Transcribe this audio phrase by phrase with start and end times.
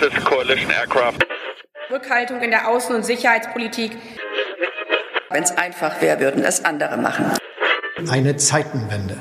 [0.00, 1.24] This is coalition aircraft.
[1.90, 3.92] Rückhaltung in der Außen- und Sicherheitspolitik.
[5.30, 7.26] Wenn es einfach wäre, würden es andere machen.
[8.10, 9.16] Eine Zeitenwende.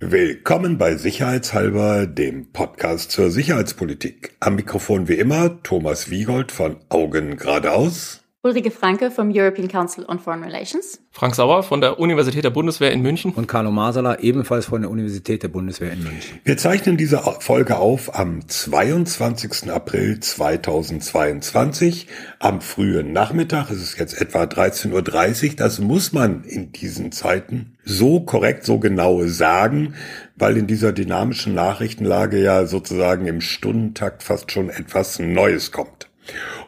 [0.00, 4.34] Willkommen bei Sicherheitshalber, dem Podcast zur Sicherheitspolitik.
[4.40, 8.24] Am Mikrofon wie immer Thomas Wiegold von Augen geradeaus.
[8.42, 10.98] Ulrike Franke vom European Council on Foreign Relations.
[11.10, 13.34] Frank Sauer von der Universität der Bundeswehr in München.
[13.34, 16.40] Und Carlo Masala ebenfalls von der Universität der Bundeswehr in München.
[16.44, 19.70] Wir zeichnen diese Folge auf am 22.
[19.70, 22.06] April 2022.
[22.38, 25.56] Am frühen Nachmittag ist es jetzt etwa 13.30 Uhr.
[25.56, 29.96] Das muss man in diesen Zeiten so korrekt, so genau sagen,
[30.36, 36.08] weil in dieser dynamischen Nachrichtenlage ja sozusagen im Stundentakt fast schon etwas Neues kommt.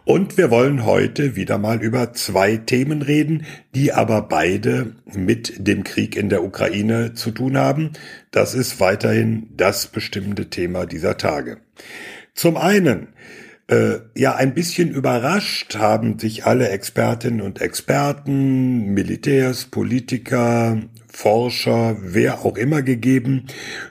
[0.04, 5.84] Und wir wollen heute wieder mal über zwei Themen reden, die aber beide mit dem
[5.84, 7.92] Krieg in der Ukraine zu tun haben.
[8.32, 11.58] Das ist weiterhin das bestimmende Thema dieser Tage.
[12.34, 13.08] Zum einen,
[13.68, 22.40] äh, ja, ein bisschen überrascht haben sich alle Expertinnen und Experten, Militärs, Politiker, Forscher, wer
[22.40, 23.46] auch immer gegeben,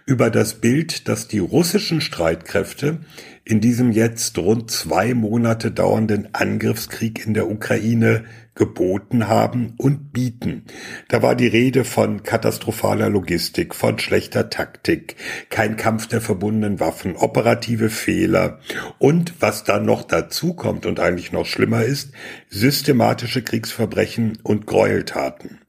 [0.05, 2.99] über das Bild, dass die russischen Streitkräfte
[3.43, 10.65] in diesem jetzt rund zwei Monate dauernden Angriffskrieg in der Ukraine geboten haben und bieten.
[11.07, 15.15] Da war die Rede von katastrophaler Logistik, von schlechter Taktik,
[15.49, 18.59] kein Kampf der verbundenen Waffen, operative Fehler
[18.99, 22.11] und was dann noch dazu kommt und eigentlich noch schlimmer ist,
[22.49, 25.59] systematische Kriegsverbrechen und Gräueltaten.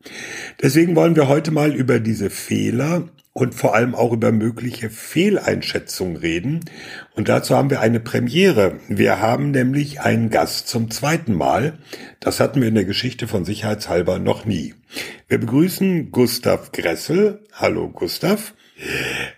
[0.60, 6.16] Deswegen wollen wir heute mal über diese Fehler und vor allem auch über mögliche Fehleinschätzungen
[6.16, 6.60] reden.
[7.14, 8.78] Und dazu haben wir eine Premiere.
[8.88, 11.78] Wir haben nämlich einen Gast zum zweiten Mal.
[12.20, 14.74] Das hatten wir in der Geschichte von Sicherheitshalber noch nie.
[15.28, 17.40] Wir begrüßen Gustav Gressel.
[17.52, 18.54] Hallo Gustav.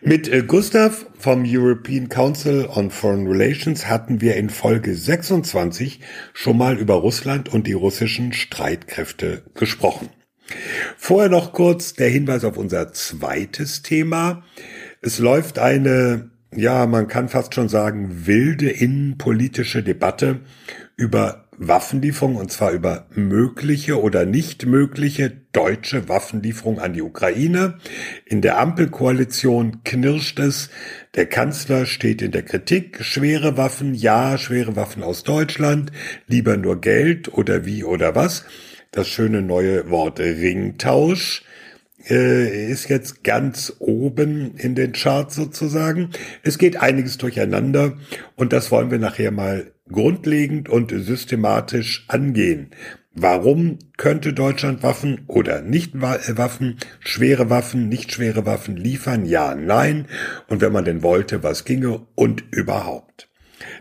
[0.00, 6.00] Mit äh, Gustav vom European Council on Foreign Relations hatten wir in Folge 26
[6.32, 10.08] schon mal über Russland und die russischen Streitkräfte gesprochen.
[10.96, 14.42] Vorher noch kurz der Hinweis auf unser zweites Thema.
[15.00, 20.40] Es läuft eine, ja, man kann fast schon sagen, wilde innenpolitische Debatte
[20.96, 27.78] über Waffenlieferung und zwar über mögliche oder nicht mögliche deutsche Waffenlieferung an die Ukraine.
[28.26, 30.70] In der Ampelkoalition knirscht es.
[31.14, 33.04] Der Kanzler steht in der Kritik.
[33.04, 35.92] Schwere Waffen, ja, schwere Waffen aus Deutschland.
[36.26, 38.44] Lieber nur Geld oder wie oder was
[38.94, 41.42] das schöne neue Wort Ringtausch
[42.08, 46.10] äh, ist jetzt ganz oben in den Charts sozusagen.
[46.42, 47.96] Es geht einiges durcheinander
[48.36, 52.70] und das wollen wir nachher mal grundlegend und systematisch angehen.
[53.16, 59.24] Warum könnte Deutschland Waffen oder nicht äh, Waffen, schwere Waffen, nicht schwere Waffen liefern?
[59.24, 60.06] Ja, nein.
[60.48, 63.28] Und wenn man denn wollte, was ginge und überhaupt.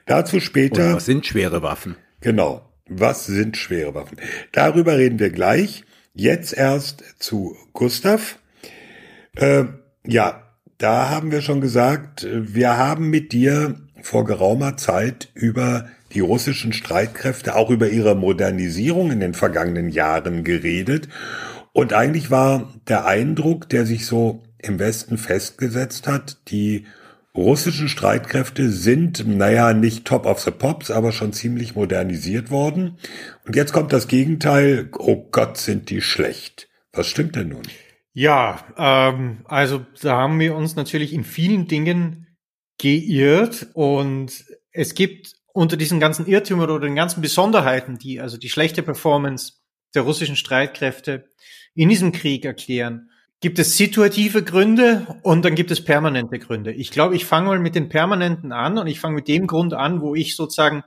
[0.06, 0.90] Dazu später.
[0.90, 1.96] Und was sind schwere Waffen?
[2.22, 2.73] Genau.
[2.88, 4.18] Was sind schwere Waffen?
[4.52, 5.84] Darüber reden wir gleich.
[6.14, 8.38] Jetzt erst zu Gustav.
[9.36, 9.66] Äh,
[10.06, 10.44] ja,
[10.78, 16.74] da haben wir schon gesagt, wir haben mit dir vor geraumer Zeit über die russischen
[16.74, 21.08] Streitkräfte, auch über ihre Modernisierung in den vergangenen Jahren geredet.
[21.72, 26.86] Und eigentlich war der Eindruck, der sich so im Westen festgesetzt hat, die
[27.36, 32.98] russischen Streitkräfte sind, naja, nicht top of the pops, aber schon ziemlich modernisiert worden.
[33.46, 34.90] Und jetzt kommt das Gegenteil.
[34.98, 36.70] Oh Gott, sind die schlecht.
[36.92, 37.64] Was stimmt denn nun?
[38.14, 42.28] Ja, ähm, also da haben wir uns natürlich in vielen Dingen
[42.78, 48.50] geirrt und es gibt unter diesen ganzen Irrtümern oder den ganzen Besonderheiten, die also die
[48.50, 49.54] schlechte Performance
[49.96, 51.30] der russischen Streitkräfte
[51.74, 53.10] in diesem Krieg erklären,
[53.44, 56.72] gibt es situative Gründe und dann gibt es permanente Gründe.
[56.72, 59.74] Ich glaube, ich fange mal mit den permanenten an und ich fange mit dem Grund
[59.74, 60.86] an, wo ich sozusagen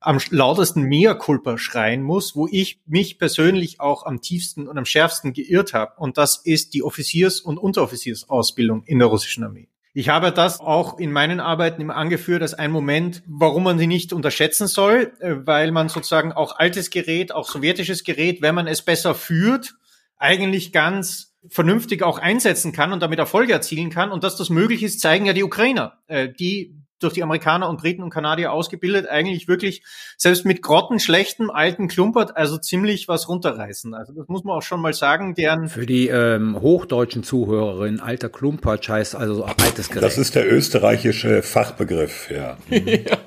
[0.00, 4.86] am lautesten Mea culpa schreien muss, wo ich mich persönlich auch am tiefsten und am
[4.86, 5.92] schärfsten geirrt habe.
[5.98, 9.68] Und das ist die Offiziers- und Unteroffiziersausbildung in der russischen Armee.
[9.92, 13.86] Ich habe das auch in meinen Arbeiten immer angeführt als ein Moment, warum man sie
[13.86, 18.66] nicht unterschätzen soll, äh, weil man sozusagen auch altes Gerät, auch sowjetisches Gerät, wenn man
[18.66, 19.74] es besser führt,
[20.16, 24.10] eigentlich ganz vernünftig auch einsetzen kann und damit Erfolge erzielen kann.
[24.10, 27.80] Und dass das möglich ist, zeigen ja die Ukrainer, äh, die durch die Amerikaner und
[27.80, 29.82] Briten und Kanadier ausgebildet, eigentlich wirklich
[30.16, 33.94] selbst mit Grotten, schlechtem, alten Klumpert, also ziemlich was runterreißen.
[33.94, 35.68] Also das muss man auch schon mal sagen, deren...
[35.68, 40.02] Für die ähm, hochdeutschen Zuhörerinnen, alter Klumpert heißt also altes Gerät.
[40.02, 42.56] Das ist der österreichische Fachbegriff, ja.
[42.70, 43.18] ja.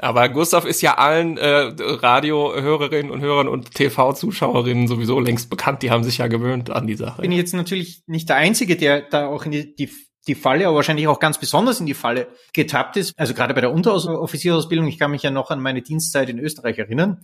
[0.00, 5.82] Aber Gustav ist ja allen äh, Radiohörerinnen und Hörern und TV-Zuschauerinnen sowieso längst bekannt.
[5.82, 7.22] Die haben sich ja gewöhnt an die Sache.
[7.22, 9.90] Bin jetzt natürlich nicht der Einzige, der da auch in die, die
[10.26, 13.12] die Falle, aber wahrscheinlich auch ganz besonders in die Falle getappt ist.
[13.18, 16.78] Also gerade bei der Unteroffiziersausbildung, ich kann mich ja noch an meine Dienstzeit in Österreich
[16.78, 17.20] erinnern.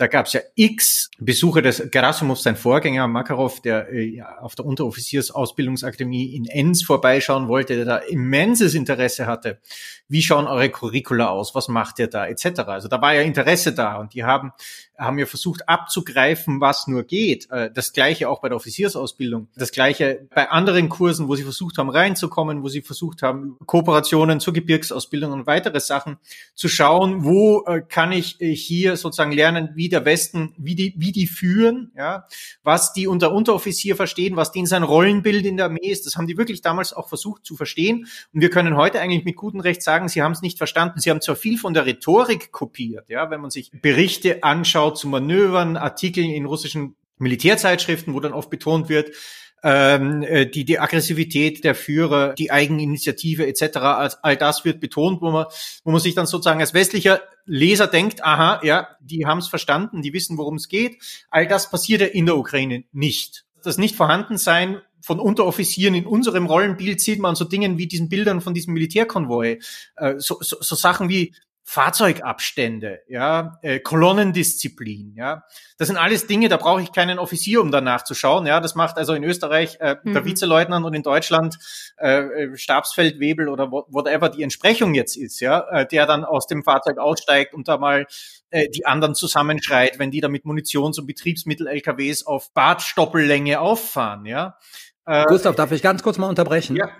[0.00, 4.64] Da gab es ja x Besucher des Gerasimov, sein Vorgänger Makarov, der äh, auf der
[4.64, 9.58] Unteroffiziersausbildungsakademie in Enns vorbeischauen wollte, der da immenses Interesse hatte.
[10.08, 11.54] Wie schauen eure Curricula aus?
[11.54, 12.26] Was macht ihr da?
[12.26, 12.60] Etc.
[12.60, 14.52] Also da war ja Interesse da und die haben
[15.00, 17.50] haben ja versucht abzugreifen, was nur geht.
[17.50, 19.48] Äh, das gleiche auch bei der Offiziersausbildung.
[19.56, 24.40] Das gleiche bei anderen Kursen, wo sie versucht haben reinzukommen, wo sie versucht haben Kooperationen
[24.40, 26.18] zur Gebirgsausbildung und weitere Sachen
[26.54, 30.94] zu schauen, wo äh, kann ich äh, hier sozusagen lernen, wie der Westen, wie die,
[30.96, 32.26] wie die führen, ja,
[32.62, 36.06] was die unter Unteroffizier verstehen, was denen sein Rollenbild in der Armee ist.
[36.06, 38.06] Das haben die wirklich damals auch versucht zu verstehen.
[38.32, 41.00] Und wir können heute eigentlich mit gutem Recht sagen, sie haben es nicht verstanden.
[41.00, 45.08] Sie haben zwar viel von der Rhetorik kopiert, ja, wenn man sich Berichte anschaut, zu
[45.08, 49.14] Manövern, Artikeln in russischen Militärzeitschriften, wo dann oft betont wird,
[49.62, 55.20] ähm, äh, die, die Aggressivität der Führer, die Eigeninitiative etc., all, all das wird betont,
[55.20, 55.46] wo man,
[55.84, 60.02] wo man sich dann sozusagen als westlicher Leser denkt, aha, ja, die haben es verstanden,
[60.02, 61.02] die wissen, worum es geht.
[61.30, 63.44] All das passiert ja in der Ukraine nicht.
[63.62, 68.54] Das Nicht-Vorhandensein von Unteroffizieren in unserem Rollenbild sieht man so Dingen wie diesen Bildern von
[68.54, 69.58] diesem Militärkonvoi,
[69.96, 71.34] äh, so, so, so Sachen wie
[71.70, 75.44] Fahrzeugabstände, ja, äh, Kolonnendisziplin, ja.
[75.78, 78.58] Das sind alles Dinge, da brauche ich keinen Offizier, um danach zu schauen, ja.
[78.58, 80.12] Das macht also in Österreich äh, mhm.
[80.12, 81.58] der Vizeleutnant und in Deutschland
[81.96, 86.64] äh, äh, Stabsfeldwebel oder whatever die Entsprechung jetzt ist, ja, äh, der dann aus dem
[86.64, 88.04] Fahrzeug aussteigt und da mal
[88.50, 94.58] äh, die anderen zusammenschreit, wenn die da mit Munitions- und Betriebsmittel-LKWs auf Badstoppellänge auffahren, ja.
[95.06, 96.74] Äh, Gustav, darf ich ganz kurz mal unterbrechen?
[96.74, 96.90] Ja.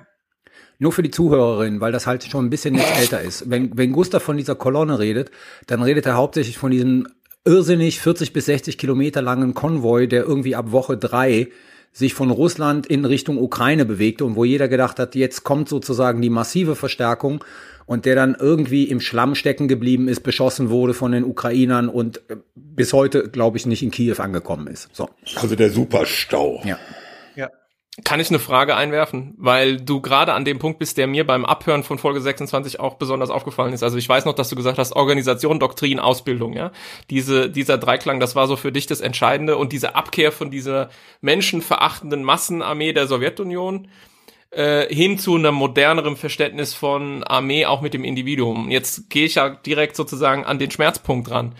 [0.81, 3.49] Nur für die Zuhörerin, weil das halt schon ein bisschen jetzt älter ist.
[3.49, 5.31] Wenn, wenn Gustav von dieser Kolonne redet,
[5.69, 7.07] dann redet er hauptsächlich von diesem
[7.45, 11.49] irrsinnig 40 bis 60 Kilometer langen Konvoi, der irgendwie ab Woche drei
[11.93, 16.23] sich von Russland in Richtung Ukraine bewegte und wo jeder gedacht hat, jetzt kommt sozusagen
[16.23, 17.45] die massive Verstärkung
[17.85, 22.21] und der dann irgendwie im Schlamm stecken geblieben ist, beschossen wurde von den Ukrainern und
[22.55, 24.89] bis heute, glaube ich, nicht in Kiew angekommen ist.
[24.93, 25.09] So.
[25.35, 26.63] Also der Superstau.
[26.65, 26.79] Ja.
[28.05, 29.35] Kann ich eine Frage einwerfen?
[29.37, 32.95] Weil du gerade an dem Punkt bist, der mir beim Abhören von Folge 26 auch
[32.95, 33.83] besonders aufgefallen ist.
[33.83, 36.73] Also ich weiß noch, dass du gesagt hast, Organisation, Doktrin, Ausbildung, ja.
[37.11, 40.91] Diese, dieser Dreiklang, das war so für dich das Entscheidende und diese Abkehr von dieser
[41.21, 43.89] menschenverachtenden Massenarmee der Sowjetunion
[44.51, 48.71] äh, hin zu einem moderneren Verständnis von Armee auch mit dem Individuum.
[48.71, 51.55] Jetzt gehe ich ja direkt sozusagen an den Schmerzpunkt ran.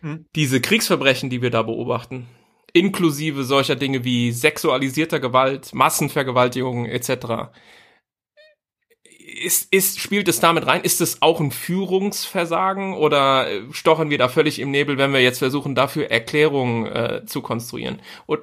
[0.00, 0.26] Hm.
[0.34, 2.26] Diese Kriegsverbrechen, die wir da beobachten,
[2.76, 7.50] inklusive solcher Dinge wie sexualisierter Gewalt, Massenvergewaltigung etc.
[9.42, 10.82] Ist, ist, spielt es damit rein?
[10.82, 15.38] Ist es auch ein Führungsversagen oder stochern wir da völlig im Nebel, wenn wir jetzt
[15.38, 18.00] versuchen, dafür Erklärungen äh, zu konstruieren?
[18.26, 18.40] Und,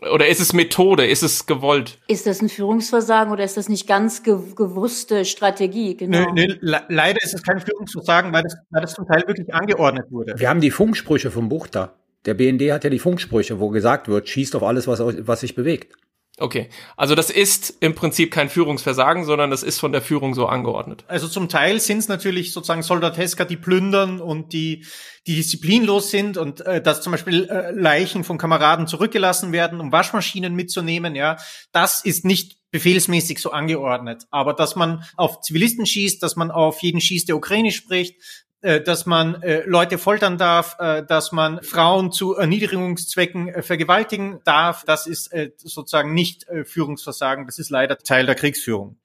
[0.00, 1.06] oder ist es Methode?
[1.06, 1.98] Ist es gewollt?
[2.08, 5.96] Ist das ein Führungsversagen oder ist das nicht ganz ge gewusste Strategie?
[5.96, 6.32] Genau.
[6.32, 9.52] Nö, nö, le leider ist es kein Führungsversagen, weil das, weil das zum Teil wirklich
[9.52, 10.34] angeordnet wurde.
[10.38, 11.94] Wir haben die Funksprüche vom Buchter.
[12.24, 15.54] Der BND hat ja die Funksprüche, wo gesagt wird, schießt auf alles, was, was sich
[15.54, 15.92] bewegt.
[16.38, 20.46] Okay, also das ist im Prinzip kein Führungsversagen, sondern das ist von der Führung so
[20.46, 21.04] angeordnet.
[21.06, 24.86] Also zum Teil sind es natürlich sozusagen Soldateska, die plündern und die,
[25.26, 29.92] die disziplinlos sind und äh, dass zum Beispiel äh, Leichen von Kameraden zurückgelassen werden, um
[29.92, 31.14] Waschmaschinen mitzunehmen.
[31.14, 31.36] Ja,
[31.70, 34.24] das ist nicht befehlsmäßig so angeordnet.
[34.30, 38.16] Aber dass man auf Zivilisten schießt, dass man auf jeden schießt, der Ukraine spricht,
[38.62, 44.84] dass man äh, Leute foltern darf, äh, dass man Frauen zu Erniedrigungszwecken äh, vergewaltigen darf.
[44.86, 48.96] Das ist äh, sozusagen nicht äh, Führungsversagen, das ist leider Teil der Kriegsführung.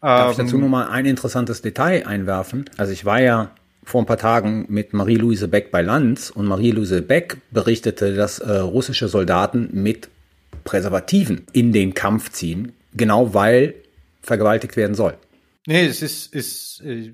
[0.00, 2.68] Darf ich dazu ähm, nur mal ein interessantes Detail einwerfen?
[2.76, 3.50] Also ich war ja
[3.84, 8.56] vor ein paar Tagen mit Marie-Louise Beck bei Lanz und Marie-Louise Beck berichtete, dass äh,
[8.56, 10.08] russische Soldaten mit
[10.64, 13.74] Präservativen in den Kampf ziehen, genau weil
[14.22, 15.16] vergewaltigt werden soll.
[15.66, 17.12] Nee, es ist, ist äh,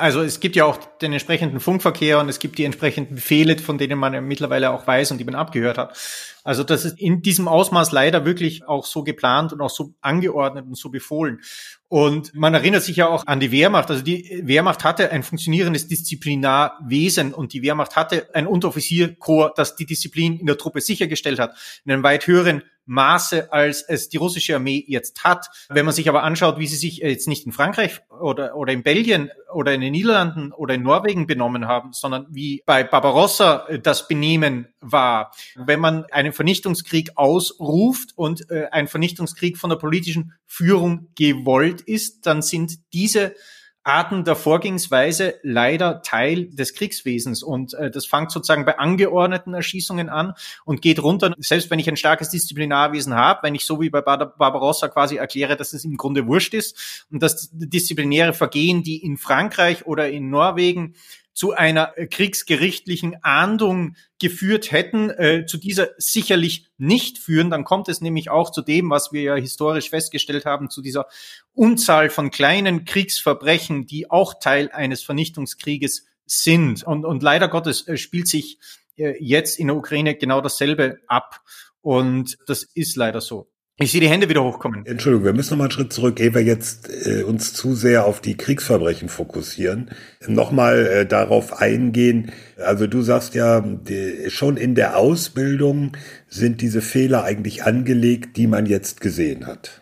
[0.00, 3.78] also es gibt ja auch den entsprechenden Funkverkehr und es gibt die entsprechenden Befehle, von
[3.78, 5.96] denen man ja mittlerweile auch weiß und die man abgehört hat.
[6.42, 10.64] Also das ist in diesem Ausmaß leider wirklich auch so geplant und auch so angeordnet
[10.66, 11.40] und so befohlen.
[11.88, 13.90] Und man erinnert sich ja auch an die Wehrmacht.
[13.90, 19.86] Also die Wehrmacht hatte ein funktionierendes Disziplinarwesen und die Wehrmacht hatte ein Unteroffizierkorps, das die
[19.86, 21.54] Disziplin in der Truppe sichergestellt hat.
[21.84, 25.46] In einem weit höheren Maße, als es die russische Armee jetzt hat.
[25.68, 28.82] Wenn man sich aber anschaut, wie sie sich jetzt nicht in Frankreich oder, oder in
[28.82, 34.08] Belgien oder in den Niederlanden oder in Norwegen benommen haben, sondern wie bei Barbarossa das
[34.08, 35.32] Benehmen war.
[35.56, 42.26] Wenn man einen Vernichtungskrieg ausruft und äh, ein Vernichtungskrieg von der politischen Führung gewollt ist,
[42.26, 43.34] dann sind diese
[43.82, 47.42] Arten der Vorgehensweise leider Teil des Kriegswesens.
[47.42, 50.34] Und äh, das fängt sozusagen bei angeordneten Erschießungen an
[50.64, 54.02] und geht runter, selbst wenn ich ein starkes Disziplinarwesen habe, wenn ich so wie bei
[54.02, 59.16] Barbarossa quasi erkläre, dass es im Grunde wurscht ist und dass disziplinäre Vergehen, die in
[59.16, 60.94] Frankreich oder in Norwegen
[61.32, 67.50] zu einer äh, kriegsgerichtlichen Ahndung geführt hätten, äh, zu dieser sicherlich nicht führen.
[67.50, 71.06] Dann kommt es nämlich auch zu dem, was wir ja historisch festgestellt haben, zu dieser
[71.52, 76.82] Unzahl von kleinen Kriegsverbrechen, die auch Teil eines Vernichtungskrieges sind.
[76.84, 78.58] Und, und leider Gottes äh, spielt sich
[78.96, 81.40] äh, jetzt in der Ukraine genau dasselbe ab.
[81.80, 83.49] Und das ist leider so.
[83.82, 84.84] Ich sehe die Hände wieder hochkommen.
[84.84, 88.04] Entschuldigung, wir müssen noch mal einen Schritt zurück, ehe wir jetzt äh, uns zu sehr
[88.04, 89.90] auf die Kriegsverbrechen fokussieren.
[90.26, 92.30] Nochmal äh, darauf eingehen.
[92.58, 95.96] Also du sagst ja, die, schon in der Ausbildung
[96.28, 99.80] sind diese Fehler eigentlich angelegt, die man jetzt gesehen hat.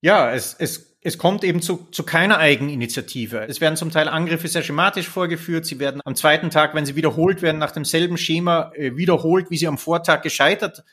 [0.00, 3.46] Ja, es, es, es kommt eben zu, zu keiner Eigeninitiative.
[3.46, 5.66] Es werden zum Teil Angriffe sehr schematisch vorgeführt.
[5.66, 9.58] Sie werden am zweiten Tag, wenn sie wiederholt werden, nach demselben Schema äh, wiederholt, wie
[9.58, 10.86] sie am Vortag gescheitert sind.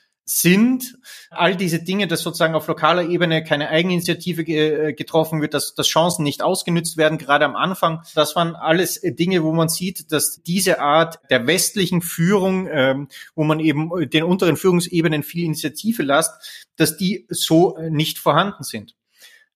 [1.29, 5.88] All diese Dinge, dass sozusagen auf lokaler Ebene keine Eigeninitiative äh, getroffen wird, dass, dass
[5.88, 8.01] Chancen nicht ausgenützt werden, gerade am Anfang.
[8.15, 13.08] Das waren alles äh, Dinge, wo man sieht, dass diese Art der westlichen Führung, ähm,
[13.36, 18.63] wo man eben den unteren Führungsebenen viel Initiative lasst, dass die so äh, nicht vorhanden
[18.63, 18.96] sind.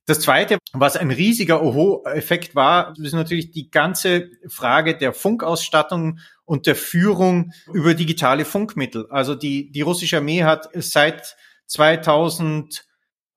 [0.09, 6.65] Das Zweite, was ein riesiger Oho-Effekt war, ist natürlich die ganze Frage der Funkausstattung und
[6.65, 9.05] der Führung über digitale Funkmittel.
[9.11, 11.37] Also die, die russische Armee hat seit
[11.67, 12.87] 2000,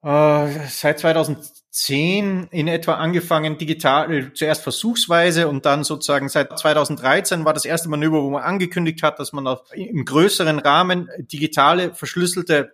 [0.03, 7.45] äh, seit 2010 in etwa angefangen, digital, äh, zuerst versuchsweise und dann sozusagen seit 2013
[7.45, 11.93] war das erste Manöver, wo man angekündigt hat, dass man auf, im größeren Rahmen digitale,
[11.93, 12.73] verschlüsselte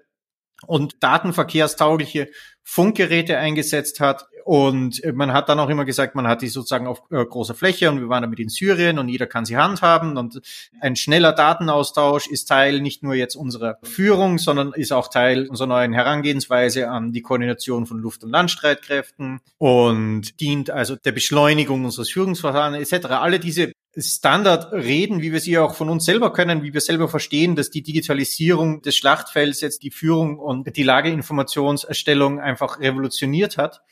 [0.67, 2.29] und datenverkehrstaugliche
[2.71, 4.27] Funkgeräte eingesetzt hat.
[4.45, 7.91] Und man hat dann auch immer gesagt, man hat die sozusagen auf äh, großer Fläche
[7.91, 10.19] und wir waren damit in Syrien und jeder kann sie handhaben.
[10.19, 10.41] Und
[10.81, 15.67] ein schneller Datenaustausch ist Teil nicht nur jetzt unserer Führung, sondern ist auch Teil unserer
[15.67, 22.11] neuen Herangehensweise an die Koordination von Luft- und Landstreitkräften und dient also der Beschleunigung unseres
[22.11, 23.07] Führungsverfahrens etc.
[23.07, 27.57] Alle diese Standardreden, wie wir sie auch von uns selber können, wie wir selber verstehen,
[27.57, 33.83] dass die Digitalisierung des Schlachtfelds jetzt die Führung und die Lageinformationserstellung einfach revolutioniert hat.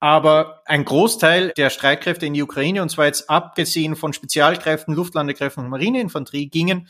[0.00, 5.64] Aber ein Großteil der Streitkräfte in die Ukraine, und zwar jetzt abgesehen von Spezialkräften, Luftlandekräften
[5.64, 6.86] und Marineinfanterie, gingen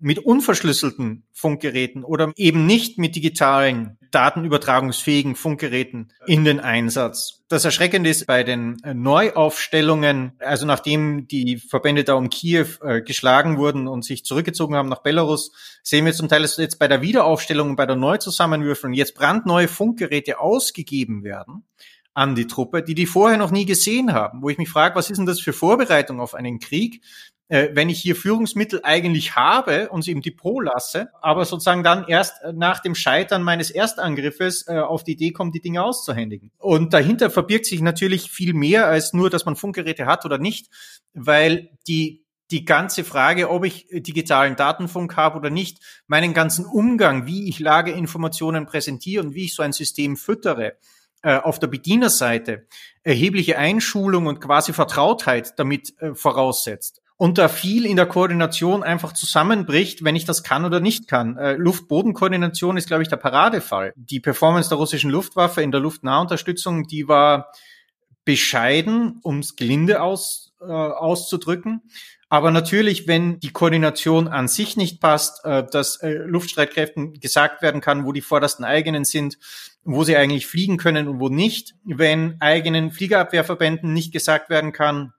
[0.00, 7.42] mit unverschlüsselten Funkgeräten oder eben nicht mit digitalen datenübertragungsfähigen Funkgeräten in den Einsatz.
[7.48, 13.58] Das Erschreckende ist bei den Neuaufstellungen, also nachdem die Verbände da um Kiew äh, geschlagen
[13.58, 15.52] wurden und sich zurückgezogen haben nach Belarus,
[15.82, 19.68] sehen wir zum Teil, dass jetzt bei der Wiederaufstellung und bei der Neuzusammenwürfelung jetzt brandneue
[19.68, 21.64] Funkgeräte ausgegeben werden
[22.14, 25.10] an die Truppe, die die vorher noch nie gesehen haben, wo ich mich frage, was
[25.10, 27.39] ist denn das für Vorbereitung auf einen Krieg, äh,
[27.72, 32.36] wenn ich hier Führungsmittel eigentlich habe und sie im Depot lasse, aber sozusagen dann erst
[32.52, 36.52] nach dem Scheitern meines Erstangriffes äh, auf die Idee kommt, die Dinge auszuhändigen.
[36.58, 40.68] Und dahinter verbirgt sich natürlich viel mehr als nur, dass man Funkgeräte hat oder nicht,
[41.12, 47.26] weil die die ganze Frage, ob ich digitalen Datenfunk habe oder nicht, meinen ganzen Umgang,
[47.26, 50.76] wie ich Lageinformationen präsentiere und wie ich so ein System füttere,
[51.22, 52.66] äh, auf der Bedienerseite
[53.02, 57.02] erhebliche Einschulung und quasi Vertrautheit damit äh, voraussetzt.
[57.20, 61.36] Und da viel in der Koordination einfach zusammenbricht, wenn ich das kann oder nicht kann.
[61.36, 63.92] Äh, Luft-Boden-Koordination ist, glaube ich, der Paradefall.
[63.94, 67.52] Die Performance der russischen Luftwaffe in der Luftnahunterstützung, die war
[68.24, 71.82] bescheiden, ums gelinde aus, äh, auszudrücken.
[72.30, 77.82] Aber natürlich, wenn die Koordination an sich nicht passt, äh, dass äh, Luftstreitkräften gesagt werden
[77.82, 79.36] kann, wo die vordersten eigenen sind,
[79.84, 85.12] wo sie eigentlich fliegen können und wo nicht, wenn eigenen Fliegerabwehrverbänden nicht gesagt werden kann,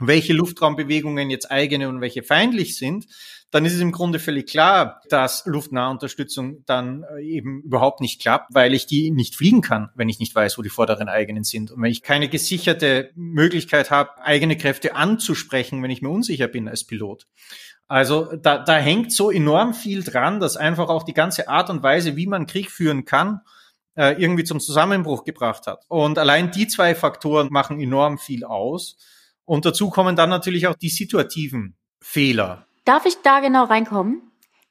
[0.00, 3.06] welche Luftraumbewegungen jetzt eigene und welche feindlich sind,
[3.50, 8.54] dann ist es im Grunde völlig klar, dass Luftnahunterstützung dann äh, eben überhaupt nicht klappt,
[8.54, 11.72] weil ich die nicht fliegen kann, wenn ich nicht weiß, wo die vorderen eigenen sind.
[11.72, 16.68] Und wenn ich keine gesicherte Möglichkeit habe, eigene Kräfte anzusprechen, wenn ich mir unsicher bin
[16.68, 17.26] als Pilot.
[17.88, 21.82] Also da, da hängt so enorm viel dran, dass einfach auch die ganze Art und
[21.82, 23.40] Weise, wie man Krieg führen kann,
[23.96, 25.84] äh, irgendwie zum Zusammenbruch gebracht hat.
[25.88, 28.96] Und allein die zwei Faktoren machen enorm viel aus.
[29.50, 32.66] Und dazu kommen dann natürlich auch die situativen Fehler.
[32.84, 34.22] Darf ich da genau reinkommen?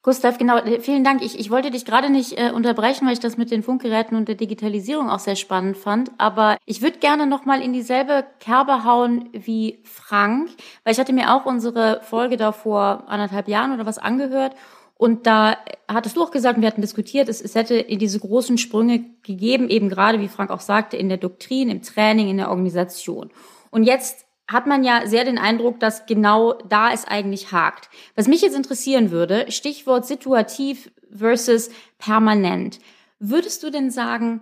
[0.03, 1.21] Gustav, genau, äh, vielen Dank.
[1.21, 4.29] Ich, ich wollte dich gerade nicht äh, unterbrechen, weil ich das mit den Funkgeräten und
[4.29, 6.11] der Digitalisierung auch sehr spannend fand.
[6.17, 10.49] Aber ich würde gerne nochmal in dieselbe Kerbe hauen wie Frank,
[10.85, 14.55] weil ich hatte mir auch unsere Folge da vor anderthalb Jahren oder was angehört.
[14.95, 15.57] Und da
[15.89, 19.89] hattest du auch gesagt, wir hatten diskutiert, es, es hätte diese großen Sprünge gegeben, eben
[19.89, 23.29] gerade, wie Frank auch sagte, in der Doktrin, im Training, in der Organisation.
[23.71, 27.89] Und jetzt hat man ja sehr den Eindruck, dass genau da es eigentlich hakt.
[28.15, 32.79] Was mich jetzt interessieren würde, Stichwort situativ versus permanent.
[33.19, 34.41] Würdest du denn sagen,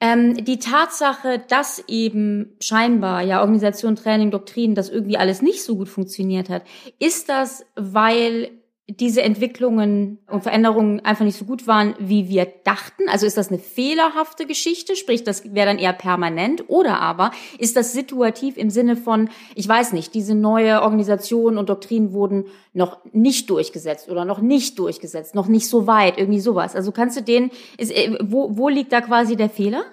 [0.00, 5.76] ähm, die Tatsache, dass eben scheinbar ja Organisation, Training, Doktrin, das irgendwie alles nicht so
[5.76, 6.62] gut funktioniert hat,
[6.98, 8.50] ist das, weil
[8.90, 13.02] diese Entwicklungen und Veränderungen einfach nicht so gut waren, wie wir dachten?
[13.08, 16.64] Also ist das eine fehlerhafte Geschichte, sprich, das wäre dann eher permanent?
[16.68, 21.68] Oder aber ist das situativ im Sinne von, ich weiß nicht, diese neue Organisation und
[21.68, 26.74] Doktrin wurden noch nicht durchgesetzt oder noch nicht durchgesetzt, noch nicht so weit, irgendwie sowas.
[26.74, 29.84] Also kannst du den, ist, äh, wo, wo liegt da quasi der Fehler?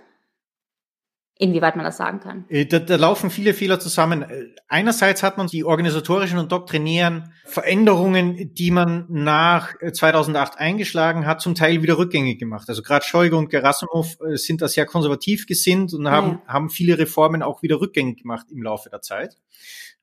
[1.37, 2.45] Inwieweit man das sagen kann.
[2.47, 4.23] Äh, da, da laufen viele Fehler zusammen.
[4.23, 11.25] Äh, einerseits hat man die organisatorischen und doktrinären Veränderungen, die man nach 2008 äh, eingeschlagen
[11.25, 12.69] hat, zum Teil wieder rückgängig gemacht.
[12.69, 16.53] Also gerade Scheuge und Gerasimov sind da sehr konservativ gesinnt und haben, ja.
[16.53, 19.37] haben viele Reformen auch wieder rückgängig gemacht im Laufe der Zeit.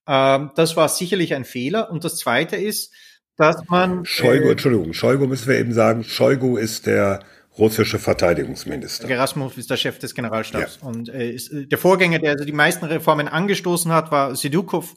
[0.06, 1.90] Ähm, das war sicherlich ein Fehler.
[1.90, 2.92] Und das Zweite ist,
[3.36, 4.04] dass man...
[4.04, 7.20] Scheugo, äh, Entschuldigung, Scheugo müssen wir eben sagen, Scheugo ist der
[7.59, 9.06] russische Verteidigungsminister.
[9.06, 10.78] Gerasimov ist der Chef des Generalstabs.
[10.80, 10.88] Ja.
[10.88, 14.94] Und äh, ist, äh, der Vorgänger, der also die meisten Reformen angestoßen hat, war Sedukov.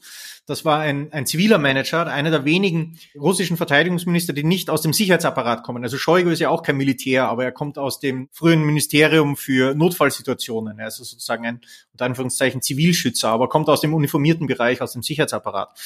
[0.48, 4.94] Das war ein, ein ziviler Manager, einer der wenigen russischen Verteidigungsminister, die nicht aus dem
[4.94, 5.84] Sicherheitsapparat kommen.
[5.84, 9.74] Also Shoigu ist ja auch kein Militär, aber er kommt aus dem frühen Ministerium für
[9.74, 10.78] Notfallsituationen.
[10.78, 11.62] Er ist sozusagen ein,
[11.94, 15.80] unter Anführungszeichen, Zivilschützer, aber kommt aus dem uniformierten Bereich, aus dem Sicherheitsapparat.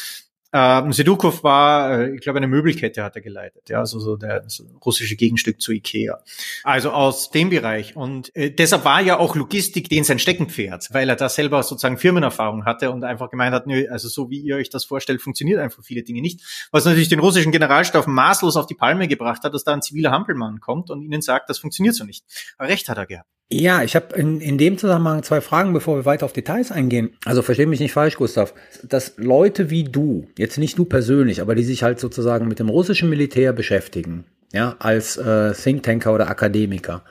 [0.52, 4.44] Ähm, Sedukov war, äh, ich glaube, eine Möbelkette hat er geleitet, ja, also so der
[4.48, 6.20] so russische Gegenstück zu Ikea.
[6.64, 7.96] Also aus dem Bereich.
[7.96, 11.98] Und äh, deshalb war ja auch Logistik den sein Steckenpferd, weil er da selber sozusagen
[11.98, 15.60] Firmenerfahrung hatte und einfach gemeint hat, nö, also so wie ihr euch das vorstellt, funktioniert
[15.60, 16.42] einfach viele Dinge nicht.
[16.72, 20.12] Was natürlich den russischen Generalstab maßlos auf die Palme gebracht hat, dass da ein ziviler
[20.12, 22.26] Hampelmann kommt und ihnen sagt, das funktioniert so nicht.
[22.58, 23.39] Aber recht hat er gehabt.
[23.52, 27.12] Ja, ich habe in, in dem Zusammenhang zwei Fragen, bevor wir weiter auf Details eingehen.
[27.26, 28.54] Also versteh mich nicht falsch, Gustav.
[28.84, 32.70] Dass Leute wie du, jetzt nicht du persönlich, aber die sich halt sozusagen mit dem
[32.70, 37.04] russischen Militär beschäftigen, ja, als äh, Thinktanker oder Akademiker,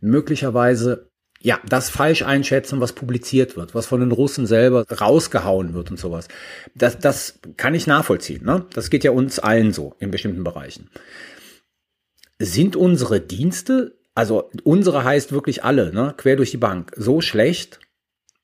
[0.00, 1.08] möglicherweise
[1.40, 5.98] ja, das falsch einschätzen, was publiziert wird, was von den Russen selber rausgehauen wird und
[5.98, 6.28] sowas.
[6.74, 8.44] Das, das kann ich nachvollziehen.
[8.44, 8.66] Ne?
[8.74, 10.90] Das geht ja uns allen so in bestimmten Bereichen.
[12.40, 17.78] Sind unsere Dienste also unsere heißt wirklich alle, ne, quer durch die Bank, so schlecht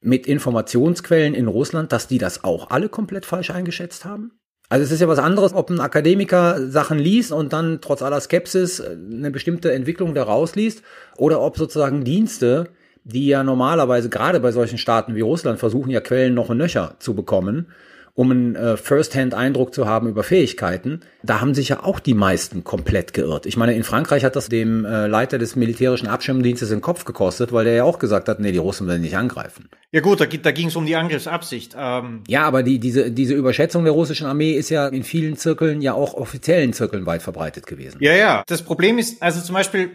[0.01, 4.39] mit Informationsquellen in Russland, dass die das auch alle komplett falsch eingeschätzt haben?
[4.69, 8.21] Also es ist ja was anderes, ob ein Akademiker Sachen liest und dann trotz aller
[8.21, 10.85] Skepsis äh, eine bestimmte Entwicklung daraus liest,
[11.17, 12.69] oder ob sozusagen Dienste,
[13.03, 16.95] die ja normalerweise gerade bei solchen Staaten wie Russland versuchen ja Quellen noch und nöcher
[17.01, 17.67] zu bekommen,
[18.15, 21.01] um einen äh, First-Hand-Eindruck zu haben über Fähigkeiten.
[21.25, 23.45] Da haben sich ja auch die meisten komplett geirrt.
[23.45, 27.53] Ich meine, in Frankreich hat das dem äh, Leiter des militärischen Abschirmdienstes den Kopf gekostet,
[27.53, 29.69] weil der ja auch gesagt hat, nee, die Russen werden nicht angreifen.
[29.91, 31.75] Ja gut, da, da ging es um die Angriffsabsicht.
[31.77, 32.23] Ähm.
[32.29, 35.95] Ja, aber die, diese, diese Überschätzung der russischen Armee ist ja in vielen Zirkeln, ja
[35.95, 37.99] auch offiziellen Zirkeln weit verbreitet gewesen.
[38.01, 38.45] Ja, ja.
[38.47, 39.91] Das Problem ist, also zum Beispiel,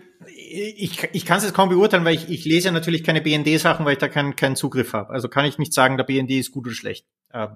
[0.50, 3.86] ich, ich kann es jetzt kaum beurteilen, weil ich, ich lese ja natürlich keine BND-Sachen,
[3.86, 5.12] weil ich da keinen keinen Zugriff habe.
[5.12, 7.48] Also kann ich nicht sagen, der BND ist gut oder schlecht äh,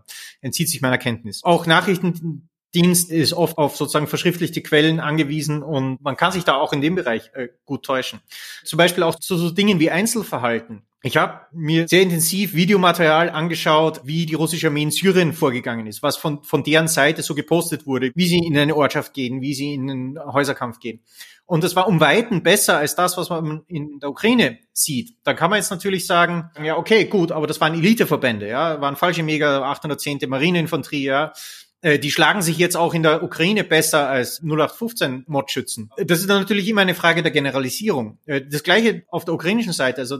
[0.41, 1.43] entzieht sich meiner Kenntnis.
[1.43, 6.73] Auch Nachrichtendienst ist oft auf sozusagen verschriftlichte Quellen angewiesen und man kann sich da auch
[6.73, 8.19] in dem Bereich äh, gut täuschen.
[8.63, 10.83] Zum Beispiel auch zu so Dingen wie Einzelverhalten.
[11.05, 16.01] Ich habe mir sehr intensiv Videomaterial angeschaut, wie die russische Armee in Syrien vorgegangen ist,
[16.01, 19.53] was von, von deren Seite so gepostet wurde, wie sie in eine Ortschaft gehen, wie
[19.53, 21.01] sie in einen Häuserkampf gehen.
[21.45, 25.17] Und das war um Weiten besser als das, was man in der Ukraine sieht.
[25.23, 28.95] Dann kann man jetzt natürlich sagen, ja, okay, gut, aber das waren Eliteverbände, ja, waren
[28.95, 30.19] falsche Mega 810.
[30.27, 31.33] Marineinfanterie, ja.
[31.81, 35.91] Äh, die schlagen sich jetzt auch in der Ukraine besser als 0815 Modschützen.
[35.97, 38.19] Das ist dann natürlich immer eine Frage der Generalisierung.
[38.25, 39.99] Äh, das gleiche auf der ukrainischen Seite.
[39.99, 40.19] Also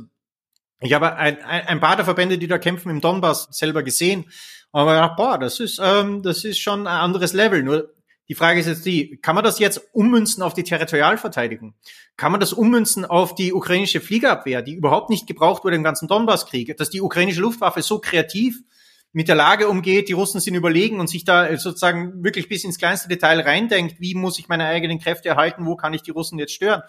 [0.82, 4.26] ich habe ein, ein paar der Verbände, die da kämpfen im Donbass, selber gesehen.
[4.74, 7.64] Aber ja, boah, das ist, ähm, das ist schon ein anderes Level.
[7.64, 7.93] Nur
[8.30, 11.76] die Frage ist jetzt die, kann man das jetzt ummünzen auf die Territorialverteidigung?
[12.16, 16.08] Kann man das ummünzen auf die ukrainische Fliegerabwehr, die überhaupt nicht gebraucht wurde im ganzen
[16.08, 16.78] Donbasskrieg?
[16.78, 18.62] Dass die ukrainische Luftwaffe so kreativ
[19.12, 22.78] mit der Lage umgeht, die Russen sind überlegen und sich da sozusagen wirklich bis ins
[22.78, 26.40] kleinste Detail reindenkt, wie muss ich meine eigenen Kräfte erhalten, wo kann ich die Russen
[26.40, 26.82] jetzt stören?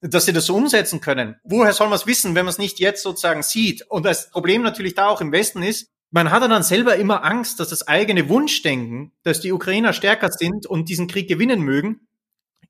[0.00, 1.36] Dass sie das so umsetzen können.
[1.44, 3.82] Woher soll man es wissen, wenn man es nicht jetzt sozusagen sieht?
[3.88, 7.60] Und das Problem natürlich da auch im Westen ist, man hatte dann selber immer Angst,
[7.60, 12.06] dass das eigene Wunschdenken, dass die Ukrainer stärker sind und diesen Krieg gewinnen mögen,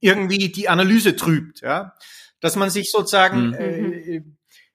[0.00, 1.94] irgendwie die Analyse trübt, ja.
[2.40, 3.54] Dass man sich sozusagen mhm.
[3.54, 4.22] äh,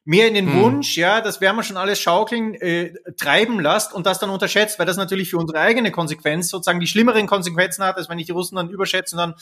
[0.03, 0.61] mehr in den hm.
[0.61, 4.79] Wunsch, ja, das werden wir schon alles schaukeln, äh, treiben lasst und das dann unterschätzt,
[4.79, 8.25] weil das natürlich für unsere eigene Konsequenz sozusagen die schlimmeren Konsequenzen hat, als wenn ich
[8.25, 9.35] die Russen dann überschätze, dann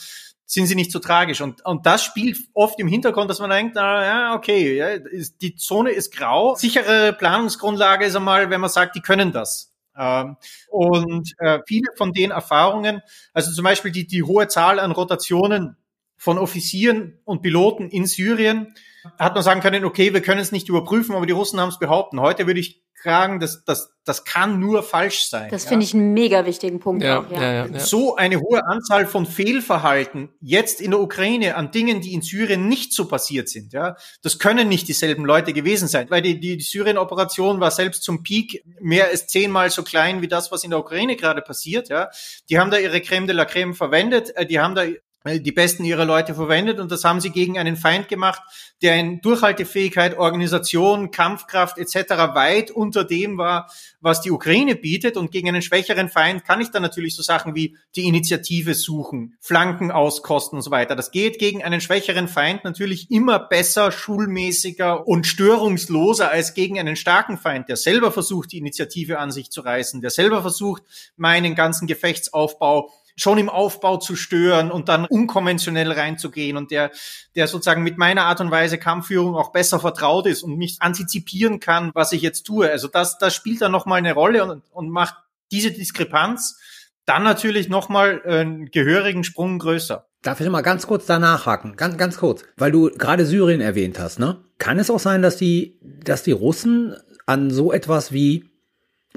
[0.44, 1.40] sind sie nicht so tragisch.
[1.40, 5.54] Und, und das spielt oft im Hintergrund, dass man denkt, na, ja, okay, ja, die
[5.54, 6.54] Zone ist grau.
[6.56, 9.72] Sichere Planungsgrundlage ist einmal, wenn man sagt, die können das.
[9.96, 10.36] Ähm,
[10.68, 13.00] und äh, viele von den Erfahrungen,
[13.32, 15.76] also zum Beispiel die, die hohe Zahl an Rotationen
[16.20, 18.74] von Offizieren und Piloten in Syrien,
[19.18, 21.78] hat man sagen können, okay, wir können es nicht überprüfen, aber die Russen haben es
[21.78, 22.20] behaupten.
[22.20, 25.48] Heute würde ich sagen, das, das, das kann nur falsch sein.
[25.50, 27.02] Das finde ich einen mega wichtigen Punkt.
[27.02, 27.40] Ja, auch, ja.
[27.40, 32.12] Ja, ja, So eine hohe Anzahl von Fehlverhalten jetzt in der Ukraine an Dingen, die
[32.12, 36.20] in Syrien nicht so passiert sind, ja, das können nicht dieselben Leute gewesen sein, weil
[36.20, 40.52] die, die, die Syrien-Operation war selbst zum Peak mehr als zehnmal so klein wie das,
[40.52, 42.10] was in der Ukraine gerade passiert, ja.
[42.50, 44.84] Die haben da ihre Crème de la Crème verwendet, äh, die haben da
[45.26, 48.40] die Besten ihrer Leute verwendet und das haben sie gegen einen Feind gemacht,
[48.80, 52.34] der in Durchhaltefähigkeit, Organisation, Kampfkraft etc.
[52.34, 56.70] weit unter dem war, was die Ukraine bietet und gegen einen schwächeren Feind kann ich
[56.70, 60.96] dann natürlich so Sachen wie die Initiative suchen, Flanken auskosten und so weiter.
[60.96, 66.96] Das geht gegen einen schwächeren Feind natürlich immer besser, schulmäßiger und störungsloser als gegen einen
[66.96, 70.82] starken Feind, der selber versucht, die Initiative an sich zu reißen, der selber versucht,
[71.16, 76.90] meinen ganzen Gefechtsaufbau schon im Aufbau zu stören und dann unkonventionell reinzugehen und der,
[77.34, 81.60] der sozusagen mit meiner Art und Weise Kampfführung auch besser vertraut ist und mich antizipieren
[81.60, 82.70] kann, was ich jetzt tue.
[82.70, 85.14] Also das, das spielt dann nochmal eine Rolle und, und macht
[85.52, 86.58] diese Diskrepanz
[87.04, 90.06] dann natürlich nochmal einen gehörigen Sprung größer.
[90.22, 91.74] Darf ich mal ganz kurz danach haken?
[91.76, 92.44] Ganz, ganz kurz.
[92.56, 94.44] Weil du gerade Syrien erwähnt hast, ne?
[94.58, 96.94] Kann es auch sein, dass die, dass die Russen
[97.26, 98.50] an so etwas wie,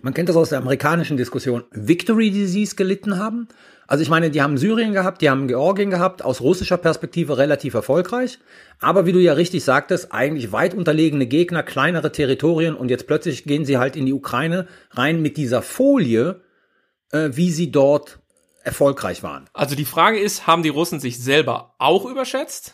[0.02, 3.48] man kennt das aus der amerikanischen Diskussion, Victory Disease gelitten haben?
[3.94, 7.76] Also ich meine, die haben Syrien gehabt, die haben Georgien gehabt, aus russischer Perspektive relativ
[7.76, 8.40] erfolgreich.
[8.80, 13.44] Aber wie du ja richtig sagtest, eigentlich weit unterlegene Gegner, kleinere Territorien und jetzt plötzlich
[13.44, 16.42] gehen sie halt in die Ukraine rein mit dieser Folie,
[17.12, 18.18] äh, wie sie dort
[18.64, 19.48] erfolgreich waren.
[19.54, 22.74] Also die Frage ist, haben die Russen sich selber auch überschätzt?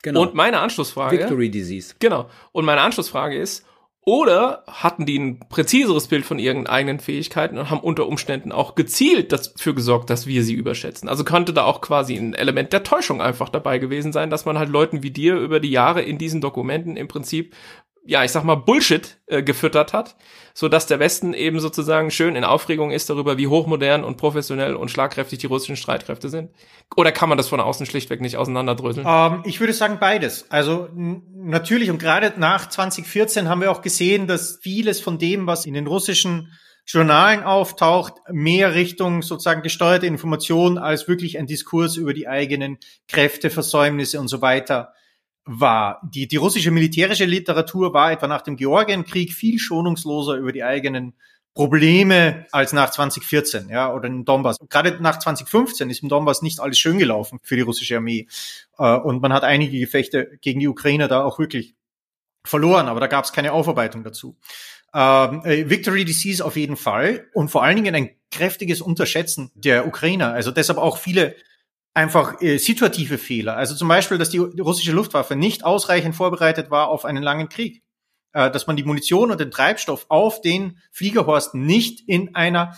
[0.00, 0.22] Genau.
[0.22, 1.18] Und meine Anschlussfrage.
[1.18, 1.94] Victory Disease.
[1.98, 2.30] Genau.
[2.52, 3.66] Und meine Anschlussfrage ist,
[4.06, 8.74] oder hatten die ein präziseres Bild von ihren eigenen Fähigkeiten und haben unter Umständen auch
[8.74, 11.08] gezielt dafür gesorgt, dass wir sie überschätzen.
[11.08, 14.58] Also könnte da auch quasi ein Element der Täuschung einfach dabei gewesen sein, dass man
[14.58, 17.54] halt Leuten wie dir über die Jahre in diesen Dokumenten im Prinzip
[18.06, 20.16] ja, ich sag mal, Bullshit äh, gefüttert hat,
[20.56, 24.76] so dass der Westen eben sozusagen schön in Aufregung ist darüber, wie hochmodern und professionell
[24.76, 26.50] und schlagkräftig die russischen Streitkräfte sind?
[26.96, 29.04] Oder kann man das von außen schlichtweg nicht auseinanderdröseln?
[29.08, 30.48] Ähm, ich würde sagen beides.
[30.50, 35.66] Also natürlich und gerade nach 2014 haben wir auch gesehen, dass vieles von dem, was
[35.66, 36.52] in den russischen
[36.86, 43.50] Journalen auftaucht, mehr Richtung sozusagen gesteuerte Information als wirklich ein Diskurs über die eigenen Kräfte,
[43.50, 44.92] Versäumnisse und so weiter
[45.44, 46.00] war.
[46.02, 51.14] Die, die russische militärische Literatur war etwa nach dem Georgienkrieg viel schonungsloser über die eigenen
[51.54, 54.58] Probleme als nach 2014, ja, oder in Donbass.
[54.68, 58.26] Gerade nach 2015 ist im Donbass nicht alles schön gelaufen für die russische Armee.
[58.76, 61.74] Äh, und man hat einige Gefechte gegen die Ukrainer da auch wirklich
[62.44, 64.36] verloren, aber da gab es keine Aufarbeitung dazu.
[64.92, 69.86] Ähm, äh, Victory Disease auf jeden Fall und vor allen Dingen ein kräftiges Unterschätzen der
[69.86, 70.32] Ukrainer.
[70.32, 71.36] Also deshalb auch viele
[71.94, 73.56] einfach äh, situative Fehler.
[73.56, 77.82] Also zum Beispiel, dass die, russische Luftwaffe nicht ausreichend vorbereitet war auf einen langen Krieg.
[78.34, 82.74] Äh, dass man die Munition und den Treibstoff auf den Fliegerhorsten nicht in einer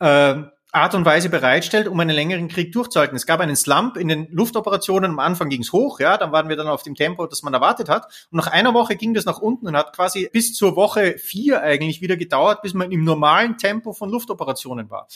[0.00, 3.16] äh, Art und Weise bereitstellt, um einen längeren Krieg durchzuhalten.
[3.16, 5.12] Es gab einen Slump in den Luftoperationen.
[5.12, 7.54] Am Anfang ging es hoch, ja, dann waren wir dann auf dem Tempo, das man
[7.54, 8.28] erwartet hat.
[8.30, 11.62] Und nach einer Woche ging das nach unten und hat quasi bis zur Woche vier
[11.62, 15.06] eigentlich wieder gedauert, bis man im normalen Tempo von Luftoperationen war.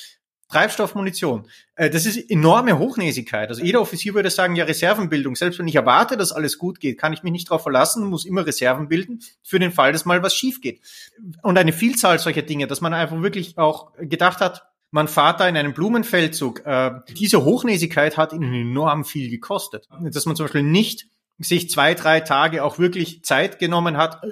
[0.51, 1.47] Treibstoff, Munition.
[1.77, 3.49] Äh, das ist enorme Hochnäsigkeit.
[3.49, 5.37] Also jeder Offizier würde sagen, ja, Reservenbildung.
[5.37, 8.25] Selbst wenn ich erwarte, dass alles gut geht, kann ich mich nicht darauf verlassen, muss
[8.25, 10.81] immer Reserven bilden für den Fall, dass mal was schief geht.
[11.43, 15.49] Und eine Vielzahl solcher Dinge, dass man einfach wirklich auch gedacht hat, man fahrt da
[15.49, 16.67] in einem Blumenfeldzug.
[16.67, 19.89] Äh, diese Hochnäsigkeit hat ihnen enorm viel gekostet.
[20.01, 21.07] Dass man zum Beispiel nicht
[21.39, 24.29] sich zwei, drei Tage auch wirklich Zeit genommen hat, äh,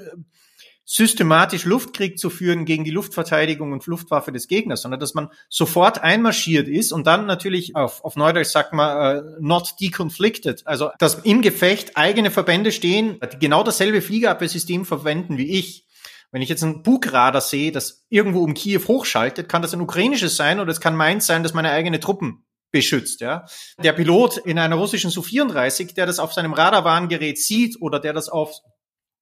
[0.90, 6.02] systematisch Luftkrieg zu führen gegen die Luftverteidigung und Luftwaffe des Gegners, sondern dass man sofort
[6.02, 11.16] einmarschiert ist und dann natürlich auf, auf Neudeutsch sagt man uh, not deconflicted, also dass
[11.16, 15.84] im Gefecht eigene Verbände stehen, die genau dasselbe Fliegerabwehrsystem verwenden wie ich.
[16.30, 20.36] Wenn ich jetzt einen Bugradar sehe, das irgendwo um Kiew hochschaltet, kann das ein ukrainisches
[20.36, 23.20] sein oder es kann meins sein, dass meine eigene Truppen beschützt.
[23.20, 23.44] Ja.
[23.78, 28.30] Der Pilot in einer russischen Su-34, der das auf seinem Radarwarngerät sieht oder der das
[28.30, 28.52] auf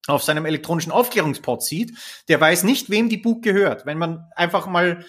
[0.07, 3.85] auf seinem elektronischen Aufklärungsport sieht, der weiß nicht, wem die Bug gehört.
[3.85, 5.03] Wenn man einfach mal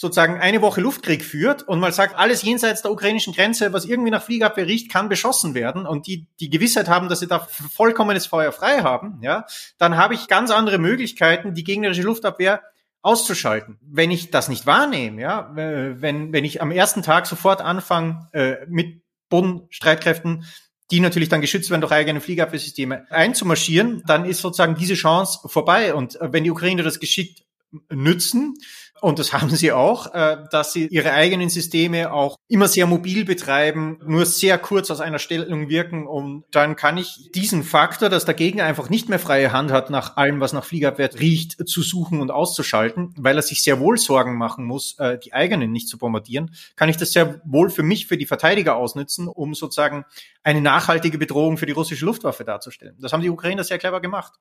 [0.00, 4.10] sozusagen eine Woche Luftkrieg führt und mal sagt, alles jenseits der ukrainischen Grenze, was irgendwie
[4.10, 8.24] nach Fliegerabwehr riecht, kann beschossen werden und die die Gewissheit haben, dass sie da vollkommenes
[8.24, 9.44] Feuer frei haben, ja,
[9.76, 12.62] dann habe ich ganz andere Möglichkeiten, die gegnerische Luftabwehr
[13.02, 13.78] auszuschalten.
[13.82, 18.56] Wenn ich das nicht wahrnehme, ja, wenn wenn ich am ersten Tag sofort anfange äh,
[18.68, 20.46] mit Bodenstreitkräften
[20.90, 25.94] die natürlich dann geschützt werden durch eigene Fliegerabwehrsysteme, einzumarschieren, dann ist sozusagen diese Chance vorbei.
[25.94, 27.44] Und äh, wenn die Ukrainer das geschickt
[27.88, 28.54] nützen,
[29.00, 33.24] und das haben sie auch, äh, dass sie ihre eigenen Systeme auch immer sehr mobil
[33.24, 38.24] betreiben, nur sehr kurz aus einer Stellung wirken und dann kann ich diesen Faktor, dass
[38.24, 41.82] der Gegner einfach nicht mehr freie Hand hat, nach allem, was nach Fliegerabwehr riecht, zu
[41.82, 45.88] suchen und auszuschalten, weil er sich sehr wohl Sorgen machen muss, äh, die eigenen nicht
[45.88, 50.04] zu bombardieren, kann ich das sehr wohl für mich, für die Verteidiger ausnutzen, um sozusagen
[50.42, 52.96] eine nachhaltige Bedrohung für die russische Luftwaffe darzustellen.
[53.00, 54.32] Das haben die Ukrainer sehr clever gemacht.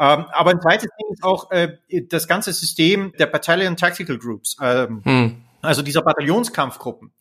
[0.00, 1.76] Ähm, aber ein zweites Ding ist auch äh,
[2.08, 5.42] das ganze System der Battalion Tactical Groups, ähm, hm.
[5.62, 7.12] also dieser Bataillonskampfgruppen.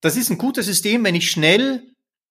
[0.00, 1.82] Das ist ein gutes System, wenn ich schnell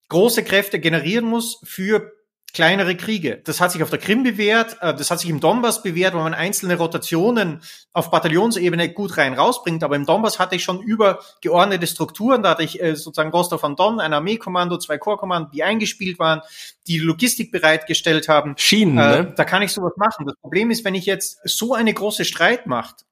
[0.09, 2.11] große Kräfte generieren muss für
[2.53, 3.41] kleinere Kriege.
[3.43, 6.19] Das hat sich auf der Krim bewährt, äh, das hat sich im Donbass bewährt, wo
[6.19, 7.61] man einzelne Rotationen
[7.93, 9.83] auf Bataillonsebene gut rein rausbringt.
[9.83, 12.41] Aber im Donbass hatte ich schon übergeordnete Strukturen.
[12.41, 16.41] Da hatte ich äh, sozusagen Rostov am Don, ein Armeekommando, zwei Korpskommando, die eingespielt waren,
[16.87, 18.55] die Logistik bereitgestellt haben.
[18.57, 19.33] Schienen, äh, ne?
[19.35, 20.25] Da kann ich sowas machen.
[20.25, 23.05] Das Problem ist, wenn ich jetzt so eine große Streitmacht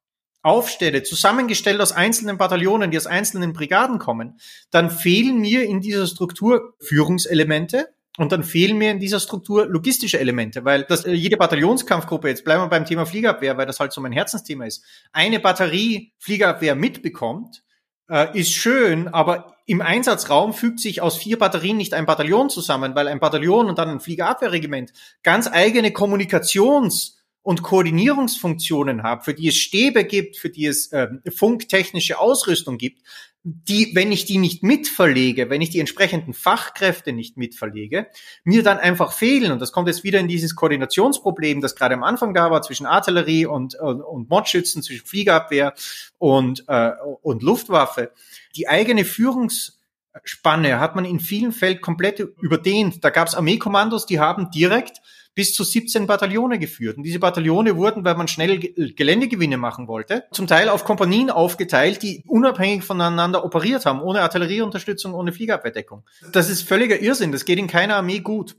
[0.45, 6.05] aufstelle, zusammengestellt aus einzelnen Bataillonen, die aus einzelnen Brigaden kommen, dann fehlen mir in dieser
[6.05, 11.35] Struktur Führungselemente, und dann fehlen mir in dieser Struktur logistische Elemente, weil das, äh, jede
[11.35, 15.41] Bataillonskampfgruppe, jetzt bleiben wir beim Thema Fliegerabwehr, weil das halt so mein Herzensthema ist, eine
[15.41, 17.63] Batterie Fliegerabwehr mitbekommt,
[18.09, 22.95] äh, ist schön, aber im Einsatzraum fügt sich aus vier Batterien nicht ein Bataillon zusammen,
[22.95, 27.14] weil ein Bataillon und dann ein Fliegerabwehrregiment ganz eigene Kommunikations-
[27.45, 33.03] und Koordinierungsfunktionen haben, für die es Stäbe gibt, für die es äh, funktechnische Ausrüstung gibt,
[33.43, 38.07] die, wenn ich die nicht mitverlege, wenn ich die entsprechenden Fachkräfte nicht mitverlege,
[38.43, 39.51] mir dann einfach fehlen.
[39.51, 42.87] Und das kommt jetzt wieder in dieses Koordinationsproblem, das gerade am Anfang da war zwischen
[42.87, 45.75] Artillerie und, und, und Mordschützen, zwischen Fliegerabwehr
[46.17, 48.11] und, äh, und Luftwaffe.
[48.55, 53.03] Die eigene Führungsspanne hat man in vielen Fällen komplett überdehnt.
[53.03, 54.99] Da gab es Armeekommandos, die haben direkt
[55.35, 56.97] bis zu 17 Bataillone geführt.
[56.97, 62.01] Und diese Bataillone wurden, weil man schnell Geländegewinne machen wollte, zum Teil auf Kompanien aufgeteilt,
[62.01, 66.03] die unabhängig voneinander operiert haben, ohne Artillerieunterstützung, ohne Fliegerabwehrdeckung.
[66.31, 67.33] Das ist völliger Irrsinn.
[67.33, 68.55] Das geht in keiner Armee gut.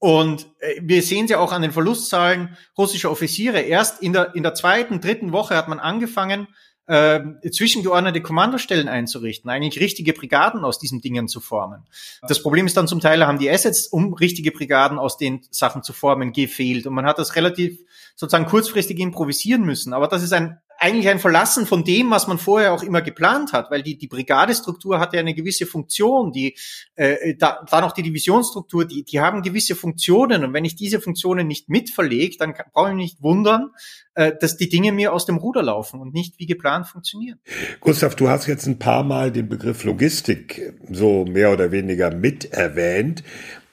[0.00, 3.60] Und äh, wir sehen es ja auch an den Verlustzahlen russischer Offiziere.
[3.60, 6.48] Erst in der, in der zweiten, dritten Woche hat man angefangen,
[6.86, 11.84] äh, zwischengeordnete Kommandostellen einzurichten, eigentlich richtige Brigaden aus diesen Dingen zu formen.
[12.26, 15.82] Das Problem ist dann zum Teil, haben die Assets, um richtige Brigaden aus den Sachen
[15.82, 16.86] zu formen, gefehlt.
[16.86, 17.78] Und man hat das relativ
[18.16, 19.92] sozusagen kurzfristig improvisieren müssen.
[19.92, 23.52] Aber das ist ein eigentlich ein Verlassen von dem, was man vorher auch immer geplant
[23.52, 26.56] hat, weil die, die Brigadestruktur hat ja eine gewisse Funktion, die
[26.96, 31.00] äh, da, da noch die Divisionsstruktur, die, die haben gewisse Funktionen und wenn ich diese
[31.00, 33.70] Funktionen nicht mitverlege, dann brauche ich mich nicht wundern,
[34.14, 37.38] äh, dass die Dinge mir aus dem Ruder laufen und nicht wie geplant funktionieren.
[37.80, 42.52] Gustav, du hast jetzt ein paar Mal den Begriff Logistik so mehr oder weniger mit
[42.52, 43.22] erwähnt.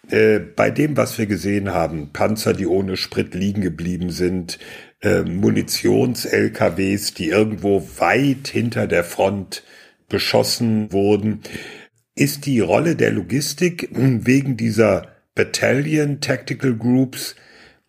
[0.10, 4.58] Äh, bei dem, was wir gesehen haben, Panzer, die ohne Sprit liegen geblieben sind,
[5.02, 9.64] äh, Munitions-LKWs, die irgendwo weit hinter der Front
[10.08, 11.42] beschossen wurden.
[12.16, 17.36] Ist die Rolle der Logistik wegen dieser Battalion Tactical Groups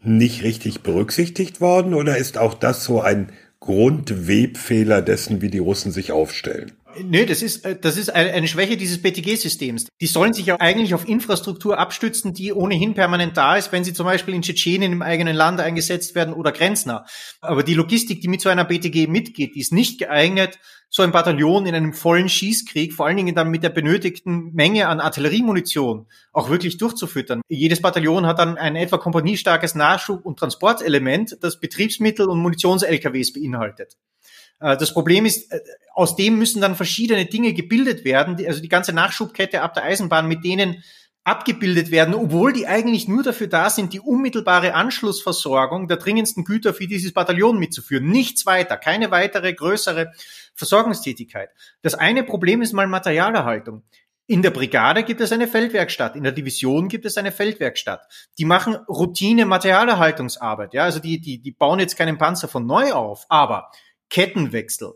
[0.02, 5.92] nicht richtig berücksichtigt worden oder ist auch das so ein Grundwebfehler dessen, wie die Russen
[5.92, 6.72] sich aufstellen?
[7.02, 9.88] Nö, das ist, äh, das ist eine Schwäche dieses BTG-Systems.
[10.00, 13.92] Die sollen sich ja eigentlich auf Infrastruktur abstützen, die ohnehin permanent da ist, wenn sie
[13.92, 17.04] zum Beispiel in Tschetschenien im eigenen Land eingesetzt werden oder grenznah.
[17.40, 20.58] Aber die Logistik, die mit so einer BTG mitgeht, die ist nicht geeignet,
[20.92, 24.88] so ein Bataillon in einem vollen Schießkrieg, vor allen Dingen dann mit der benötigten Menge
[24.88, 27.42] an Artilleriemunition, auch wirklich durchzufüttern.
[27.48, 33.96] Jedes Bataillon hat dann ein etwa kompaniestarkes Nachschub- und Transportelement, das Betriebsmittel und Munitions-LKWs beinhaltet.
[34.60, 35.60] Äh, das Problem ist, äh,
[35.94, 40.28] aus dem müssen dann verschiedene Dinge gebildet werden, also die ganze Nachschubkette ab der Eisenbahn,
[40.28, 40.82] mit denen
[41.24, 46.72] abgebildet werden, obwohl die eigentlich nur dafür da sind, die unmittelbare Anschlussversorgung der dringendsten Güter
[46.72, 48.08] für dieses Bataillon mitzuführen.
[48.08, 50.12] Nichts weiter, keine weitere größere
[50.54, 51.50] Versorgungstätigkeit.
[51.82, 53.82] Das eine Problem ist mal Materialerhaltung.
[54.26, 58.06] In der Brigade gibt es eine Feldwerkstatt, in der Division gibt es eine Feldwerkstatt.
[58.38, 60.72] Die machen Routine Materialerhaltungsarbeit.
[60.72, 63.70] Ja, also die, die, die bauen jetzt keinen Panzer von neu auf, aber
[64.10, 64.92] Kettenwechsel,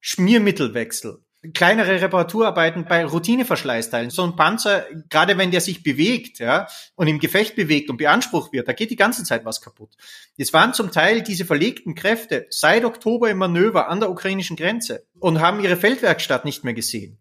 [0.00, 4.10] Schmiermittelwechsel, kleinere Reparaturarbeiten bei Routineverschleißteilen.
[4.10, 8.52] So ein Panzer, gerade wenn der sich bewegt, ja, und im Gefecht bewegt und beansprucht
[8.52, 9.94] wird, da geht die ganze Zeit was kaputt.
[10.36, 15.06] Jetzt waren zum Teil diese verlegten Kräfte seit Oktober im Manöver an der ukrainischen Grenze
[15.18, 17.18] und haben ihre Feldwerkstatt nicht mehr gesehen.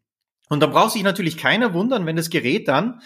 [0.50, 3.02] Und da braucht sich natürlich keiner wundern, wenn das Gerät dann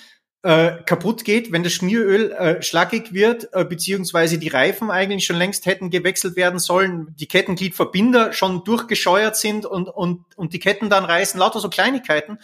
[0.47, 5.35] äh, kaputt geht, wenn das Schmieröl äh, schlackig wird, äh, beziehungsweise die Reifen eigentlich schon
[5.35, 10.89] längst hätten gewechselt werden sollen, die Kettengliedverbinder schon durchgescheuert sind und, und, und die Ketten
[10.89, 12.39] dann reißen, lauter so Kleinigkeiten.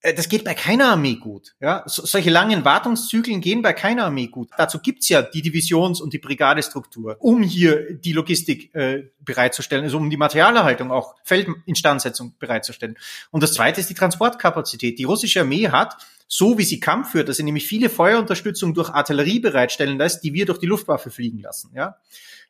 [0.00, 1.54] Äh, das geht bei keiner Armee gut.
[1.60, 1.84] Ja?
[1.86, 4.50] So, solche langen Wartungszyklen gehen bei keiner Armee gut.
[4.58, 9.96] Dazu gibt's ja die Divisions- und die Brigadestruktur, um hier die Logistik äh, bereitzustellen, also
[9.96, 12.98] um die Materialerhaltung, auch Feldinstandsetzung bereitzustellen.
[13.30, 14.98] Und das Zweite ist die Transportkapazität.
[14.98, 15.96] Die russische Armee hat
[16.34, 20.32] so wie sie Kampf führt, dass sie nämlich viele Feuerunterstützung durch Artillerie bereitstellen lässt, die
[20.32, 21.96] wir durch die Luftwaffe fliegen lassen, ja,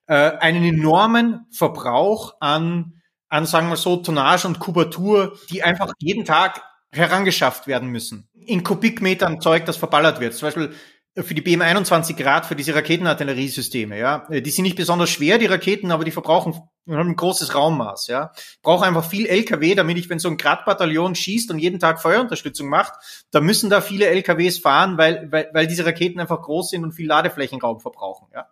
[0.06, 6.24] äh, einen enormen Verbrauch an, an, sagen wir so, Tonnage und Kubatur, die einfach jeden
[6.24, 8.28] Tag herangeschafft werden müssen.
[8.34, 10.34] In Kubikmetern Zeug, das verballert wird.
[10.34, 10.74] Zum Beispiel
[11.14, 14.26] für die BM21 Grad, für diese Raketenartilleriesysteme, ja.
[14.30, 18.32] Die sind nicht besonders schwer, die Raketen, aber die verbrauchen ein großes Raummaß, ja.
[18.62, 22.68] Brauche einfach viel LKW, damit ich, wenn so ein Grad-Bataillon schießt und jeden Tag Feuerunterstützung
[22.68, 22.94] macht,
[23.30, 26.92] da müssen da viele LKWs fahren, weil, weil, weil diese Raketen einfach groß sind und
[26.92, 28.48] viel Ladeflächenraum verbrauchen, ja.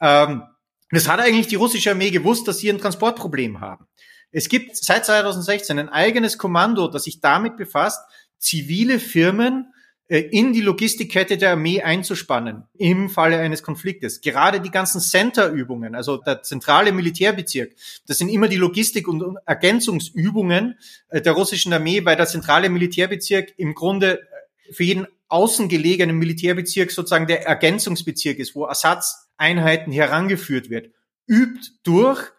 [0.00, 0.42] Ähm,
[0.90, 3.86] das hat eigentlich die russische Armee gewusst, dass sie ein Transportproblem haben.
[4.30, 8.00] Es gibt seit 2016 ein eigenes Kommando, das sich damit befasst,
[8.38, 9.75] zivile Firmen äh,
[10.08, 14.20] in die Logistikkette der Armee einzuspannen im Falle eines Konfliktes.
[14.20, 17.74] Gerade die ganzen Center-Übungen, also der zentrale Militärbezirk,
[18.06, 23.54] das sind immer die Logistik- und Ergänzungsübungen äh, der russischen Armee, weil der zentrale Militärbezirk
[23.56, 30.92] im Grunde äh, für jeden außengelegenen Militärbezirk sozusagen der Ergänzungsbezirk ist, wo Ersatzeinheiten herangeführt wird,
[31.26, 32.30] übt durch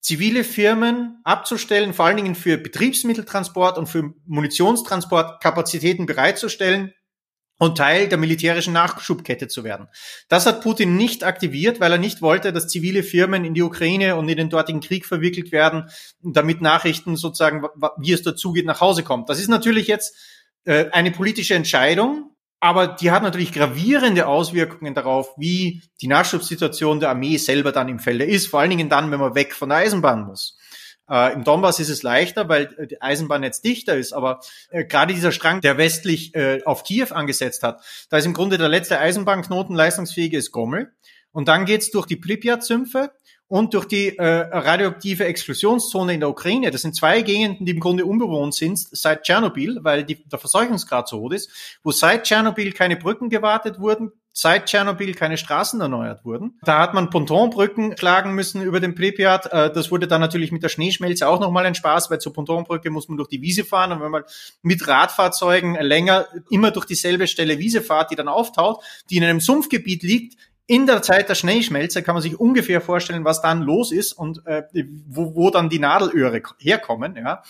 [0.00, 6.92] zivile Firmen abzustellen, vor allen Dingen für Betriebsmitteltransport und für Munitionstransport Kapazitäten bereitzustellen
[7.62, 9.86] und Teil der militärischen Nachschubkette zu werden.
[10.28, 14.16] Das hat Putin nicht aktiviert, weil er nicht wollte, dass zivile Firmen in die Ukraine
[14.16, 15.88] und in den dortigen Krieg verwickelt werden,
[16.20, 17.62] damit Nachrichten sozusagen,
[17.98, 19.28] wie es dazu geht, nach Hause kommt.
[19.28, 20.16] Das ist natürlich jetzt
[20.64, 27.10] äh, eine politische Entscheidung, aber die hat natürlich gravierende Auswirkungen darauf, wie die Nachschubssituation der
[27.10, 28.48] Armee selber dann im Felde ist.
[28.48, 30.58] Vor allen Dingen dann, wenn man weg von der Eisenbahn muss.
[31.08, 34.84] Äh, Im Donbass ist es leichter, weil äh, die Eisenbahn jetzt dichter ist, aber äh,
[34.84, 38.68] gerade dieser Strang, der westlich äh, auf Kiew angesetzt hat, da ist im Grunde der
[38.68, 40.92] letzte Eisenbahnknoten leistungsfähige ist Gommel.
[41.32, 43.10] Und dann geht's durch die Pripyat-Sümpfe
[43.52, 46.70] und durch die äh, radioaktive Explosionszone in der Ukraine.
[46.70, 51.06] Das sind zwei Gegenden, die im Grunde unbewohnt sind seit Tschernobyl, weil die, der Verseuchungsgrad
[51.06, 51.50] so hoch ist,
[51.82, 56.58] wo seit Tschernobyl keine Brücken gewartet wurden, seit Tschernobyl keine Straßen erneuert wurden.
[56.62, 59.52] Da hat man Pontonbrücken schlagen müssen über den Pripyat.
[59.52, 62.88] Äh, das wurde dann natürlich mit der Schneeschmelze auch nochmal ein Spaß, weil zur Pontonbrücke
[62.88, 64.24] muss man durch die Wiese fahren und wenn man
[64.62, 69.40] mit Radfahrzeugen länger immer durch dieselbe Stelle Wiese fahrt, die dann auftaut, die in einem
[69.40, 70.38] Sumpfgebiet liegt,
[70.72, 74.46] in der Zeit der Schneeschmelze kann man sich ungefähr vorstellen, was dann los ist und
[74.46, 74.62] äh,
[75.06, 77.14] wo, wo dann die Nadelöhre herkommen.
[77.14, 77.42] Ja.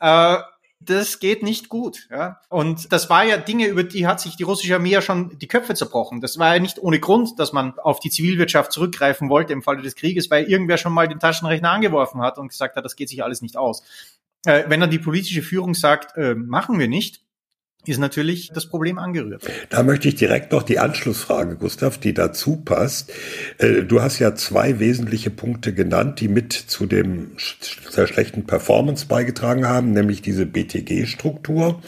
[0.00, 0.42] Äh,
[0.80, 2.08] das geht nicht gut.
[2.10, 2.40] Ja.
[2.48, 5.46] Und das war ja Dinge, über die hat sich die russische Armee ja schon die
[5.46, 6.20] Köpfe zerbrochen.
[6.20, 9.80] Das war ja nicht ohne Grund, dass man auf die Zivilwirtschaft zurückgreifen wollte im Falle
[9.80, 13.08] des Krieges, weil irgendwer schon mal den Taschenrechner angeworfen hat und gesagt hat, das geht
[13.08, 13.84] sich alles nicht aus.
[14.46, 17.23] Äh, wenn dann die politische Führung sagt, äh, machen wir nicht,
[17.86, 19.42] ist natürlich das Problem angerührt.
[19.70, 23.12] Da möchte ich direkt noch die Anschlussfrage, Gustav, die dazu passt.
[23.58, 27.32] Äh, du hast ja zwei wesentliche Punkte genannt, die mit zu dem
[27.90, 31.82] sehr schlechten Performance beigetragen haben, nämlich diese BTG-Struktur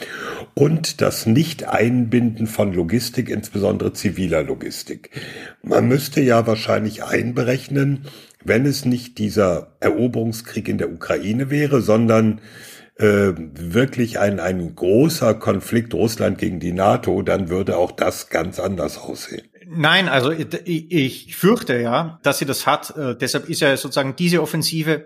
[0.53, 5.09] und das Nicht-Einbinden von Logistik, insbesondere ziviler Logistik.
[5.63, 8.05] Man müsste ja wahrscheinlich einberechnen,
[8.43, 12.39] wenn es nicht dieser Eroberungskrieg in der Ukraine wäre, sondern
[12.99, 18.59] äh, wirklich ein, ein großer Konflikt Russland gegen die NATO, dann würde auch das ganz
[18.59, 19.47] anders aussehen.
[19.69, 22.95] Nein, also ich, ich fürchte ja, dass sie das hat.
[22.97, 25.05] Äh, deshalb ist ja sozusagen diese Offensive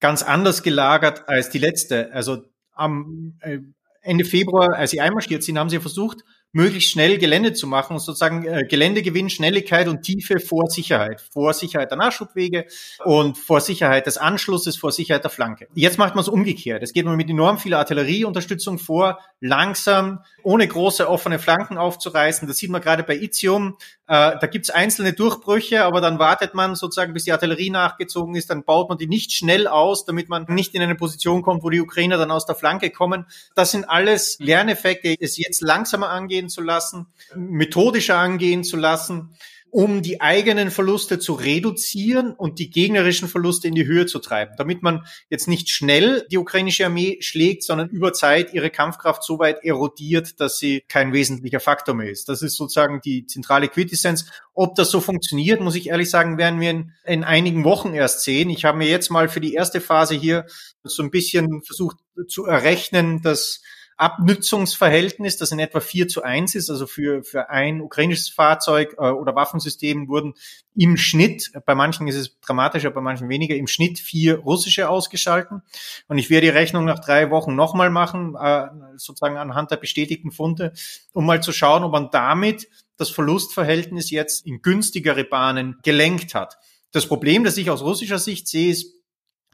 [0.00, 2.12] ganz anders gelagert als die letzte.
[2.12, 3.58] Also am äh,
[4.02, 8.00] Ende Februar, als sie einmarschiert sind, haben sie versucht, möglichst schnell Gelände zu machen und
[8.00, 11.20] sozusagen äh, Geländegewinn, Schnelligkeit und Tiefe vor Sicherheit.
[11.20, 12.66] Vor Sicherheit der Nachschubwege
[13.04, 15.68] und vor Sicherheit des Anschlusses, vor Sicherheit der Flanke.
[15.74, 16.82] Jetzt macht man es umgekehrt.
[16.82, 22.48] Es geht man mit enorm viel Artillerieunterstützung vor, langsam, ohne große offene Flanken aufzureißen.
[22.48, 23.76] Das sieht man gerade bei Itium.
[24.08, 28.50] Äh, da gibt's einzelne Durchbrüche, aber dann wartet man sozusagen, bis die Artillerie nachgezogen ist,
[28.50, 31.70] dann baut man die nicht schnell aus, damit man nicht in eine Position kommt, wo
[31.70, 33.26] die Ukrainer dann aus der Flanke kommen.
[33.54, 39.30] Das sind alles Lerneffekte, es jetzt langsamer angehen angehen zu lassen, methodischer angehen zu lassen,
[39.76, 44.54] um die eigenen Verluste zu reduzieren und die gegnerischen Verluste in die Höhe zu treiben,
[44.56, 49.38] damit man jetzt nicht schnell die ukrainische Armee schlägt, sondern über Zeit ihre Kampfkraft so
[49.38, 52.30] weit erodiert, dass sie kein wesentlicher Faktor mehr ist.
[52.30, 54.30] Das ist sozusagen die zentrale Quintessenz.
[54.54, 58.22] Ob das so funktioniert, muss ich ehrlich sagen, werden wir in, in einigen Wochen erst
[58.22, 58.48] sehen.
[58.48, 60.46] Ich habe mir jetzt mal für die erste Phase hier
[60.84, 61.98] so ein bisschen versucht
[62.28, 63.60] zu errechnen, dass
[63.96, 66.68] Abnützungsverhältnis, das in etwa 4 zu 1 ist.
[66.68, 70.34] Also für, für ein ukrainisches Fahrzeug äh, oder Waffensystem wurden
[70.74, 75.62] im Schnitt, bei manchen ist es dramatischer, bei manchen weniger, im Schnitt vier russische ausgeschalten.
[76.08, 80.30] Und ich werde die Rechnung nach drei Wochen nochmal machen, äh, sozusagen anhand der bestätigten
[80.30, 80.72] Funde,
[81.14, 82.68] um mal zu schauen, ob man damit
[82.98, 86.58] das Verlustverhältnis jetzt in günstigere Bahnen gelenkt hat.
[86.92, 88.94] Das Problem, das ich aus russischer Sicht sehe, ist,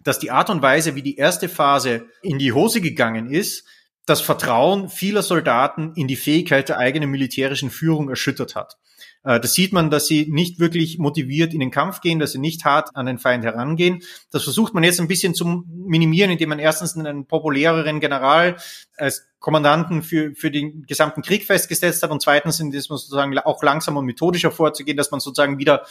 [0.03, 3.65] dass die Art und Weise, wie die erste Phase in die Hose gegangen ist,
[4.07, 8.77] das Vertrauen vieler Soldaten in die Fähigkeit der eigenen militärischen Führung erschüttert hat.
[9.25, 12.39] Äh, das sieht man, dass sie nicht wirklich motiviert in den Kampf gehen, dass sie
[12.39, 14.03] nicht hart an den Feind herangehen.
[14.31, 18.57] Das versucht man jetzt ein bisschen zu minimieren, indem man erstens einen populäreren General
[18.97, 23.63] als Kommandanten für, für den gesamten Krieg festgesetzt hat und zweitens, indem man sozusagen auch
[23.63, 25.85] langsam und methodischer vorzugehen, dass man sozusagen wieder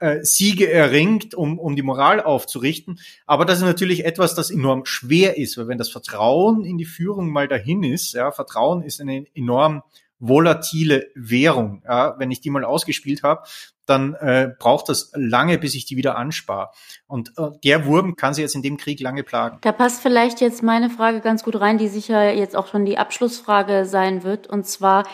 [0.00, 3.00] äh, Siege erringt, um, um die Moral aufzurichten.
[3.26, 6.84] Aber das ist natürlich etwas, das enorm schwer ist, weil wenn das Vertrauen in die
[6.84, 9.82] Führung mal dahin ist, ja, Vertrauen ist eine enorm
[10.18, 11.82] volatile Währung.
[11.84, 13.42] Ja, wenn ich die mal ausgespielt habe,
[13.86, 16.70] dann äh, braucht das lange, bis ich die wieder anspare.
[17.08, 19.58] Und äh, der Wurm kann sie jetzt in dem Krieg lange plagen.
[19.62, 22.98] Da passt vielleicht jetzt meine Frage ganz gut rein, die sicher jetzt auch schon die
[22.98, 24.46] Abschlussfrage sein wird.
[24.46, 25.08] Und zwar,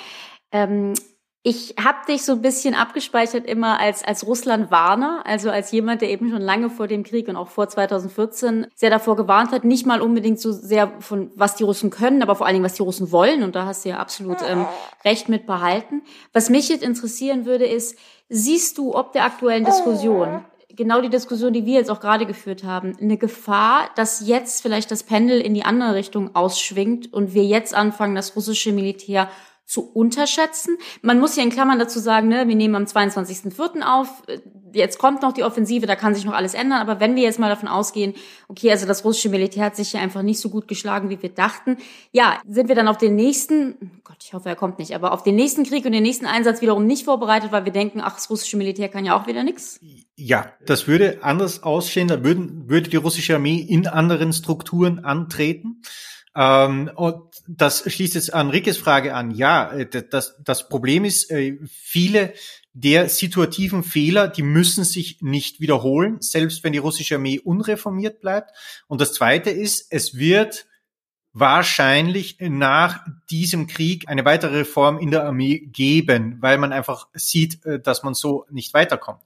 [0.52, 0.92] ähm,
[1.44, 6.10] ich habe dich so ein bisschen abgespeichert immer als, als Russland-Warner, also als jemand, der
[6.10, 9.86] eben schon lange vor dem Krieg und auch vor 2014 sehr davor gewarnt hat, nicht
[9.86, 12.82] mal unbedingt so sehr von was die Russen können, aber vor allen Dingen, was die
[12.82, 13.44] Russen wollen.
[13.44, 14.66] Und da hast du ja absolut ähm,
[15.04, 16.02] recht mit behalten.
[16.32, 17.96] Was mich jetzt interessieren würde, ist,
[18.28, 20.44] siehst du ob der aktuellen Diskussion,
[20.78, 24.90] genau die Diskussion, die wir jetzt auch gerade geführt haben, eine Gefahr, dass jetzt vielleicht
[24.90, 29.28] das Pendel in die andere Richtung ausschwingt und wir jetzt anfangen, das russische Militär
[29.68, 30.78] zu unterschätzen.
[31.02, 33.82] Man muss hier in Klammern dazu sagen, ne, wir nehmen am 22.04.
[33.82, 34.22] auf,
[34.72, 37.38] jetzt kommt noch die Offensive, da kann sich noch alles ändern, aber wenn wir jetzt
[37.38, 38.14] mal davon ausgehen,
[38.48, 41.28] okay, also das russische Militär hat sich hier einfach nicht so gut geschlagen, wie wir
[41.28, 41.76] dachten,
[42.12, 45.22] ja, sind wir dann auf den nächsten, Gott, ich hoffe, er kommt nicht, aber auf
[45.22, 48.30] den nächsten Krieg und den nächsten Einsatz wiederum nicht vorbereitet, weil wir denken, ach, das
[48.30, 49.80] russische Militär kann ja auch wieder nichts?
[50.16, 55.82] Ja, das würde anders aussehen, da würden, würde die russische Armee in anderen Strukturen antreten.
[56.38, 59.32] Ähm, und das schließt jetzt an Rickes Frage an.
[59.32, 62.32] Ja, äh, das, das Problem ist, äh, viele
[62.74, 68.52] der situativen Fehler, die müssen sich nicht wiederholen, selbst wenn die russische Armee unreformiert bleibt.
[68.86, 70.66] Und das Zweite ist, es wird
[71.40, 77.64] wahrscheinlich nach diesem Krieg eine weitere Reform in der Armee geben, weil man einfach sieht,
[77.64, 79.20] äh, dass man so nicht weiterkommt.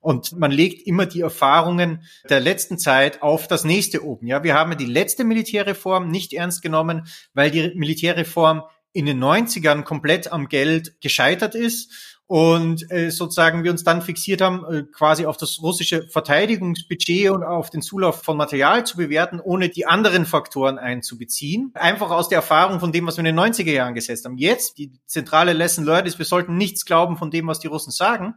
[0.00, 4.26] Und man legt immer die Erfahrungen der letzten Zeit auf das nächste oben.
[4.26, 9.82] Ja, wir haben die letzte Militärreform nicht ernst genommen, weil die Militärreform in den 90ern
[9.82, 15.26] komplett am Geld gescheitert ist und äh, sozusagen wir uns dann fixiert haben, äh, quasi
[15.26, 20.24] auf das russische Verteidigungsbudget und auf den Zulauf von Material zu bewerten, ohne die anderen
[20.24, 21.72] Faktoren einzubeziehen.
[21.74, 24.38] Einfach aus der Erfahrung von dem, was wir in den 90er Jahren gesetzt haben.
[24.38, 27.90] Jetzt, die zentrale Lesson learned ist, wir sollten nichts glauben von dem, was die Russen
[27.90, 28.36] sagen,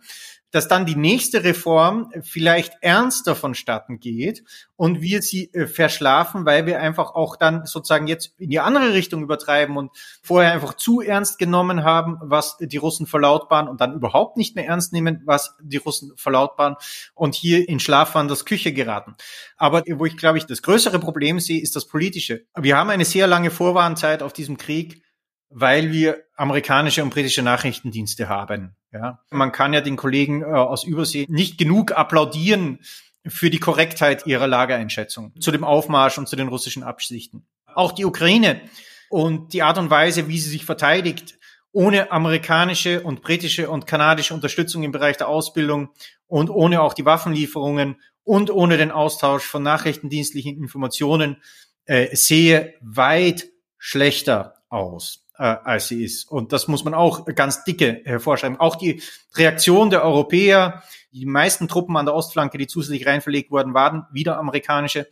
[0.51, 4.43] dass dann die nächste Reform vielleicht ernster vonstatten geht
[4.77, 8.93] und wir sie äh, verschlafen, weil wir einfach auch dann sozusagen jetzt in die andere
[8.93, 9.91] Richtung übertreiben und
[10.21, 14.65] vorher einfach zu ernst genommen haben, was die Russen verlautbaren und dann überhaupt nicht mehr
[14.65, 16.75] ernst nehmen, was die Russen verlautbaren
[17.13, 19.15] und hier in Schlafwanders Küche geraten.
[19.57, 22.45] Aber wo ich glaube ich das größere Problem sehe, ist das politische.
[22.57, 25.01] Wir haben eine sehr lange Vorwarnzeit auf diesem Krieg
[25.49, 28.75] weil wir amerikanische und britische Nachrichtendienste haben.
[28.91, 32.79] Ja, man kann ja den Kollegen äh, aus Übersee nicht genug applaudieren
[33.27, 37.47] für die Korrektheit ihrer Lageeinschätzung zu dem Aufmarsch und zu den russischen Absichten.
[37.73, 38.61] Auch die Ukraine
[39.09, 41.37] und die Art und Weise, wie sie sich verteidigt,
[41.71, 45.89] ohne amerikanische und britische und kanadische Unterstützung im Bereich der Ausbildung
[46.27, 51.37] und ohne auch die Waffenlieferungen und ohne den Austausch von nachrichtendienstlichen Informationen
[51.85, 56.29] äh, sehe weit schlechter aus äh, als sie ist.
[56.29, 58.59] Und das muss man auch ganz dicke hervorschreiben.
[58.59, 59.01] Auch die
[59.35, 64.37] Reaktion der Europäer, die meisten Truppen an der Ostflanke, die zusätzlich reinverlegt wurden, waren wieder
[64.37, 65.07] amerikanische.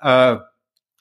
[0.00, 0.36] Äh,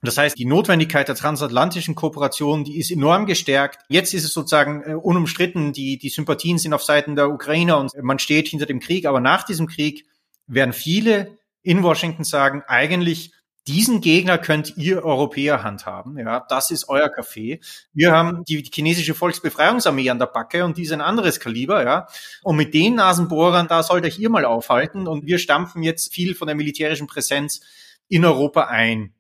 [0.03, 3.79] das heißt, die Notwendigkeit der transatlantischen Kooperation, die ist enorm gestärkt.
[3.89, 7.91] Jetzt ist es sozusagen äh, unumstritten, die, die Sympathien sind auf Seiten der Ukrainer und
[8.01, 9.05] man steht hinter dem Krieg.
[9.05, 10.05] Aber nach diesem Krieg
[10.45, 13.33] werden viele in Washington sagen, eigentlich
[13.67, 16.17] diesen Gegner könnt ihr Europäer handhaben.
[16.17, 17.59] Ja, das ist euer Kaffee.
[17.93, 21.83] Wir haben die, chinesische Volksbefreiungsarmee an der Backe und die ist ein anderes Kaliber.
[21.83, 22.07] Ja,
[22.43, 25.07] und mit den Nasenbohrern, da sollt euch ihr mal aufhalten.
[25.07, 27.61] Und wir stampfen jetzt viel von der militärischen Präsenz
[28.07, 29.13] in Europa ein.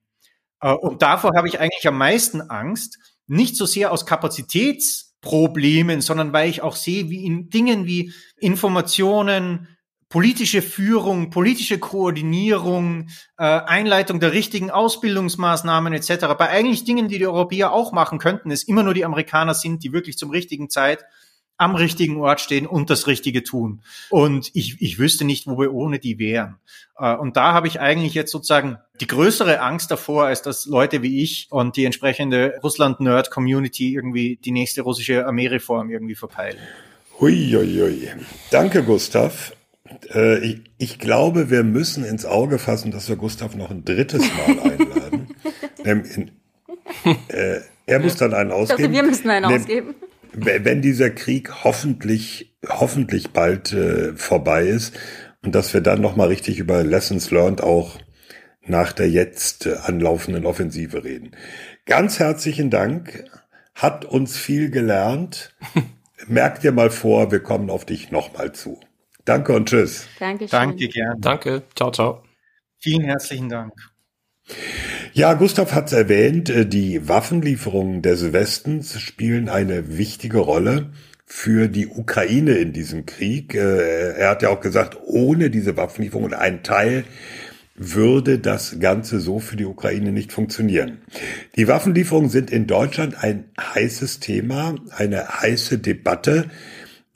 [0.61, 2.99] Äh, und davor habe ich eigentlich am meisten Angst.
[3.27, 9.67] Nicht so sehr aus Kapazitätsproblemen, sondern weil ich auch sehe, wie in Dingen wie Informationen,
[10.09, 16.27] politische Führung, politische Koordinierung, äh, Einleitung der richtigen Ausbildungsmaßnahmen etc.
[16.37, 19.83] Bei eigentlich Dingen, die die Europäer auch machen könnten, es immer nur die Amerikaner sind,
[19.83, 21.05] die wirklich zum richtigen Zeit
[21.57, 23.81] am richtigen Ort stehen und das Richtige tun.
[24.09, 26.57] Und ich, ich wüsste nicht, wo wir ohne die wären.
[26.97, 31.01] Äh, und da habe ich eigentlich jetzt sozusagen die größere Angst davor, als dass Leute
[31.01, 36.59] wie ich und die entsprechende Russland-Nerd-Community irgendwie die nächste russische Armeereform irgendwie verpeilen.
[37.19, 38.07] Hui, hui, hui.
[38.51, 39.51] Danke, Gustav.
[40.13, 44.21] Äh, ich, ich, glaube, wir müssen ins Auge fassen, dass wir Gustav noch ein drittes
[44.21, 45.27] Mal einladen.
[45.83, 46.31] in,
[47.29, 48.83] äh, er muss dann einen ausgeben.
[48.83, 49.95] Also wir müssen einen ausgeben
[50.37, 54.97] wenn dieser Krieg hoffentlich, hoffentlich bald äh, vorbei ist
[55.43, 57.97] und dass wir dann nochmal richtig über Lessons learned auch
[58.65, 61.31] nach der jetzt äh, anlaufenden Offensive reden.
[61.85, 63.25] Ganz herzlichen Dank.
[63.73, 65.55] Hat uns viel gelernt.
[66.27, 68.79] Merk dir mal vor, wir kommen auf dich nochmal zu.
[69.27, 70.07] Danke und tschüss.
[70.19, 70.57] Dankeschön.
[70.57, 71.19] Danke gern.
[71.19, 71.63] Danke.
[71.75, 72.23] Ciao, ciao.
[72.77, 73.73] Vielen herzlichen Dank.
[75.11, 80.91] Ja, Gustav hat es erwähnt, äh, die Waffenlieferungen des Westens spielen eine wichtige Rolle
[81.25, 83.53] für die Ukraine in diesem Krieg.
[83.53, 87.03] Äh, er hat ja auch gesagt, ohne diese Waffenlieferungen ein Teil
[87.75, 91.01] würde das Ganze so für die Ukraine nicht funktionieren.
[91.57, 96.49] Die Waffenlieferungen sind in Deutschland ein heißes Thema, eine heiße Debatte,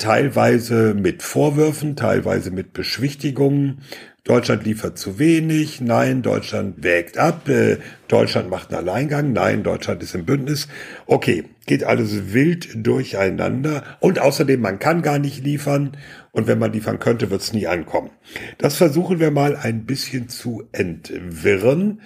[0.02, 3.82] teilweise mit Vorwürfen, teilweise mit Beschwichtigungen.
[4.24, 7.78] Deutschland liefert zu wenig, nein, Deutschland wägt ab, äh,
[8.08, 10.68] Deutschland macht einen Alleingang, nein, Deutschland ist im Bündnis.
[11.06, 15.98] Okay, geht alles wild durcheinander und außerdem, man kann gar nicht liefern
[16.32, 18.10] und wenn man liefern könnte, wird es nie ankommen.
[18.58, 22.02] Das versuchen wir mal ein bisschen zu entwirren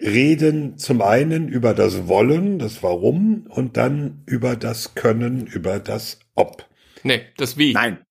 [0.00, 6.20] reden zum einen über das Wollen, das Warum und dann über das Können, über das
[6.34, 6.67] Ob.
[7.08, 7.72] Nee, das Wie.
[7.72, 8.04] Nein,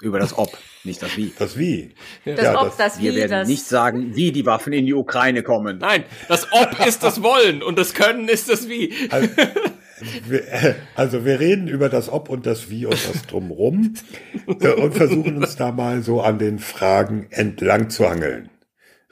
[0.00, 0.56] über das Ob.
[0.84, 1.32] Nicht das Wie.
[1.36, 1.92] Das Wie.
[2.24, 3.06] Das ja, Ob, das, das Wie.
[3.06, 5.78] Wir werden das nicht sagen, wie die Waffen in die Ukraine kommen.
[5.78, 8.94] Nein, das Ob ist das Wollen und das Können ist das Wie.
[9.10, 9.28] Also,
[10.28, 13.94] wir, also wir reden über das Ob und das Wie und das Drumrum
[14.46, 18.50] äh, und versuchen uns da mal so an den Fragen entlang zu hangeln.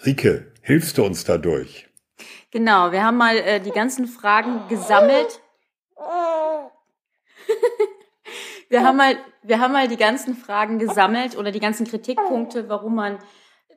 [0.06, 1.88] Rike, hilfst du uns dadurch?
[2.52, 5.40] Genau, wir haben mal äh, die ganzen Fragen gesammelt.
[8.68, 12.94] wir haben mal, wir haben mal die ganzen Fragen gesammelt oder die ganzen Kritikpunkte, warum
[12.94, 13.18] man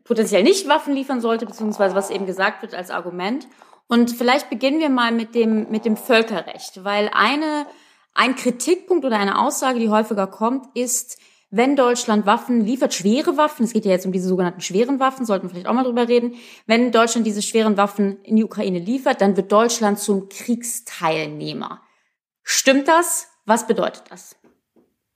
[0.04, 3.48] potenziell nicht Waffen liefern sollte, beziehungsweise was eben gesagt wird als Argument.
[3.88, 7.66] Und vielleicht beginnen wir mal mit dem, mit dem Völkerrecht, weil eine,
[8.14, 11.20] ein Kritikpunkt oder eine Aussage, die häufiger kommt, ist,
[11.52, 15.26] wenn Deutschland Waffen liefert, schwere Waffen, es geht ja jetzt um diese sogenannten schweren Waffen,
[15.26, 16.36] sollten wir vielleicht auch mal drüber reden,
[16.66, 21.82] wenn Deutschland diese schweren Waffen in die Ukraine liefert, dann wird Deutschland zum Kriegsteilnehmer.
[22.44, 23.30] Stimmt das?
[23.46, 24.36] Was bedeutet das?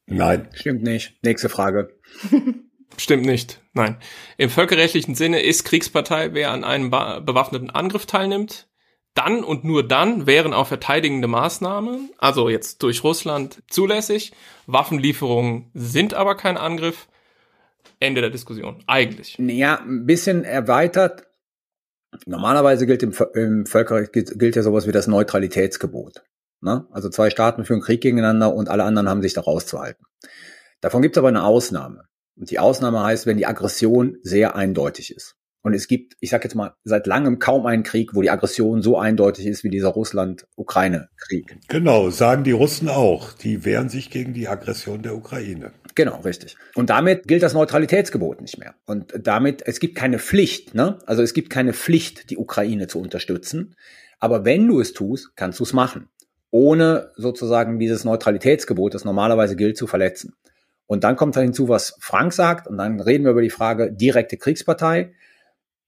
[0.09, 0.47] Nein.
[0.53, 1.15] Stimmt nicht.
[1.23, 1.95] Nächste Frage.
[2.97, 3.61] Stimmt nicht.
[3.73, 3.97] Nein.
[4.37, 8.67] Im völkerrechtlichen Sinne ist Kriegspartei, wer an einem bewaffneten Angriff teilnimmt.
[9.15, 14.33] Dann und nur dann wären auch verteidigende Maßnahmen, also jetzt durch Russland, zulässig.
[14.67, 17.07] Waffenlieferungen sind aber kein Angriff.
[17.99, 18.83] Ende der Diskussion.
[18.87, 19.35] Eigentlich.
[19.39, 21.27] Ja, ein bisschen erweitert.
[22.25, 26.23] Normalerweise gilt im, im Völkerrecht gilt, gilt ja sowas wie das Neutralitätsgebot.
[26.61, 26.85] Ne?
[26.91, 30.05] Also zwei Staaten führen Krieg gegeneinander und alle anderen haben sich da rauszuhalten.
[30.81, 32.03] Davon gibt es aber eine Ausnahme.
[32.37, 35.35] Und die Ausnahme heißt, wenn die Aggression sehr eindeutig ist.
[35.61, 38.81] Und es gibt, ich sage jetzt mal, seit langem kaum einen Krieg, wo die Aggression
[38.81, 41.57] so eindeutig ist wie dieser Russland-Ukraine-Krieg.
[41.67, 43.33] Genau, sagen die Russen auch.
[43.33, 45.73] Die wehren sich gegen die Aggression der Ukraine.
[45.95, 46.55] Genau, richtig.
[46.75, 48.75] Und damit gilt das Neutralitätsgebot nicht mehr.
[48.85, 50.97] Und damit, es gibt keine Pflicht, ne?
[51.05, 53.75] Also es gibt keine Pflicht, die Ukraine zu unterstützen.
[54.17, 56.07] Aber wenn du es tust, kannst du es machen
[56.51, 60.35] ohne sozusagen dieses Neutralitätsgebot, das normalerweise gilt, zu verletzen.
[60.87, 63.91] Und dann kommt da hinzu, was Frank sagt, und dann reden wir über die Frage
[63.91, 65.13] direkte Kriegspartei.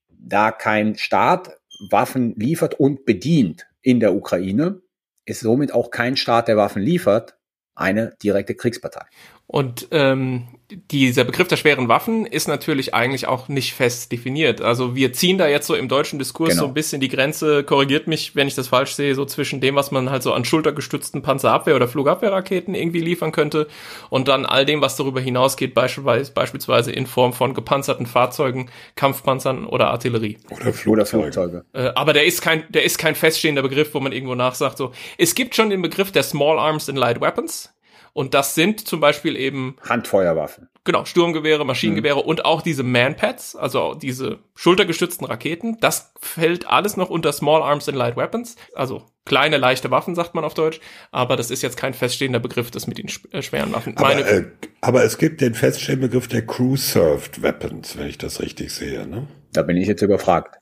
[0.10, 1.58] Da kein Staat
[1.90, 4.82] Waffen liefert und bedient in der Ukraine,
[5.26, 7.36] ist somit auch kein Staat, der Waffen liefert,
[7.74, 9.06] eine direkte Kriegspartei.
[9.52, 14.62] Und ähm, dieser Begriff der schweren Waffen ist natürlich eigentlich auch nicht fest definiert.
[14.62, 16.62] Also wir ziehen da jetzt so im deutschen Diskurs genau.
[16.62, 19.76] so ein bisschen die Grenze, korrigiert mich, wenn ich das falsch sehe, so zwischen dem,
[19.76, 23.68] was man halt so an schultergestützten Panzerabwehr- oder Flugabwehrraketen irgendwie liefern könnte
[24.10, 29.66] und dann all dem, was darüber hinausgeht, beispielsweise, beispielsweise in Form von gepanzerten Fahrzeugen, Kampfpanzern
[29.66, 30.38] oder Artillerie.
[30.50, 31.66] Oder Flugzeuge.
[31.74, 34.94] Äh, aber der ist kein, der ist kein feststehender Begriff, wo man irgendwo nachsagt, so.
[35.18, 37.70] Es gibt schon den Begriff der Small Arms and Light Weapons
[38.14, 40.68] und das sind zum Beispiel eben Handfeuerwaffen.
[40.84, 42.28] Genau, Sturmgewehre, Maschinengewehre mhm.
[42.28, 45.78] und auch diese Manpads, also diese schultergestützten Raketen.
[45.80, 48.56] Das fällt alles noch unter Small Arms and Light Weapons.
[48.74, 50.80] Also kleine, leichte Waffen, sagt man auf Deutsch,
[51.12, 53.96] aber das ist jetzt kein feststehender Begriff, das mit den äh, schweren Waffen.
[53.98, 54.46] Aber, äh,
[54.82, 59.08] aber es gibt den feststehenden Begriff der Crew-Served Weapons, wenn ich das richtig sehe.
[59.08, 59.28] Ne?
[59.54, 60.58] Da bin ich jetzt überfragt.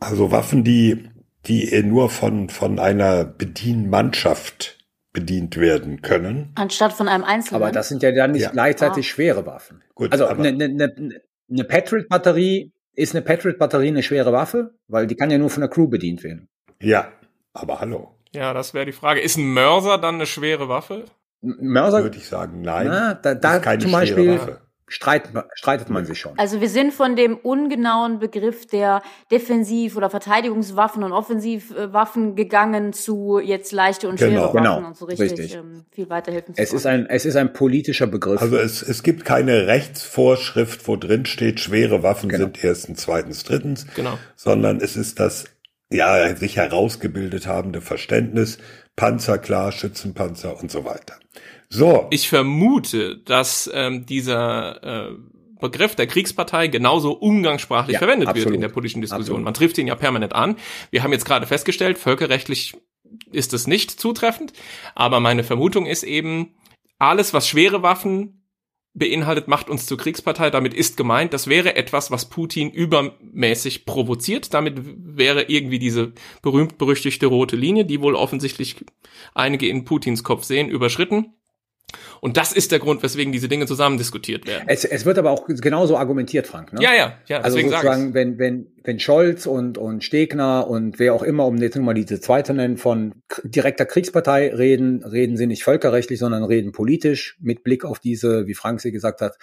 [0.00, 1.08] Also Waffen, die,
[1.46, 4.83] die nur von, von einer Bedienmannschaft
[5.14, 6.52] bedient werden können.
[6.56, 7.62] Anstatt von einem Einzelnen.
[7.62, 8.50] Aber das sind ja dann nicht ja.
[8.50, 9.08] gleichzeitig ah.
[9.08, 9.82] schwere Waffen.
[9.94, 15.14] Gut, also eine ne, ne, ne Patriot-Batterie ist eine Patriot-Batterie eine schwere Waffe, weil die
[15.14, 16.48] kann ja nur von der Crew bedient werden.
[16.82, 17.12] Ja,
[17.54, 18.18] aber hallo.
[18.34, 19.20] Ja, das wäre die Frage.
[19.20, 21.04] Ist ein Mörser dann eine schwere Waffe?
[21.40, 22.88] Mörser würde ich sagen, nein.
[22.88, 24.60] Na, da, da zum Beispiel Waffe
[24.94, 26.38] streitet, streitet man sich schon.
[26.38, 33.40] Also wir sind von dem ungenauen Begriff der Defensiv- oder Verteidigungswaffen und Offensivwaffen gegangen zu
[33.40, 35.54] jetzt leichte und schwere genau, Waffen genau, und so richtig, richtig.
[35.56, 38.40] Ähm, viel weiterhelfen zu es ist ein Es ist ein politischer Begriff.
[38.40, 42.44] Also es, es gibt keine Rechtsvorschrift, wo drin steht, schwere Waffen genau.
[42.44, 44.16] sind erstens, zweitens, drittens, genau.
[44.36, 45.46] sondern es ist das
[45.90, 48.58] ja sich herausgebildet habende Verständnis,
[48.94, 51.16] Panzer klar, Schützenpanzer und so weiter.
[51.68, 52.06] So.
[52.10, 55.12] Ich vermute, dass ähm, dieser äh,
[55.60, 58.46] Begriff der Kriegspartei genauso umgangssprachlich ja, verwendet absolut.
[58.46, 59.22] wird in der politischen Diskussion.
[59.22, 59.44] Absolut.
[59.44, 60.56] Man trifft ihn ja permanent an.
[60.90, 62.74] Wir haben jetzt gerade festgestellt, völkerrechtlich
[63.30, 64.52] ist es nicht zutreffend,
[64.94, 66.54] aber meine Vermutung ist eben,
[66.98, 68.44] alles, was schwere Waffen
[68.94, 70.50] beinhaltet, macht uns zur Kriegspartei.
[70.50, 74.54] Damit ist gemeint, das wäre etwas, was Putin übermäßig provoziert.
[74.54, 76.12] Damit wäre irgendwie diese
[76.42, 78.76] berühmt-berüchtigte rote Linie, die wohl offensichtlich
[79.34, 81.34] einige in Putins Kopf sehen, überschritten.
[82.24, 84.64] Und das ist der Grund, weswegen diese Dinge zusammen diskutiert werden.
[84.66, 86.72] Es, es wird aber auch genauso argumentiert, Frank.
[86.72, 86.80] Ne?
[86.82, 87.40] Ja, ja, ja.
[87.42, 91.76] Also sozusagen, wenn, wenn, wenn Scholz und, und Stegner und wer auch immer, um jetzt
[91.76, 93.12] nur mal diese zweite nennen, von
[93.44, 98.54] direkter Kriegspartei reden, reden sie nicht völkerrechtlich, sondern reden politisch mit Blick auf diese, wie
[98.54, 99.36] Frank sie gesagt hat,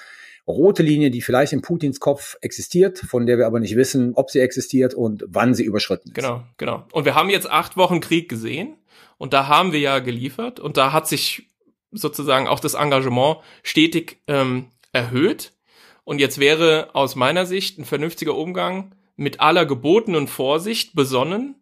[0.47, 4.31] rote Linie, die vielleicht in Putins Kopf existiert, von der wir aber nicht wissen, ob
[4.31, 6.15] sie existiert und wann sie überschritten ist.
[6.15, 6.87] Genau, genau.
[6.93, 8.77] Und wir haben jetzt acht Wochen Krieg gesehen.
[9.19, 11.50] Und da haben wir ja geliefert und da hat sich
[11.91, 15.53] sozusagen auch das Engagement stetig ähm, erhöht.
[16.03, 21.55] Und jetzt wäre aus meiner Sicht ein vernünftiger Umgang mit aller gebotenen Vorsicht besonnen,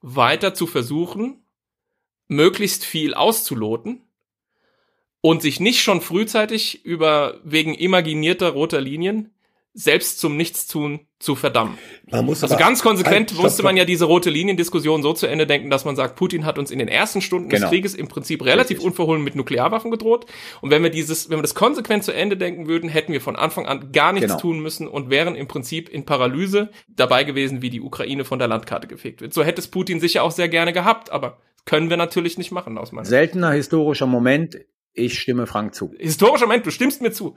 [0.00, 1.44] weiter zu versuchen,
[2.28, 4.02] möglichst viel auszuloten
[5.20, 9.33] und sich nicht schon frühzeitig über wegen imaginierter roter Linien
[9.76, 11.76] selbst zum Nichtstun zu verdammen.
[12.08, 15.48] Man muss also ganz konsequent halt, musste man ja diese rote Liniendiskussion so zu Ende
[15.48, 17.62] denken, dass man sagt, Putin hat uns in den ersten Stunden genau.
[17.62, 18.86] des Krieges im Prinzip relativ Richtig.
[18.86, 20.26] unverhohlen mit Nuklearwaffen gedroht.
[20.60, 23.34] Und wenn wir dieses, wenn wir das konsequent zu Ende denken würden, hätten wir von
[23.34, 24.40] Anfang an gar nichts genau.
[24.40, 28.46] tun müssen und wären im Prinzip in Paralyse dabei gewesen, wie die Ukraine von der
[28.46, 29.34] Landkarte gefegt wird.
[29.34, 32.78] So hätte es Putin sicher auch sehr gerne gehabt, aber können wir natürlich nicht machen
[32.78, 34.56] aus meiner Seltener historischer Moment.
[34.92, 35.92] Ich stimme Frank zu.
[35.98, 37.34] Historischer Moment, du stimmst mir zu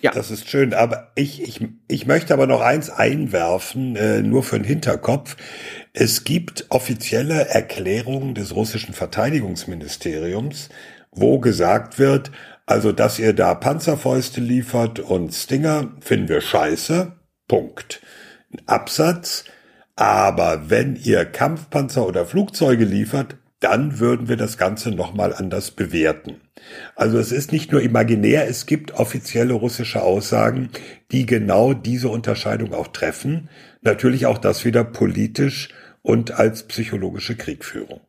[0.00, 0.12] ja.
[0.12, 0.74] Das ist schön.
[0.74, 5.36] Aber ich, ich, ich möchte aber noch eins einwerfen, äh, nur für den Hinterkopf.
[5.92, 10.68] Es gibt offizielle Erklärungen des russischen Verteidigungsministeriums,
[11.12, 12.30] wo gesagt wird,
[12.66, 17.12] also, dass ihr da Panzerfäuste liefert und Stinger, finden wir scheiße.
[17.46, 18.00] Punkt.
[18.66, 19.44] Absatz.
[19.96, 26.36] Aber wenn ihr Kampfpanzer oder Flugzeuge liefert, dann würden wir das Ganze nochmal anders bewerten.
[26.96, 30.68] Also es ist nicht nur imaginär, es gibt offizielle russische Aussagen,
[31.12, 33.48] die genau diese Unterscheidung auch treffen.
[33.80, 35.70] Natürlich auch das wieder politisch
[36.02, 38.02] und als psychologische Kriegführung.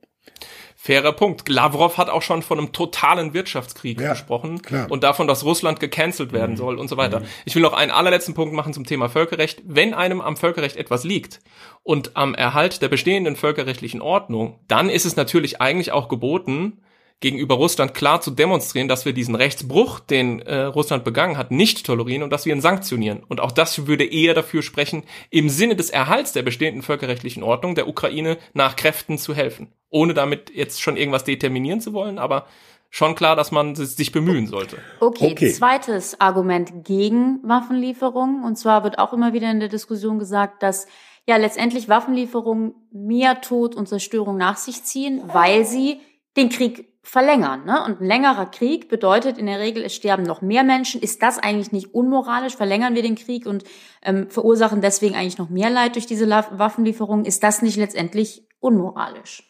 [0.86, 1.50] Fairer Punkt.
[1.50, 4.86] Lavrov hat auch schon von einem totalen Wirtschaftskrieg ja, gesprochen klar.
[4.92, 6.58] und davon, dass Russland gecancelt werden mhm.
[6.58, 7.22] soll und so weiter.
[7.22, 7.26] Mhm.
[7.44, 9.64] Ich will noch einen allerletzten Punkt machen zum Thema Völkerrecht.
[9.66, 11.40] Wenn einem am Völkerrecht etwas liegt
[11.82, 16.84] und am Erhalt der bestehenden völkerrechtlichen Ordnung, dann ist es natürlich eigentlich auch geboten,
[17.22, 21.86] gegenüber Russland klar zu demonstrieren, dass wir diesen Rechtsbruch, den äh, Russland begangen hat, nicht
[21.86, 23.24] tolerieren und dass wir ihn sanktionieren.
[23.28, 27.76] Und auch das würde eher dafür sprechen, im Sinne des Erhalts der bestehenden völkerrechtlichen Ordnung
[27.76, 29.72] der Ukraine nach Kräften zu helfen.
[29.89, 32.47] Ohne damit jetzt schon irgendwas determinieren zu wollen, aber
[32.89, 34.78] schon klar, dass man sich bemühen sollte.
[34.99, 38.43] Okay, okay, zweites Argument gegen Waffenlieferungen.
[38.43, 40.88] Und zwar wird auch immer wieder in der Diskussion gesagt, dass
[41.28, 45.99] ja letztendlich Waffenlieferungen mehr Tod und Zerstörung nach sich ziehen, weil sie
[46.38, 47.66] den Krieg verlängern.
[47.66, 47.84] Ne?
[47.86, 51.01] Und ein längerer Krieg bedeutet in der Regel, es sterben noch mehr Menschen.
[51.01, 52.56] Ist das eigentlich nicht unmoralisch?
[52.56, 53.64] Verlängern wir den Krieg und
[54.01, 57.26] ähm, verursachen deswegen eigentlich noch mehr Leid durch diese Waffenlieferungen?
[57.26, 59.43] Ist das nicht letztendlich unmoralisch?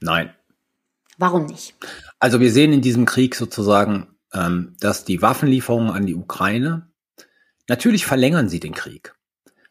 [0.00, 0.34] Nein.
[1.16, 1.74] Warum nicht?
[2.20, 6.90] Also wir sehen in diesem Krieg sozusagen, ähm, dass die Waffenlieferungen an die Ukraine,
[7.68, 9.14] natürlich verlängern sie den Krieg.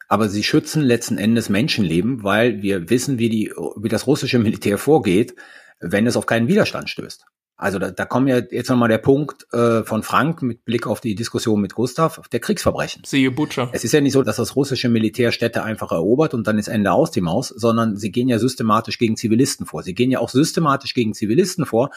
[0.10, 4.78] Aber sie schützen letzten Endes Menschenleben, weil wir wissen, wie, die, wie das russische Militär
[4.78, 5.36] vorgeht
[5.80, 7.26] wenn es auf keinen Widerstand stößt.
[7.60, 11.02] Also da, da kommt ja jetzt nochmal der Punkt äh, von Frank mit Blick auf
[11.02, 13.02] die Diskussion mit Gustav, der Kriegsverbrechen.
[13.04, 13.70] Siehe Butcher.
[13.74, 16.68] Es ist ja nicht so, dass das russische Militär Städte einfach erobert und dann ist
[16.68, 19.82] Ende aus die Maus, sondern sie gehen ja systematisch gegen Zivilisten vor.
[19.82, 21.90] Sie gehen ja auch systematisch gegen Zivilisten vor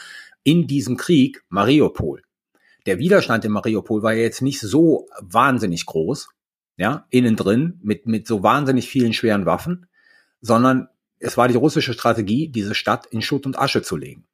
[0.44, 2.22] in diesem Krieg Mariupol.
[2.86, 6.28] Der Widerstand in Mariupol war ja jetzt nicht so wahnsinnig groß,
[6.78, 9.86] ja, innen drin, mit, mit so wahnsinnig vielen schweren Waffen,
[10.40, 10.88] sondern
[11.20, 14.24] es war die russische Strategie, diese Stadt in Schutt und Asche zu legen.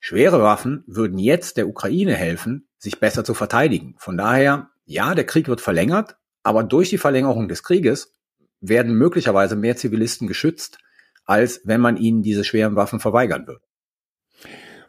[0.00, 3.94] Schwere Waffen würden jetzt der Ukraine helfen, sich besser zu verteidigen.
[3.98, 8.14] Von daher, ja, der Krieg wird verlängert, aber durch die Verlängerung des Krieges
[8.60, 10.78] werden möglicherweise mehr Zivilisten geschützt,
[11.24, 13.60] als wenn man ihnen diese schweren Waffen verweigern würde.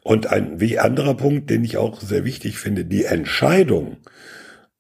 [0.02, 3.98] Und ein wie anderer Punkt, den ich auch sehr wichtig finde, die Entscheidung,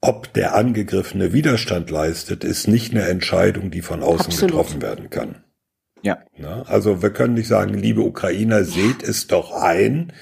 [0.02, 4.52] ob der Angegriffene Widerstand leistet, ist nicht eine Entscheidung, die von außen Absolut.
[4.52, 5.44] getroffen werden kann.
[6.02, 6.20] Ja.
[6.38, 10.14] Na, also wir können nicht sagen, liebe Ukrainer, seht es doch ein.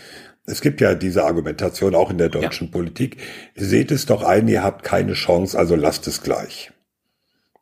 [0.45, 2.71] Es gibt ja diese Argumentation auch in der deutschen ja.
[2.71, 3.17] Politik.
[3.55, 6.71] Seht es doch ein, ihr habt keine Chance, also lasst es gleich.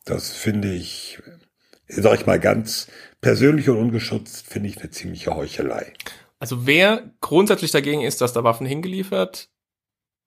[0.06, 1.20] Das finde ich,
[1.88, 2.88] sag ich mal ganz
[3.22, 5.94] persönlich und ungeschützt, finde ich eine ziemliche Heuchelei.
[6.40, 9.50] Also wer grundsätzlich dagegen ist, dass da Waffen hingeliefert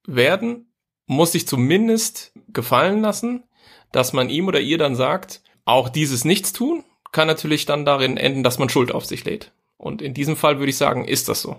[0.07, 0.73] werden,
[1.07, 3.45] muss sich zumindest gefallen lassen,
[3.93, 6.83] dass man ihm oder ihr dann sagt, auch dieses Nichtstun
[7.13, 9.53] kann natürlich dann darin enden, dass man Schuld auf sich lädt.
[9.77, 11.57] Und in diesem Fall würde ich sagen, ist das so.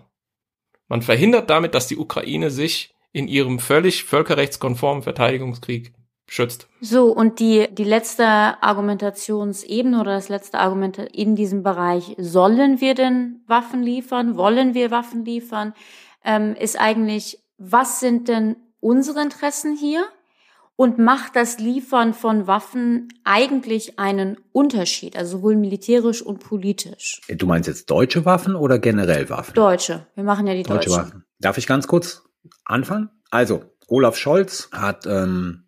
[0.88, 5.94] Man verhindert damit, dass die Ukraine sich in ihrem völlig völkerrechtskonformen Verteidigungskrieg
[6.28, 6.68] schützt.
[6.80, 12.94] So, und die, die letzte Argumentationsebene oder das letzte Argument in diesem Bereich, sollen wir
[12.94, 14.38] denn Waffen liefern?
[14.38, 15.74] Wollen wir Waffen liefern?
[16.24, 20.06] Ähm, ist eigentlich, was sind denn unsere Interessen hier?
[20.80, 27.20] Und macht das Liefern von Waffen eigentlich einen Unterschied, also sowohl militärisch und politisch.
[27.28, 29.54] Du meinst jetzt deutsche Waffen oder generell Waffen?
[29.56, 30.08] Deutsche.
[30.16, 31.04] Wir machen ja die deutsche Deutschen.
[31.04, 31.26] Waffen.
[31.38, 32.24] Darf ich ganz kurz
[32.64, 33.10] anfangen?
[33.30, 35.66] Also, Olaf Scholz hat ähm,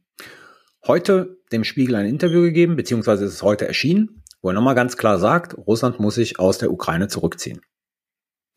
[0.88, 4.96] heute dem Spiegel ein Interview gegeben, beziehungsweise ist es heute erschienen, wo er nochmal ganz
[4.96, 7.60] klar sagt, Russland muss sich aus der Ukraine zurückziehen.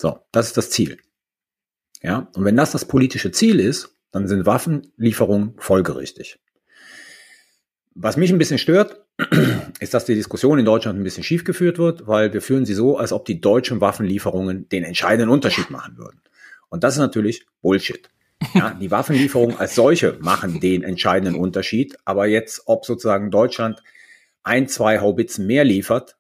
[0.01, 0.99] So, das ist das Ziel.
[2.01, 6.39] Ja, und wenn das das politische Ziel ist, dann sind Waffenlieferungen folgerichtig.
[7.95, 9.05] Was mich ein bisschen stört,
[9.81, 12.75] ist, dass die Diskussion in Deutschland ein bisschen schief geführt wird, weil wir führen sie
[12.75, 16.21] so, als ob die deutschen Waffenlieferungen den entscheidenden Unterschied machen würden.
[16.69, 18.09] Und das ist natürlich Bullshit.
[18.53, 21.97] Ja, die Waffenlieferungen als solche machen den entscheidenden Unterschied.
[22.05, 23.83] Aber jetzt, ob sozusagen Deutschland
[24.43, 26.17] ein, zwei Haubitzen mehr liefert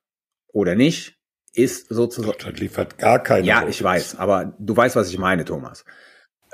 [0.52, 1.18] oder nicht,
[1.52, 2.32] ist sozusagen.
[2.32, 3.46] Deutschland liefert gar keine.
[3.46, 3.70] Ja, Haubitzen.
[3.70, 4.16] ich weiß.
[4.16, 5.84] Aber du weißt, was ich meine, Thomas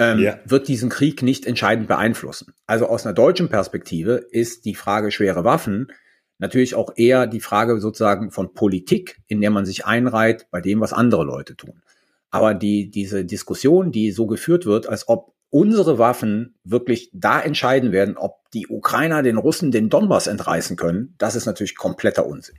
[0.00, 0.38] ähm, ja.
[0.44, 2.54] wird diesen Krieg nicht entscheidend beeinflussen.
[2.66, 5.92] Also aus einer deutschen Perspektive ist die Frage schwere Waffen
[6.40, 10.80] natürlich auch eher die Frage sozusagen von Politik, in der man sich einreiht bei dem,
[10.80, 11.82] was andere Leute tun.
[12.30, 17.92] Aber die, diese Diskussion, die so geführt wird, als ob unsere Waffen wirklich da entscheiden
[17.92, 22.56] werden, ob die Ukrainer den Russen den Donbass entreißen können, das ist natürlich kompletter Unsinn.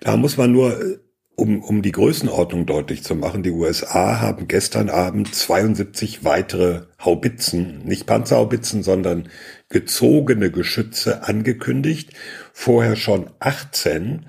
[0.00, 0.98] Da muss man nur äh,
[1.42, 7.84] um, um die Größenordnung deutlich zu machen, die USA haben gestern Abend 72 weitere Haubitzen,
[7.84, 9.28] nicht Panzerhaubitzen, sondern
[9.68, 12.10] gezogene Geschütze angekündigt.
[12.52, 14.26] Vorher schon 18.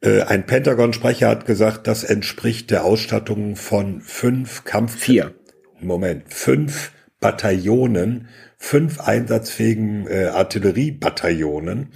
[0.00, 4.96] Äh, ein Pentagon-Sprecher hat gesagt, das entspricht der Ausstattung von fünf Kampf...
[4.96, 5.34] Vier.
[5.80, 8.28] Moment, fünf Bataillonen
[8.64, 11.92] fünf einsatzfähigen äh, Artilleriebataillonen.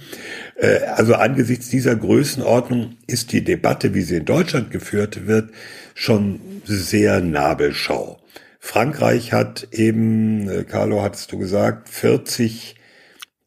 [0.55, 5.49] Äh, also angesichts dieser Größenordnung ist die Debatte, wie sie in Deutschland geführt wird,
[5.95, 8.21] schon sehr Nabelschau.
[8.59, 12.75] Frankreich hat eben, äh, Carlo hattest du gesagt, 40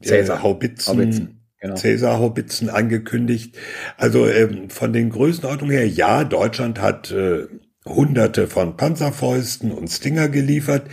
[0.00, 1.38] äh, Haubitzen, Haubitzen.
[1.60, 1.76] Genau.
[1.76, 3.56] Cäsar-Haubitzen angekündigt.
[3.98, 7.46] Also ähm, von den Größenordnungen her, ja, Deutschland hat äh,
[7.86, 10.88] Hunderte von Panzerfäusten und Stinger geliefert,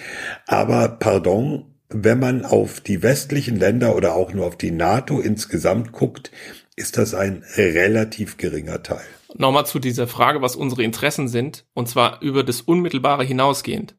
[0.45, 5.91] aber pardon, wenn man auf die westlichen Länder oder auch nur auf die NATO insgesamt
[5.91, 6.31] guckt,
[6.75, 9.05] ist das ein relativ geringer Teil.
[9.35, 13.95] Nochmal zu dieser Frage, was unsere Interessen sind, und zwar über das Unmittelbare hinausgehend.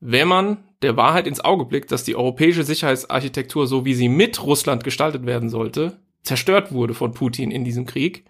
[0.00, 4.42] Wenn man der Wahrheit ins Auge blickt, dass die europäische Sicherheitsarchitektur, so wie sie mit
[4.42, 8.24] Russland gestaltet werden sollte, zerstört wurde von Putin in diesem Krieg,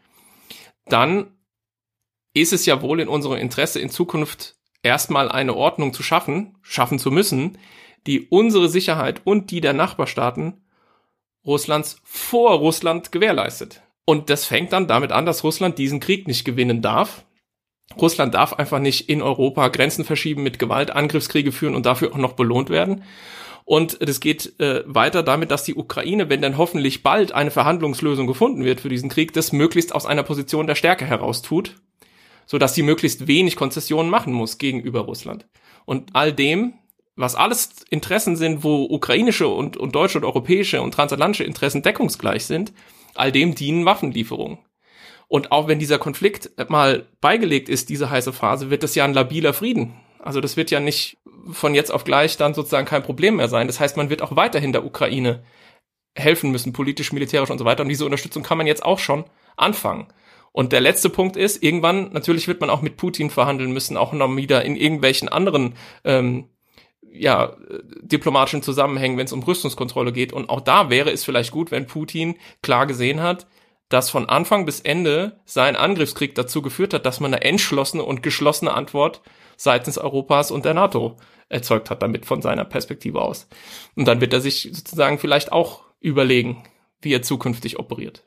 [0.87, 1.27] dann
[2.33, 6.99] ist es ja wohl in unserem Interesse, in Zukunft erstmal eine Ordnung zu schaffen, schaffen
[6.99, 7.59] zu müssen,
[8.09, 10.55] die unsere Sicherheit und die der Nachbarstaaten
[11.47, 13.83] Russlands vor Russland gewährleistet.
[14.07, 17.27] Und das fängt dann damit an, dass Russland diesen Krieg nicht gewinnen darf.
[18.01, 22.19] Russland darf einfach nicht in Europa Grenzen verschieben, mit Gewalt Angriffskriege führen und dafür auch
[22.19, 23.05] noch belohnt werden.
[23.67, 28.27] Und das geht äh, weiter damit, dass die Ukraine, wenn dann hoffentlich bald eine Verhandlungslösung
[28.27, 31.77] gefunden wird für diesen Krieg, das möglichst aus einer Position der Stärke heraus tut,
[32.47, 35.47] so dass sie möglichst wenig Konzessionen machen muss gegenüber Russland.
[35.85, 36.73] Und all dem
[37.19, 42.47] was alles Interessen sind, wo ukrainische und, und deutsche und europäische und transatlantische Interessen deckungsgleich
[42.47, 42.73] sind,
[43.15, 44.59] all dem dienen Waffenlieferungen.
[45.27, 49.15] Und auch wenn dieser Konflikt mal beigelegt ist, diese heiße Phase, wird das ja ein
[49.15, 49.95] labiler Frieden.
[50.21, 51.19] Also das wird ja nicht
[51.51, 53.67] von jetzt auf gleich dann sozusagen kein Problem mehr sein.
[53.67, 55.43] Das heißt, man wird auch weiterhin der Ukraine
[56.15, 57.83] helfen müssen, politisch, militärisch und so weiter.
[57.83, 59.25] Und diese Unterstützung kann man jetzt auch schon
[59.57, 60.07] anfangen.
[60.53, 64.13] Und der letzte Punkt ist, irgendwann, natürlich wird man auch mit Putin verhandeln müssen, auch
[64.13, 66.49] noch wieder in irgendwelchen anderen ähm,
[67.13, 67.57] ja,
[68.03, 70.33] diplomatischen Zusammenhängen, wenn es um Rüstungskontrolle geht.
[70.33, 73.47] Und auch da wäre es vielleicht gut, wenn Putin klar gesehen hat,
[73.89, 78.23] dass von Anfang bis Ende sein Angriffskrieg dazu geführt hat, dass man eine entschlossene und
[78.23, 79.23] geschlossene Antwort
[79.57, 81.17] seitens Europas und der NATO
[81.49, 83.49] erzeugt hat, damit von seiner Perspektive aus.
[83.97, 86.63] Und dann wird er sich sozusagen vielleicht auch überlegen,
[87.01, 88.25] wie er zukünftig operiert.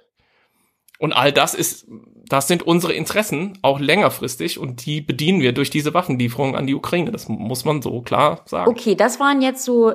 [1.02, 1.88] Und all das ist,
[2.28, 6.76] das sind unsere Interessen, auch längerfristig, und die bedienen wir durch diese Waffenlieferungen an die
[6.76, 7.12] Ukraine.
[7.12, 8.70] Das muss man so klar sagen.
[8.70, 9.94] Okay, das waren jetzt so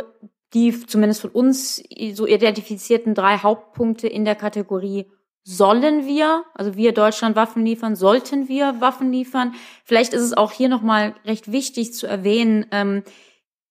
[0.52, 1.80] die zumindest von uns
[2.12, 5.06] so identifizierten drei Hauptpunkte in der Kategorie
[5.44, 9.54] sollen wir, also wir Deutschland Waffen liefern, sollten wir Waffen liefern.
[9.84, 13.04] Vielleicht ist es auch hier nochmal recht wichtig zu erwähnen, ähm,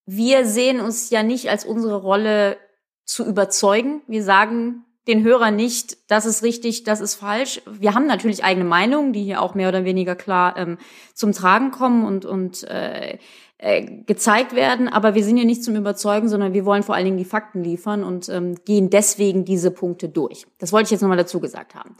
[0.05, 2.55] wir sehen uns ja nicht als unsere Rolle
[3.03, 4.03] zu überzeugen.
[4.07, 7.61] Wir sagen den Hörer nicht, das ist richtig, das ist falsch.
[7.69, 10.77] Wir haben natürlich eigene Meinungen, die hier auch mehr oder weniger klar ähm,
[11.13, 13.19] zum Tragen kommen und, und äh,
[13.57, 17.05] äh, gezeigt werden, aber wir sind ja nicht zum Überzeugen, sondern wir wollen vor allen
[17.05, 20.45] Dingen die Fakten liefern und ähm, gehen deswegen diese Punkte durch.
[20.57, 21.95] Das wollte ich jetzt nochmal dazu gesagt haben.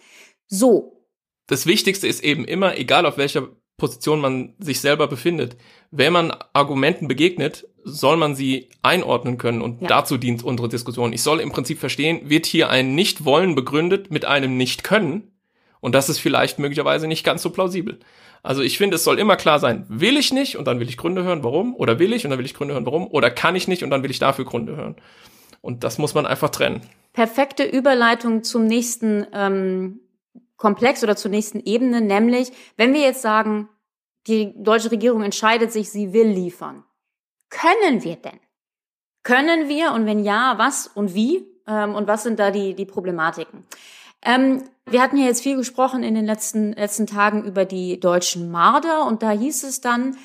[0.48, 1.08] So.
[1.48, 3.48] Das Wichtigste ist eben immer, egal auf welcher
[3.78, 5.58] Position man sich selber befindet,
[5.92, 9.88] wenn man Argumenten begegnet, soll man sie einordnen können und ja.
[9.88, 11.14] dazu dient unsere Diskussion.
[11.14, 15.32] Ich soll im Prinzip verstehen, wird hier ein Nicht-Wollen begründet mit einem Nicht-Können
[15.80, 18.00] und das ist vielleicht möglicherweise nicht ganz so plausibel.
[18.42, 20.98] Also ich finde, es soll immer klar sein, will ich nicht und dann will ich
[20.98, 23.56] Gründe hören, warum, oder will ich und dann will ich Gründe hören, warum, oder kann
[23.56, 24.96] ich nicht und dann will ich dafür Gründe hören.
[25.62, 26.82] Und das muss man einfach trennen.
[27.14, 30.00] Perfekte Überleitung zum nächsten ähm,
[30.58, 33.70] Komplex oder zur nächsten Ebene, nämlich wenn wir jetzt sagen,
[34.28, 36.84] die deutsche Regierung entscheidet sich, sie will liefern.
[37.56, 38.40] Können wir denn?
[39.24, 41.48] Können wir und wenn ja, was und wie?
[41.68, 43.64] Ähm, und was sind da die, die Problematiken?
[44.22, 48.52] Ähm, wir hatten ja jetzt viel gesprochen in den letzten, letzten Tagen über die deutschen
[48.52, 50.18] Marder und da hieß es dann,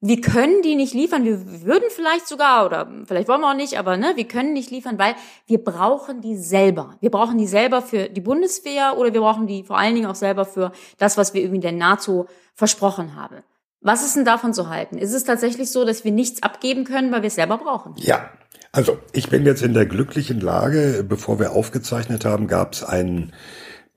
[0.00, 3.78] wir können die nicht liefern, wir würden vielleicht sogar, oder vielleicht wollen wir auch nicht,
[3.78, 5.16] aber ne, wir können nicht liefern, weil
[5.46, 6.96] wir brauchen die selber.
[7.00, 10.14] Wir brauchen die selber für die Bundeswehr oder wir brauchen die vor allen Dingen auch
[10.14, 13.42] selber für das, was wir irgendwie der NATO versprochen haben.
[13.80, 14.98] Was ist denn davon zu halten?
[14.98, 17.94] Ist es tatsächlich so, dass wir nichts abgeben können, weil wir es selber brauchen?
[17.96, 18.30] Ja,
[18.72, 23.32] also ich bin jetzt in der glücklichen Lage, bevor wir aufgezeichnet haben, gab es ein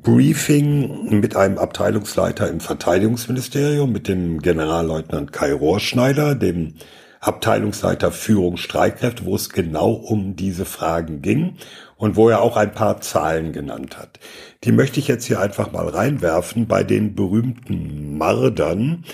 [0.02, 6.76] Briefing mit einem Abteilungsleiter im Verteidigungsministerium, mit dem Generalleutnant Kai Rohrschneider, dem
[7.20, 11.58] Abteilungsleiter Führung Streitkräfte, wo es genau um diese Fragen ging
[11.98, 14.20] und wo er auch ein paar Zahlen genannt hat.
[14.64, 19.06] Die möchte ich jetzt hier einfach mal reinwerfen bei den berühmten Mardern.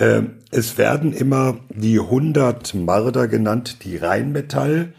[0.00, 4.94] Äh, es werden immer die 100 Marder genannt, die Rheinmetall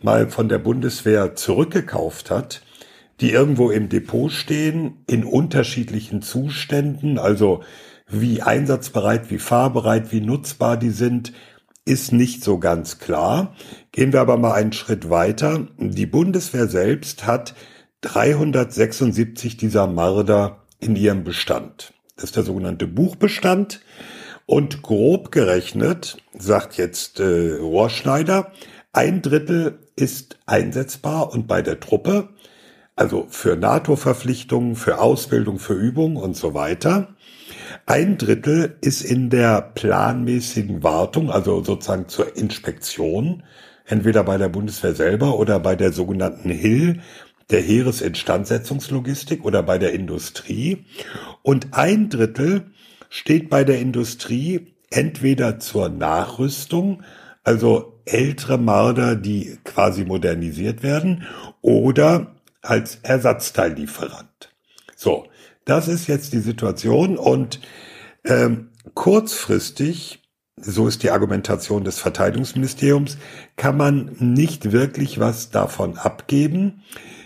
[0.00, 2.62] mal von der Bundeswehr zurückgekauft hat,
[3.20, 7.64] die irgendwo im Depot stehen, in unterschiedlichen Zuständen, also
[8.08, 11.32] wie einsatzbereit, wie fahrbereit, wie nutzbar die sind,
[11.84, 13.56] ist nicht so ganz klar.
[13.92, 15.66] Gehen wir aber mal einen Schritt weiter.
[15.78, 17.54] Die Bundeswehr selbst hat
[18.02, 21.92] 376 dieser Marder in ihrem Bestand.
[22.16, 23.80] Das ist der sogenannte Buchbestand.
[24.46, 28.52] Und grob gerechnet, sagt jetzt äh, Rohrschneider,
[28.92, 32.28] ein Drittel ist einsetzbar und bei der Truppe,
[32.94, 37.14] also für NATO-Verpflichtungen, für Ausbildung, für Übung und so weiter.
[37.86, 43.42] Ein Drittel ist in der planmäßigen Wartung, also sozusagen zur Inspektion,
[43.86, 47.00] entweder bei der Bundeswehr selber oder bei der sogenannten HIL,
[47.50, 50.84] der Heeresinstandsetzungslogistik oder bei der Industrie.
[51.42, 52.70] Und ein Drittel
[53.14, 57.04] steht bei der Industrie entweder zur Nachrüstung,
[57.44, 61.22] also ältere Marder, die quasi modernisiert werden,
[61.62, 64.52] oder als Ersatzteillieferant.
[64.96, 65.28] So,
[65.64, 67.60] das ist jetzt die Situation und
[68.24, 70.20] ähm, kurzfristig,
[70.56, 73.16] so ist die Argumentation des Verteidigungsministeriums,
[73.54, 76.82] kann man nicht wirklich was davon abgeben.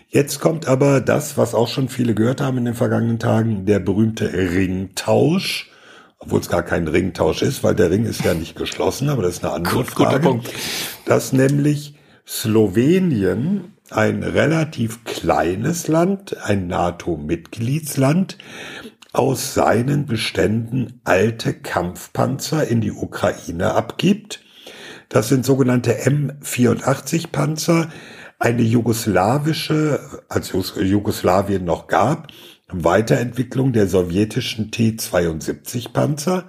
[0.08, 3.78] Jetzt kommt aber das, was auch schon viele gehört haben in den vergangenen Tagen, der
[3.78, 5.70] berühmte Ringtausch
[6.18, 9.36] obwohl es gar kein Ringtausch ist, weil der Ring ist ja nicht geschlossen, aber das
[9.36, 10.40] ist eine andere Gut, Frage.
[11.04, 11.94] Dass nämlich
[12.26, 18.36] Slowenien ein relativ kleines Land, ein NATO-Mitgliedsland,
[19.12, 24.40] aus seinen Beständen alte Kampfpanzer in die Ukraine abgibt,
[25.08, 27.88] Das sind sogenannte M84 Panzer,
[28.38, 32.28] eine jugoslawische, als Jugoslawien noch gab,
[32.70, 36.48] Weiterentwicklung der sowjetischen T-72 Panzer.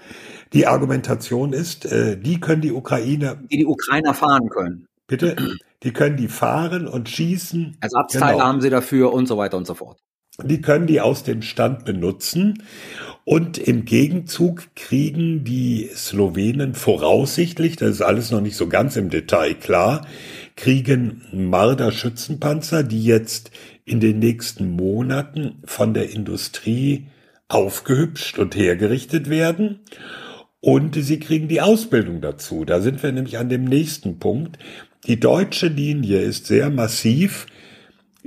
[0.54, 3.36] Die Argumentation ist, äh, die können die Ukrainer.
[3.36, 4.88] Die die Ukrainer fahren können.
[5.08, 5.36] Bitte?
[5.84, 7.78] Die können die fahren und schießen.
[7.80, 8.46] Ersatzteile genau.
[8.46, 10.00] haben sie dafür und so weiter und so fort.
[10.44, 12.64] Die können die aus dem Stand benutzen.
[13.26, 19.10] Und im Gegenzug kriegen die Slowenen voraussichtlich, das ist alles noch nicht so ganz im
[19.10, 20.08] Detail klar,
[20.56, 23.52] kriegen Marder-Schützenpanzer, die jetzt
[23.86, 27.06] in den nächsten Monaten von der Industrie
[27.50, 29.82] aufgehübscht und hergerichtet werden.
[30.62, 32.66] Und sie kriegen die Ausbildung dazu.
[32.66, 34.58] Da sind wir nämlich an dem nächsten Punkt.
[35.08, 37.48] Die deutsche Linie ist sehr massiv.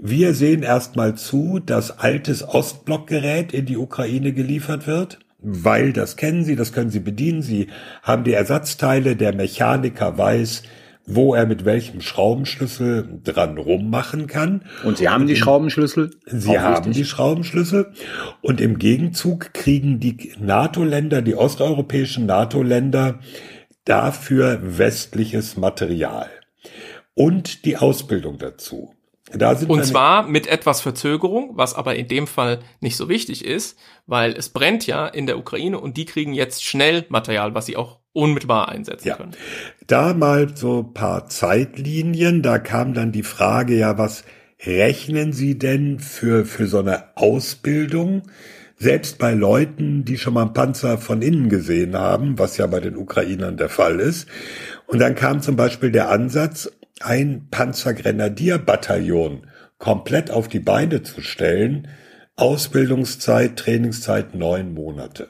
[0.05, 6.43] Wir sehen erstmal zu, dass altes Ostblockgerät in die Ukraine geliefert wird, weil das kennen
[6.43, 7.41] Sie, das können Sie bedienen.
[7.41, 7.69] Sie
[8.03, 10.65] haben die Ersatzteile, der Mechaniker weiß,
[11.07, 14.63] wo er mit welchem Schraubenschlüssel dran rummachen kann.
[14.83, 16.11] Und Sie haben die Schraubenschlüssel?
[16.27, 16.95] Sie haben richtig.
[16.95, 17.93] die Schraubenschlüssel.
[18.41, 23.21] Und im Gegenzug kriegen die NATO-Länder, die osteuropäischen NATO-Länder
[23.85, 26.29] dafür westliches Material
[27.15, 28.97] und die Ausbildung dazu.
[29.69, 34.33] Und zwar mit etwas Verzögerung, was aber in dem Fall nicht so wichtig ist, weil
[34.33, 37.99] es brennt ja in der Ukraine und die kriegen jetzt schnell Material, was sie auch
[38.13, 39.17] unmittelbar einsetzen ja.
[39.17, 39.33] können.
[39.87, 44.25] Da mal so paar Zeitlinien, da kam dann die Frage, ja, was
[44.65, 48.23] rechnen Sie denn für, für so eine Ausbildung?
[48.77, 52.81] Selbst bei Leuten, die schon mal einen Panzer von innen gesehen haben, was ja bei
[52.81, 54.29] den Ukrainern der Fall ist.
[54.87, 56.71] Und dann kam zum Beispiel der Ansatz,
[57.01, 59.47] ein Panzergrenadierbataillon
[59.79, 61.89] komplett auf die Beine zu stellen,
[62.37, 65.29] Ausbildungszeit, Trainingszeit neun Monate.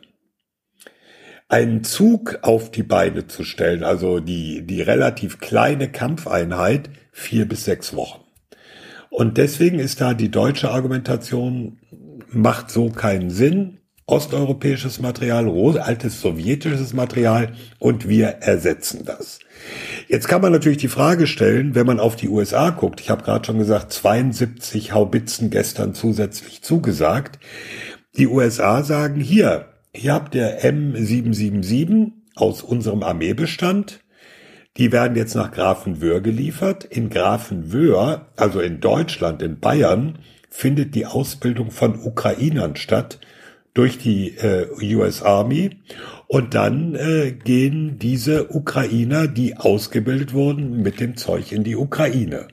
[1.49, 7.65] Einen Zug auf die Beine zu stellen, also die, die relativ kleine Kampfeinheit, vier bis
[7.65, 8.23] sechs Wochen.
[9.11, 11.79] Und deswegen ist da die deutsche Argumentation,
[12.29, 13.82] macht so keinen Sinn.
[14.07, 15.49] Osteuropäisches Material,
[15.79, 19.39] altes sowjetisches Material und wir ersetzen das.
[20.09, 23.23] Jetzt kann man natürlich die Frage stellen, wenn man auf die USA guckt, ich habe
[23.23, 27.39] gerade schon gesagt, 72 Haubitzen gestern zusätzlich zugesagt.
[28.17, 34.01] Die USA sagen hier, hier habt ihr M777 aus unserem Armeebestand.
[34.79, 36.85] Die werden jetzt nach Grafenwöhr geliefert.
[36.85, 40.19] In Grafenwöhr, also in Deutschland, in Bayern,
[40.51, 43.21] findet die Ausbildung von Ukrainern statt
[43.75, 45.79] durch die äh, US Army
[46.27, 52.49] und dann äh, gehen diese Ukrainer, die ausgebildet wurden, mit dem Zeug in die Ukraine.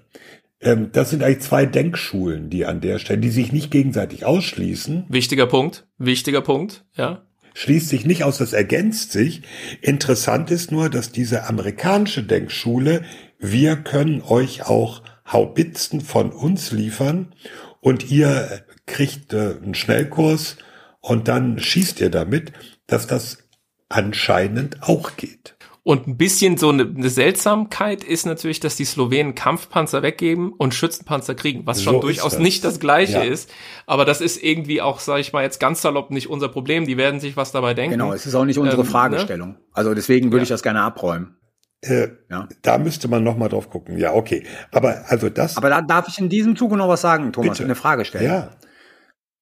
[0.61, 5.05] Ähm, das sind eigentlich zwei Denkschulen, die an der Stelle, die sich nicht gegenseitig ausschließen.
[5.09, 7.23] Wichtiger Punkt, wichtiger Punkt, ja.
[7.53, 9.41] Schließt sich nicht aus, das ergänzt sich.
[9.81, 13.03] Interessant ist nur, dass diese amerikanische Denkschule,
[13.39, 17.33] wir können euch auch Haubitzen von uns liefern
[17.81, 20.57] und ihr kriegt äh, einen Schnellkurs
[21.01, 22.51] und dann schießt ihr damit,
[22.87, 23.49] dass das
[23.89, 25.55] anscheinend auch geht.
[25.89, 30.75] Und ein bisschen so eine, eine, Seltsamkeit ist natürlich, dass die Slowenen Kampfpanzer weggeben und
[30.75, 32.41] Schützenpanzer kriegen, was schon so durchaus das.
[32.41, 33.23] nicht das Gleiche ja.
[33.23, 33.49] ist.
[33.87, 36.85] Aber das ist irgendwie auch, sage ich mal jetzt ganz salopp, nicht unser Problem.
[36.85, 37.93] Die werden sich was dabei denken.
[37.97, 38.87] Genau, es ist auch nicht unsere ähm?
[38.87, 39.49] Fragestellung.
[39.49, 39.59] Ne?
[39.71, 40.43] Also deswegen würde ja.
[40.43, 41.37] ich das gerne abräumen.
[41.81, 42.47] Äh, ja.
[42.61, 43.97] Da müsste man noch mal drauf gucken.
[43.97, 44.45] Ja, okay.
[44.71, 45.55] Aber also das.
[45.55, 47.63] Aber da darf ich in diesem Zuge noch was sagen, Thomas, Bitte.
[47.63, 48.25] eine Frage stellen.
[48.25, 48.51] Ja.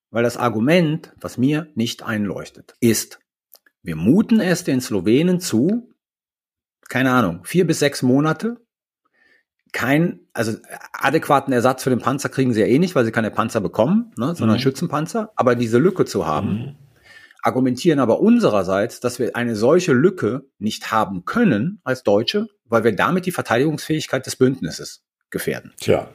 [0.09, 3.19] Weil das Argument, was mir nicht einleuchtet, ist,
[3.83, 5.93] wir muten es den Slowenen zu,
[6.89, 8.57] keine Ahnung, vier bis sechs Monate,
[9.73, 10.57] kein, also
[10.93, 14.13] adäquaten Ersatz für den Panzer kriegen sie ja eh nicht, weil sie keine Panzer bekommen,
[14.17, 14.61] ne, sondern mhm.
[14.61, 16.75] Schützenpanzer, aber diese Lücke zu haben, mhm.
[17.41, 22.95] argumentieren aber unsererseits, dass wir eine solche Lücke nicht haben können als Deutsche, weil wir
[22.95, 25.73] damit die Verteidigungsfähigkeit des Bündnisses gefährden.
[25.79, 26.09] Tja,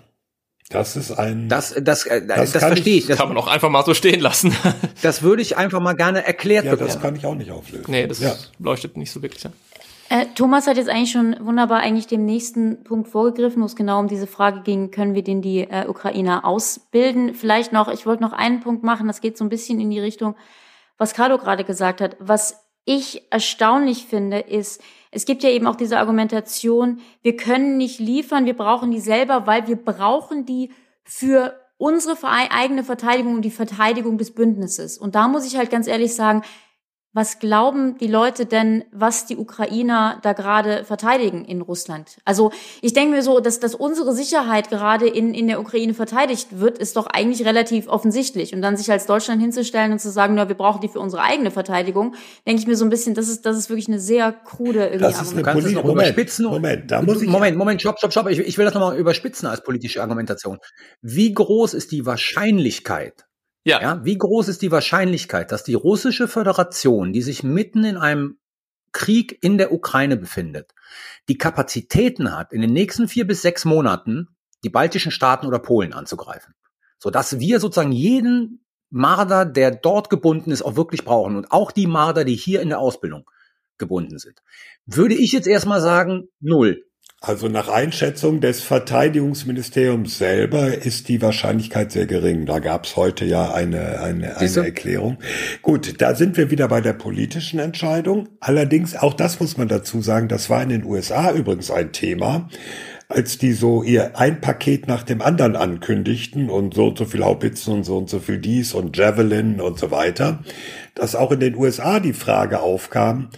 [0.72, 1.48] das ist ein.
[1.48, 3.06] Das, das, äh, das, das verstehe ich.
[3.06, 4.54] Das kann man auch einfach mal so stehen lassen.
[5.02, 6.88] das würde ich einfach mal gerne erklärt ja, bekommen.
[6.88, 7.86] Das kann ich auch nicht auflösen.
[7.88, 8.34] Nee, das ja.
[8.58, 9.52] leuchtet nicht so wirklich an.
[10.12, 13.98] Äh, Thomas hat jetzt eigentlich schon wunderbar eigentlich dem nächsten Punkt vorgegriffen, wo es genau
[13.98, 17.34] um diese Frage ging, können wir denn die äh, Ukrainer ausbilden?
[17.34, 20.00] Vielleicht noch, ich wollte noch einen Punkt machen, das geht so ein bisschen in die
[20.00, 20.36] Richtung,
[20.98, 22.16] was Carlo gerade gesagt hat.
[22.18, 24.82] Was ich erstaunlich finde, ist,
[25.14, 29.46] es gibt ja eben auch diese Argumentation, wir können nicht liefern, wir brauchen die selber,
[29.46, 30.70] weil wir brauchen die
[31.04, 34.96] für unsere eigene Verteidigung und die Verteidigung des Bündnisses.
[34.96, 36.42] Und da muss ich halt ganz ehrlich sagen,
[37.14, 42.16] was glauben die Leute denn, was die Ukrainer da gerade verteidigen in Russland?
[42.24, 46.58] Also ich denke mir so, dass, dass unsere Sicherheit gerade in, in der Ukraine verteidigt
[46.58, 48.54] wird, ist doch eigentlich relativ offensichtlich.
[48.54, 51.22] Und dann sich als Deutschland hinzustellen und zu sagen, na, wir brauchen die für unsere
[51.22, 52.14] eigene Verteidigung,
[52.46, 55.04] denke ich mir so ein bisschen, das ist, das ist wirklich eine sehr krude irgendwie
[55.04, 56.46] das ist eine es noch Moment, überspitzen?
[56.46, 58.30] Moment, da muss ich Moment, Moment, stopp, stopp, stopp.
[58.30, 60.58] Ich, ich will das nochmal überspitzen als politische Argumentation.
[61.02, 63.26] Wie groß ist die Wahrscheinlichkeit,
[63.64, 63.80] ja.
[63.80, 64.04] ja.
[64.04, 68.38] Wie groß ist die Wahrscheinlichkeit, dass die russische Föderation, die sich mitten in einem
[68.92, 70.72] Krieg in der Ukraine befindet,
[71.28, 74.28] die Kapazitäten hat, in den nächsten vier bis sechs Monaten
[74.64, 76.54] die baltischen Staaten oder Polen anzugreifen?
[76.98, 81.86] Sodass wir sozusagen jeden Marder, der dort gebunden ist, auch wirklich brauchen und auch die
[81.86, 83.24] Marder, die hier in der Ausbildung
[83.78, 84.42] gebunden sind.
[84.84, 86.84] Würde ich jetzt erstmal sagen, null.
[87.24, 92.46] Also nach Einschätzung des Verteidigungsministeriums selber ist die Wahrscheinlichkeit sehr gering.
[92.46, 95.18] Da gab es heute ja eine, eine, eine Erklärung.
[95.62, 98.28] Gut, da sind wir wieder bei der politischen Entscheidung.
[98.40, 102.48] Allerdings, auch das muss man dazu sagen, das war in den USA übrigens ein Thema,
[103.08, 107.22] als die so ihr ein Paket nach dem anderen ankündigten und so und so viel
[107.22, 110.42] Haubitzen und so und so viel dies und Javelin und so weiter,
[110.96, 113.30] dass auch in den USA die Frage aufkam,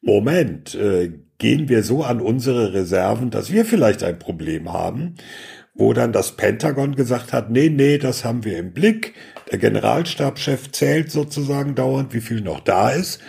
[0.00, 1.10] Moment, äh,
[1.42, 5.16] gehen wir so an unsere Reserven, dass wir vielleicht ein Problem haben,
[5.74, 9.14] wo dann das Pentagon gesagt hat, nee, nee, das haben wir im Blick.
[9.50, 13.20] Der Generalstabschef zählt sozusagen dauernd, wie viel noch da ist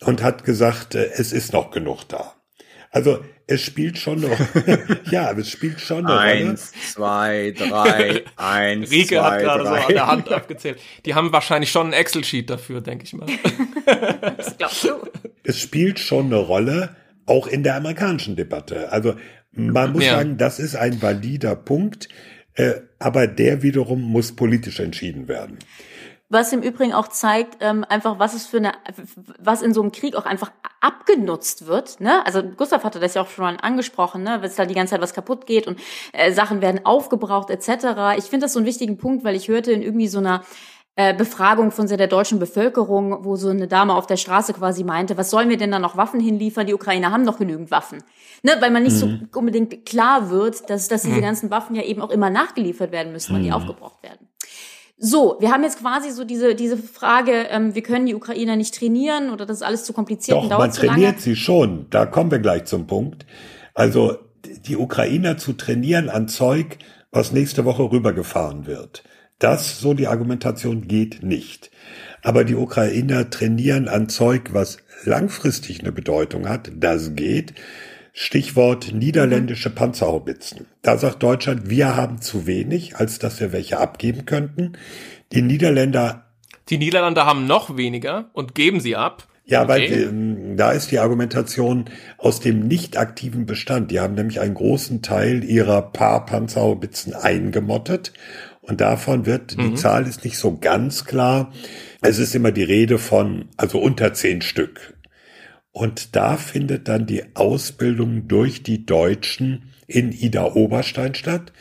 [0.00, 2.32] und hat gesagt, äh, es ist noch genug da.
[2.90, 4.38] Also es spielt schon noch,
[5.10, 6.18] ja, es spielt schon noch.
[6.18, 9.80] Eins, zwei, drei, eins, Rieke zwei, hat gerade drei.
[9.80, 10.80] so an der Hand abgezählt.
[11.04, 13.26] Die haben wahrscheinlich schon ein Excel-Sheet dafür, denke ich mal.
[14.38, 14.90] das glaubst du?
[15.42, 16.96] Es spielt schon eine Rolle,
[17.28, 18.92] auch in der amerikanischen Debatte.
[18.92, 19.14] Also
[19.52, 20.16] man muss ja.
[20.16, 22.08] sagen, das ist ein valider Punkt,
[22.54, 25.58] äh, aber der wiederum muss politisch entschieden werden.
[26.30, 28.72] Was im Übrigen auch zeigt, ähm, einfach, was es für eine,
[29.38, 32.00] was in so einem Krieg auch einfach abgenutzt wird.
[32.00, 32.24] Ne?
[32.26, 34.36] Also Gustav hatte das ja auch schon mal angesprochen, ne?
[34.40, 35.80] weil es da die ganze Zeit was kaputt geht und
[36.12, 38.18] äh, Sachen werden aufgebraucht etc.
[38.18, 40.44] Ich finde das so einen wichtigen Punkt, weil ich hörte in irgendwie so einer
[41.00, 45.16] äh, Befragung von der deutschen Bevölkerung, wo so eine Dame auf der Straße quasi meinte,
[45.16, 46.66] was sollen wir denn da noch Waffen hinliefern?
[46.66, 48.02] Die Ukrainer haben noch genügend Waffen.
[48.42, 48.56] Ne?
[48.58, 49.28] Weil man nicht mhm.
[49.32, 51.22] so unbedingt klar wird, dass, dass diese mhm.
[51.22, 53.54] ganzen Waffen ja eben auch immer nachgeliefert werden müssen, weil die mhm.
[53.54, 54.26] aufgebraucht werden.
[54.96, 58.74] So, wir haben jetzt quasi so diese, diese Frage, ähm, wir können die Ukrainer nicht
[58.74, 61.00] trainieren oder das ist alles zu kompliziert Doch, und dauert man zu lange.
[61.00, 61.86] trainiert sie schon.
[61.90, 63.24] Da kommen wir gleich zum Punkt.
[63.72, 64.16] Also
[64.66, 66.78] die Ukrainer zu trainieren an Zeug,
[67.12, 69.04] was nächste Woche rübergefahren wird.
[69.38, 71.70] Das, so die Argumentation, geht nicht.
[72.22, 76.70] Aber die Ukrainer trainieren an Zeug, was langfristig eine Bedeutung hat.
[76.74, 77.54] Das geht.
[78.12, 80.66] Stichwort niederländische Panzerhaubitzen.
[80.82, 84.72] Da sagt Deutschland, wir haben zu wenig, als dass wir welche abgeben könnten.
[85.32, 86.26] Die Niederländer.
[86.68, 89.28] Die Niederländer haben noch weniger und geben sie ab.
[89.44, 89.68] Ja, okay.
[89.70, 91.86] weil ähm, da ist die Argumentation
[92.18, 93.90] aus dem nicht aktiven Bestand.
[93.90, 98.12] Die haben nämlich einen großen Teil ihrer paar Panzerhaubitzen eingemottet
[98.68, 99.70] und davon wird, mhm.
[99.70, 101.52] die Zahl ist nicht so ganz klar.
[102.02, 104.94] Es ist immer die Rede von, also unter zehn Stück.
[105.72, 111.52] Und da findet dann die Ausbildung durch die Deutschen in Ida Oberstein statt.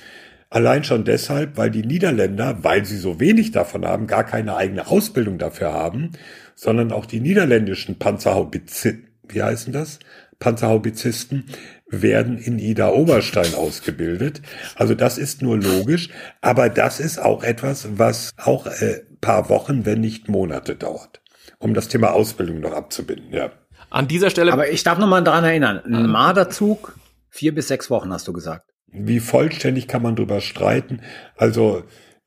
[0.49, 4.88] Allein schon deshalb, weil die Niederländer, weil sie so wenig davon haben, gar keine eigene
[4.88, 6.12] Ausbildung dafür haben,
[6.55, 9.99] sondern auch die niederländischen Panzerhaubizisten, wie heißen das?
[10.39, 11.45] Panzerhaubizisten
[11.89, 14.41] werden in Ida Oberstein ausgebildet.
[14.75, 16.09] Also das ist nur logisch,
[16.41, 21.21] aber das ist auch etwas, was auch äh, paar Wochen, wenn nicht Monate dauert,
[21.59, 23.33] um das Thema Ausbildung noch abzubinden.
[23.33, 23.51] Ja.
[23.89, 24.51] An dieser Stelle.
[24.51, 26.97] Aber ich darf noch mal daran erinnern, ein Marderzug,
[27.29, 28.69] vier bis sechs Wochen hast du gesagt.
[28.88, 31.01] Wie vollständig kann man drüber streiten?
[31.35, 31.83] Also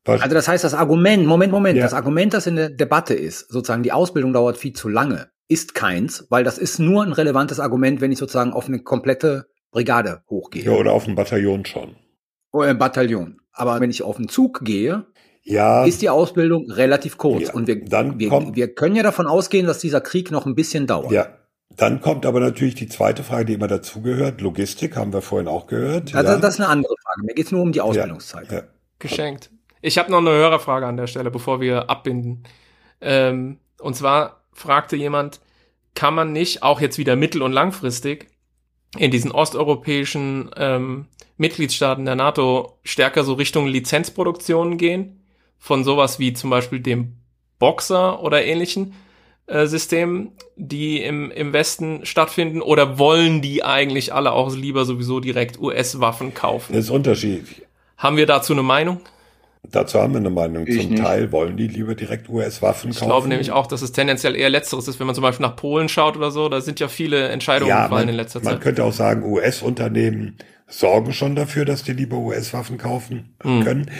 [0.07, 1.85] also das heißt, das Argument, Moment, Moment, ja.
[1.85, 5.75] das Argument, das in der Debatte ist, sozusagen die Ausbildung dauert viel zu lange, ist
[5.75, 10.23] keins, weil das ist nur ein relevantes Argument, wenn ich sozusagen auf eine komplette Brigade
[10.29, 10.65] hochgehe.
[10.65, 11.97] Ja, oder auf ein Bataillon schon.
[12.53, 13.41] Oder ein Bataillon.
[13.53, 15.07] Aber wenn ich auf einen Zug gehe,
[15.43, 17.49] ja, ist die Ausbildung relativ kurz.
[17.49, 20.47] Ja, und wir, dann wir, kommt, wir können ja davon ausgehen, dass dieser Krieg noch
[20.47, 21.13] ein bisschen dauert.
[21.13, 21.29] Ja,
[21.77, 24.41] dann kommt aber natürlich die zweite Frage, die immer dazugehört.
[24.41, 26.15] Logistik haben wir vorhin auch gehört.
[26.15, 26.39] Also ja.
[26.39, 27.23] das ist eine andere Frage.
[27.25, 28.51] Mir geht es nur um die Ausbildungszeit.
[28.51, 28.63] Ja,
[28.99, 29.51] Geschenkt.
[29.81, 32.43] Ich habe noch eine Hörerfrage an der Stelle, bevor wir abbinden.
[33.01, 35.41] Ähm, und zwar fragte jemand,
[35.95, 38.30] kann man nicht auch jetzt wieder mittel- und langfristig
[38.99, 45.25] in diesen osteuropäischen ähm, Mitgliedstaaten der NATO stärker so Richtung Lizenzproduktionen gehen,
[45.59, 47.17] von sowas wie zum Beispiel dem
[47.59, 48.95] Boxer oder ähnlichen
[49.47, 55.21] äh, Systemen, die im, im Westen stattfinden, oder wollen die eigentlich alle auch lieber sowieso
[55.21, 56.73] direkt US-Waffen kaufen?
[56.73, 57.63] Das ist unterschiedlich.
[57.97, 59.01] Haben wir dazu eine Meinung?
[59.63, 60.67] Dazu haben wir eine Meinung.
[60.67, 61.03] Ich Zum nicht.
[61.03, 63.09] Teil wollen die lieber direkt US-Waffen Ich kaufen.
[63.09, 65.89] glaube nämlich auch, dass es tendenziell eher Letzteres ist, wenn man zum Beispiel nach Polen
[65.89, 66.49] schaut oder so.
[66.49, 68.61] Da sind ja viele Entscheidungen ja, gefallen man, in letzter man Zeit.
[68.63, 73.65] könnte auch sagen, US-Unternehmen sorgen schon dafür, dass die lieber US-Waffen kaufen Hm.
[73.65, 73.91] können.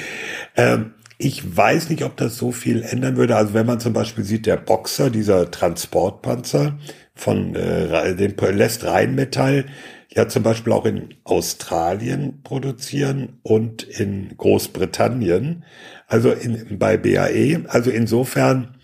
[0.57, 3.37] Ähm, ich weiß nicht, ob das so viel ändern würde.
[3.37, 6.79] Also wenn man zum Beispiel sieht, der Boxer, dieser Transportpanzer
[7.15, 9.67] von äh, dem lässt Rheinmetall
[10.13, 15.65] ja zum Beispiel auch in Australien produzieren und in Großbritannien,
[16.07, 17.65] also in, bei BAE.
[17.69, 18.77] Also insofern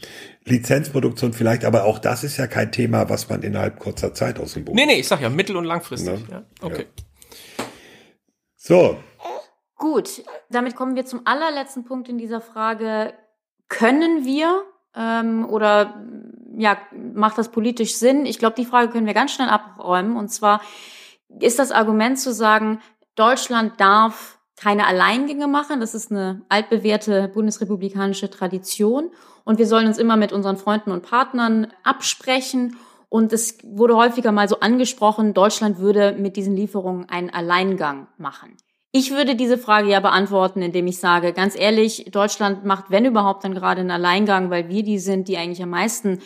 [0.44, 4.54] Lizenzproduktion vielleicht, aber auch das ist ja kein Thema, was man innerhalb kurzer Zeit aus
[4.54, 4.76] dem Boden.
[4.76, 6.28] Nee, nee, ich sag ja mittel- und langfristig.
[6.28, 6.28] Ne?
[6.30, 6.86] Ja, okay.
[8.56, 8.98] So,
[9.78, 13.12] Gut, damit kommen wir zum allerletzten Punkt in dieser Frage.
[13.68, 14.62] Können wir
[14.94, 16.02] ähm, oder
[16.56, 16.78] ja,
[17.14, 18.24] macht das politisch Sinn?
[18.24, 20.16] Ich glaube, die Frage können wir ganz schnell abräumen.
[20.16, 20.62] Und zwar
[21.40, 22.80] ist das Argument zu sagen,
[23.14, 25.80] Deutschland darf keine Alleingänge machen.
[25.80, 29.10] Das ist eine altbewährte bundesrepublikanische Tradition.
[29.44, 32.76] Und wir sollen uns immer mit unseren Freunden und Partnern absprechen.
[33.08, 38.56] Und es wurde häufiger mal so angesprochen, Deutschland würde mit diesen Lieferungen einen Alleingang machen.
[38.92, 43.44] Ich würde diese Frage ja beantworten, indem ich sage, ganz ehrlich, Deutschland macht, wenn überhaupt,
[43.44, 46.20] dann gerade einen Alleingang, weil wir die sind, die eigentlich am meisten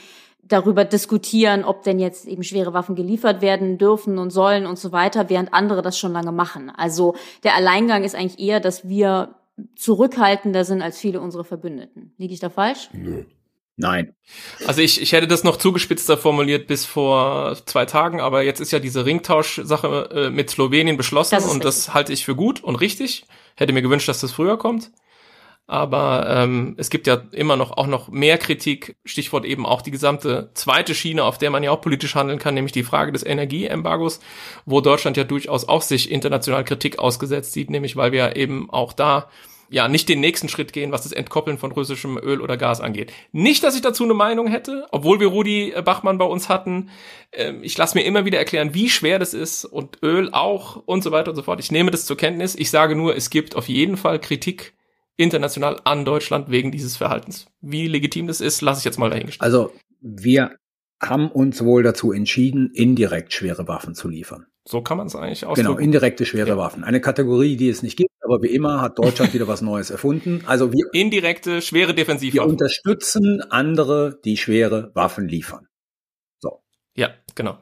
[0.50, 4.92] darüber diskutieren, ob denn jetzt eben schwere Waffen geliefert werden dürfen und sollen und so
[4.92, 6.70] weiter, während andere das schon lange machen.
[6.70, 7.14] Also
[7.44, 9.36] der Alleingang ist eigentlich eher, dass wir
[9.76, 12.12] zurückhaltender sind als viele unserer Verbündeten.
[12.18, 12.90] Liege ich da falsch?
[12.92, 13.24] nö.
[13.80, 14.14] Nein.
[14.66, 18.72] Also ich, ich hätte das noch zugespitzter formuliert bis vor zwei Tagen, aber jetzt ist
[18.72, 22.76] ja diese Ringtausch-Sache äh, mit Slowenien beschlossen Das und das halte ich für gut und
[22.76, 23.24] richtig.
[23.56, 24.90] Hätte mir gewünscht, dass das früher kommt.
[25.66, 29.92] Aber ähm, es gibt ja immer noch auch noch mehr Kritik, Stichwort eben auch die
[29.92, 33.24] gesamte zweite Schiene, auf der man ja auch politisch handeln kann, nämlich die Frage des
[33.24, 34.18] Energieembargos,
[34.64, 38.92] wo Deutschland ja durchaus auch sich international Kritik ausgesetzt sieht, nämlich weil wir eben auch
[38.92, 39.28] da
[39.70, 43.12] ja nicht den nächsten Schritt gehen, was das Entkoppeln von russischem Öl oder Gas angeht.
[43.32, 46.90] Nicht, dass ich dazu eine Meinung hätte, obwohl wir Rudi Bachmann bei uns hatten.
[47.32, 51.02] Ähm, ich lasse mir immer wieder erklären, wie schwer das ist und Öl auch und
[51.02, 51.60] so weiter und so fort.
[51.60, 52.56] Ich nehme das zur Kenntnis.
[52.56, 54.74] Ich sage nur, es gibt auf jeden Fall Kritik
[55.20, 57.46] international an Deutschland wegen dieses Verhaltens.
[57.60, 59.42] Wie legitim das ist, lasse ich jetzt mal dahingestellt.
[59.44, 60.56] Also wir
[61.02, 64.46] haben uns wohl dazu entschieden, indirekt schwere Waffen zu liefern.
[64.66, 65.82] So kann man es eigentlich Genau, ausdrücken.
[65.82, 66.56] indirekte schwere Ja.
[66.58, 66.84] Waffen.
[66.84, 70.42] Eine Kategorie, die es nicht gibt, aber wie immer hat Deutschland wieder was Neues erfunden.
[70.46, 72.50] Also wir, Indirekte, schwere wir Defensivwaffen.
[72.50, 75.66] unterstützen andere, die schwere Waffen liefern.
[76.96, 77.56] Ja, genau.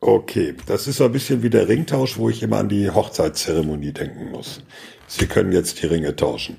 [0.00, 3.92] Okay, das ist so ein bisschen wie der Ringtausch, wo ich immer an die Hochzeitszeremonie
[3.92, 4.62] denken muss.
[5.06, 6.58] Sie können jetzt die Ringe tauschen.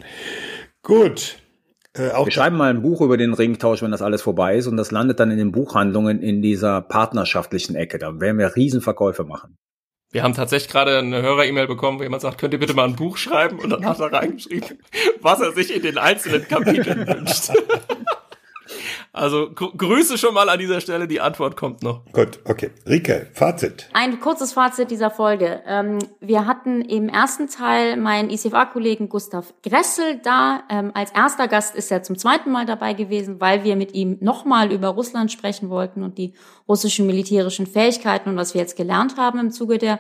[0.81, 1.37] Gut.
[1.97, 4.67] Äh, auch Wir schreiben mal ein Buch über den Ringtausch, wenn das alles vorbei ist,
[4.67, 7.97] und das landet dann in den Buchhandlungen in dieser partnerschaftlichen Ecke.
[7.97, 9.57] Da werden wir Riesenverkäufe machen.
[10.11, 12.95] Wir haben tatsächlich gerade eine Hörer-E-Mail bekommen, wo jemand sagt, könnt ihr bitte mal ein
[12.95, 13.59] Buch schreiben?
[13.59, 14.79] Und dann hat er reingeschrieben,
[15.21, 17.51] was er sich in den einzelnen Kapiteln wünscht.
[19.17, 22.05] Also gr Grüße schon mal an dieser Stelle, die Antwort kommt noch.
[22.13, 22.71] Gut, okay.
[22.87, 23.89] Rike, Fazit.
[23.93, 25.61] Ein kurzes Fazit dieser Folge.
[25.65, 30.63] Ähm, wir hatten im ersten Teil meinen ICFA-Kollegen Gustav Gressel da.
[30.69, 34.17] Ähm, als erster Gast ist er zum zweiten Mal dabei gewesen, weil wir mit ihm
[34.21, 36.33] nochmal über Russland sprechen wollten und die
[36.67, 39.99] russischen militärischen Fähigkeiten und was wir jetzt gelernt haben im Zuge der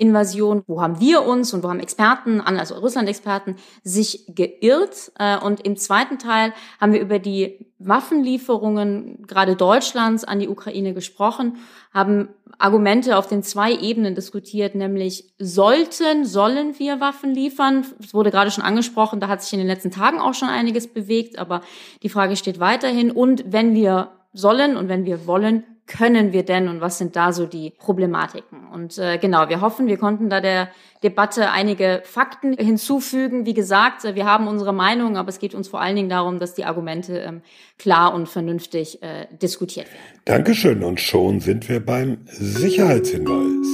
[0.00, 0.62] Ukraine-Invasion.
[0.66, 5.12] Wo haben wir uns und wo haben Experten, also Russland-Experten, sich geirrt?
[5.18, 10.94] Äh, und im zweiten Teil haben wir über die Waffenlieferungen gerade Deutschlands an die Ukraine
[10.94, 11.58] gesprochen,
[11.94, 12.28] haben
[12.58, 17.86] Argumente auf den zwei Ebenen diskutiert, nämlich sollten, sollen wir Waffen liefern?
[17.98, 20.88] Es wurde gerade schon angesprochen, da hat sich in den letzten Tagen auch schon einiges
[20.88, 21.62] bewegt, aber
[22.02, 23.10] die Frage steht weiterhin.
[23.10, 27.32] Und wenn wir sollen und wenn wir wollen, können wir denn und was sind da
[27.32, 28.66] so die Problematiken?
[28.72, 30.68] Und äh, genau, wir hoffen, wir konnten da der
[31.02, 33.44] Debatte einige Fakten hinzufügen.
[33.44, 36.38] Wie gesagt, äh, wir haben unsere Meinung, aber es geht uns vor allen Dingen darum,
[36.38, 37.42] dass die Argumente ähm,
[37.76, 40.20] klar und vernünftig äh, diskutiert werden.
[40.24, 40.84] Dankeschön.
[40.84, 43.66] Und schon sind wir beim Sicherheitshinweis.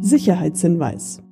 [0.00, 1.22] Sicherheitshinweis.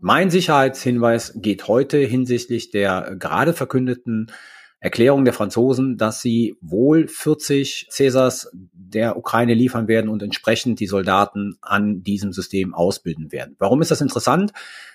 [0.00, 4.32] Mein Sicherheitshinweis geht heute hinsichtlich der gerade verkündeten
[4.80, 10.86] Erklärung der Franzosen, dass sie wohl 40 Cäsars der Ukraine liefern werden und entsprechend die
[10.86, 13.56] Soldaten an diesem System ausbilden werden.
[13.58, 14.52] Warum ist das interessant?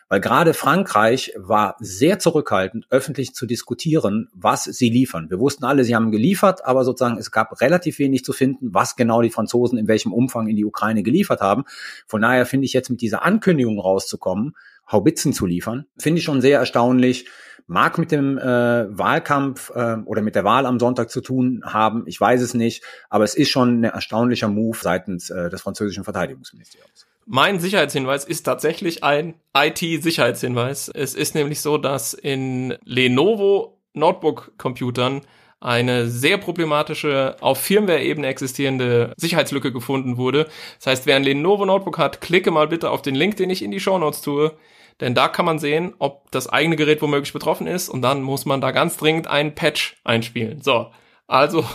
[0.07, 5.29] Weil gerade Frankreich war sehr zurückhaltend, öffentlich zu diskutieren, was sie liefern.
[5.29, 8.95] Wir wussten alle, sie haben geliefert, aber sozusagen es gab relativ wenig zu finden, was
[8.95, 11.63] genau die Franzosen in welchem Umfang in die Ukraine geliefert haben.
[12.07, 14.55] Von daher finde ich jetzt mit dieser Ankündigung rauszukommen,
[14.91, 17.25] Haubitzen zu liefern, finde ich schon sehr erstaunlich.
[17.67, 22.03] Mag mit dem äh, Wahlkampf äh, oder mit der Wahl am Sonntag zu tun haben,
[22.05, 26.03] ich weiß es nicht, aber es ist schon ein erstaunlicher Move seitens äh, des französischen
[26.03, 27.07] Verteidigungsministeriums.
[27.25, 30.89] Mein Sicherheitshinweis ist tatsächlich ein IT-Sicherheitshinweis.
[30.89, 35.21] Es ist nämlich so, dass in Lenovo Notebook-Computern
[35.59, 40.47] eine sehr problematische, auf Firmware-Ebene existierende Sicherheitslücke gefunden wurde.
[40.77, 43.63] Das heißt, wer ein Lenovo Notebook hat, klicke mal bitte auf den Link, den ich
[43.63, 44.55] in die Show Notes tue.
[45.01, 48.45] Denn da kann man sehen, ob das eigene Gerät womöglich betroffen ist und dann muss
[48.45, 50.61] man da ganz dringend einen Patch einspielen.
[50.61, 50.91] So.
[51.27, 51.65] Also.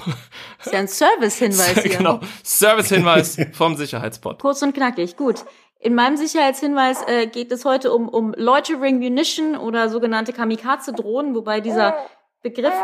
[0.58, 1.96] Das ist ja ein Service-Hinweis hier.
[1.96, 2.20] Genau.
[2.44, 4.40] Service-Hinweis vom Sicherheitspot.
[4.40, 5.16] Kurz und knackig.
[5.16, 5.44] Gut.
[5.80, 11.60] In meinem Sicherheitshinweis äh, geht es heute um, um Loitering Munition oder sogenannte Kamikaze-Drohnen, wobei
[11.60, 11.94] dieser
[12.42, 12.74] Begriff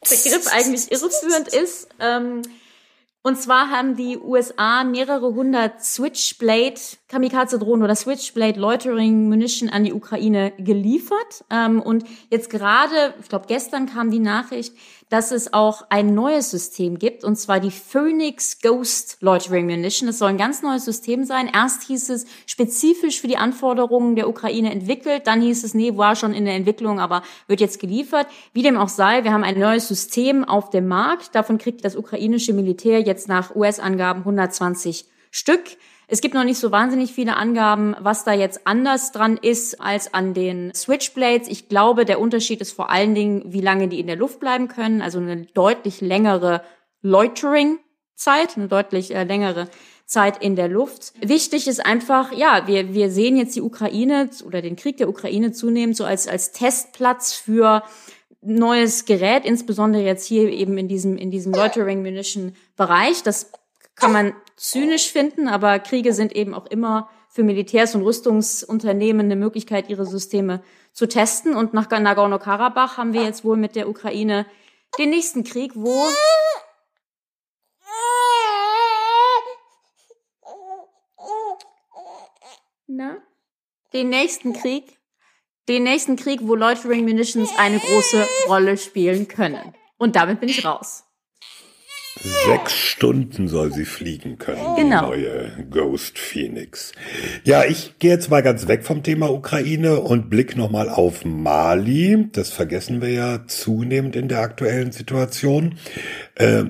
[0.00, 1.88] Begriff eigentlich irreführend ist.
[2.00, 2.42] Ähm,
[3.26, 9.92] und zwar haben die USA mehrere hundert Switchblade Kamikaze-Drohnen oder Switchblade Loitering Munition an die
[9.92, 11.44] Ukraine geliefert.
[11.50, 14.74] Ähm, und jetzt gerade, ich glaube gestern kam die Nachricht,
[15.08, 20.08] dass es auch ein neues System gibt, und zwar die Phoenix Ghost Loitering Munition.
[20.08, 21.48] Das soll ein ganz neues System sein.
[21.52, 26.16] Erst hieß es spezifisch für die Anforderungen der Ukraine entwickelt, dann hieß es, nee, war
[26.16, 28.26] schon in der Entwicklung, aber wird jetzt geliefert.
[28.52, 31.34] Wie dem auch sei, wir haben ein neues System auf dem Markt.
[31.34, 35.62] Davon kriegt das ukrainische Militär jetzt nach US-Angaben 120 Stück.
[36.08, 40.14] Es gibt noch nicht so wahnsinnig viele Angaben, was da jetzt anders dran ist als
[40.14, 41.48] an den Switchblades.
[41.48, 44.68] Ich glaube, der Unterschied ist vor allen Dingen, wie lange die in der Luft bleiben
[44.68, 45.02] können.
[45.02, 46.62] Also eine deutlich längere
[47.02, 49.68] Loitering-Zeit, eine deutlich äh, längere
[50.04, 51.12] Zeit in der Luft.
[51.20, 55.50] Wichtig ist einfach, ja, wir, wir sehen jetzt die Ukraine oder den Krieg der Ukraine
[55.50, 57.82] zunehmend so als, als Testplatz für
[58.40, 63.24] neues Gerät, insbesondere jetzt hier eben in diesem, in diesem Loitering Munition Bereich.
[63.24, 63.50] Das
[63.96, 69.36] kann man zynisch finden, aber Kriege sind eben auch immer für Militärs und Rüstungsunternehmen eine
[69.36, 70.62] Möglichkeit, ihre Systeme
[70.92, 71.54] zu testen.
[71.56, 74.46] Und nach Nagorno-Karabach haben wir jetzt wohl mit der Ukraine
[74.98, 76.06] den nächsten Krieg, wo
[82.88, 83.16] Na?
[83.92, 84.98] Den nächsten Krieg,
[85.68, 89.74] den nächsten Krieg, wo Loitering Munitions eine große Rolle spielen können.
[89.98, 91.04] Und damit bin ich raus.
[92.18, 95.12] Sechs Stunden soll sie fliegen können, genau.
[95.12, 96.92] die neue Ghost Phoenix.
[97.44, 102.28] Ja, ich gehe jetzt mal ganz weg vom Thema Ukraine und blick nochmal auf Mali.
[102.32, 105.76] Das vergessen wir ja zunehmend in der aktuellen Situation.
[106.36, 106.64] Äh,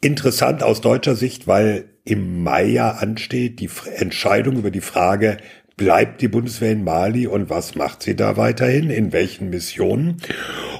[0.00, 5.38] interessant aus deutscher Sicht, weil im Mai ja ansteht die Entscheidung über die Frage,
[5.76, 10.18] bleibt die Bundeswehr in Mali und was macht sie da weiterhin, in welchen Missionen.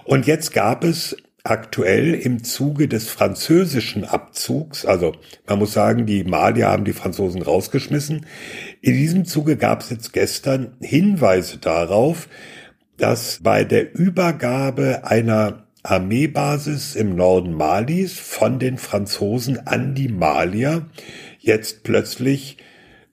[0.04, 5.12] Und jetzt gab es aktuell im Zuge des französischen Abzugs, also
[5.46, 8.24] man muss sagen, die Malier haben die Franzosen rausgeschmissen.
[8.80, 12.28] In diesem Zuge gab es jetzt gestern Hinweise darauf,
[12.96, 20.86] dass bei der Übergabe einer Armeebasis im Norden Malis von den Franzosen an die Malier
[21.40, 22.56] jetzt plötzlich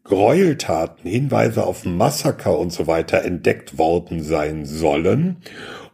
[0.05, 5.37] Gräueltaten, Hinweise auf Massaker und so weiter entdeckt worden sein sollen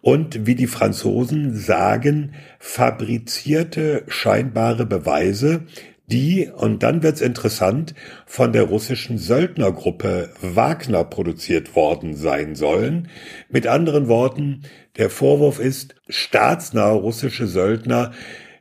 [0.07, 5.63] und wie die Franzosen sagen, fabrizierte scheinbare Beweise,
[6.05, 7.93] die, und dann wird's interessant,
[8.25, 13.09] von der russischen Söldnergruppe Wagner produziert worden sein sollen.
[13.49, 14.61] Mit anderen Worten,
[14.95, 18.13] der Vorwurf ist, staatsnahe russische Söldner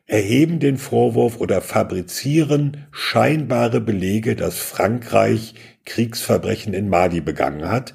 [0.09, 5.55] erheben den Vorwurf oder fabrizieren scheinbare Belege, dass Frankreich
[5.85, 7.95] Kriegsverbrechen in Mali begangen hat.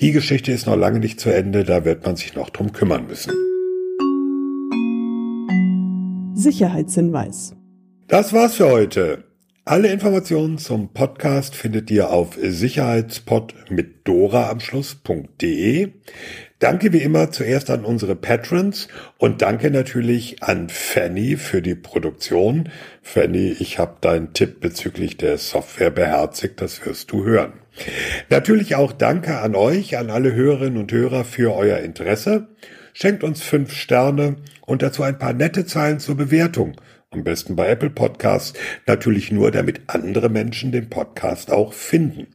[0.00, 3.08] Die Geschichte ist noch lange nicht zu Ende, da wird man sich noch drum kümmern
[3.08, 3.32] müssen.
[6.34, 7.56] Sicherheitshinweis.
[8.06, 9.24] Das war's für heute.
[9.64, 15.88] Alle Informationen zum Podcast findet ihr auf sicherheitspod mit Dora am Schluss.de.
[16.60, 18.86] Danke wie immer zuerst an unsere Patrons
[19.18, 22.68] und danke natürlich an Fanny für die Produktion.
[23.02, 27.54] Fanny, ich habe deinen Tipp bezüglich der Software beherzigt, das wirst du hören.
[28.30, 32.48] Natürlich auch Danke an euch, an alle Hörerinnen und Hörer für euer Interesse.
[32.92, 34.36] Schenkt uns fünf Sterne
[34.66, 36.76] und dazu ein paar nette Zeilen zur Bewertung.
[37.10, 38.58] Am besten bei Apple Podcasts.
[38.86, 42.26] Natürlich nur, damit andere Menschen den Podcast auch finden.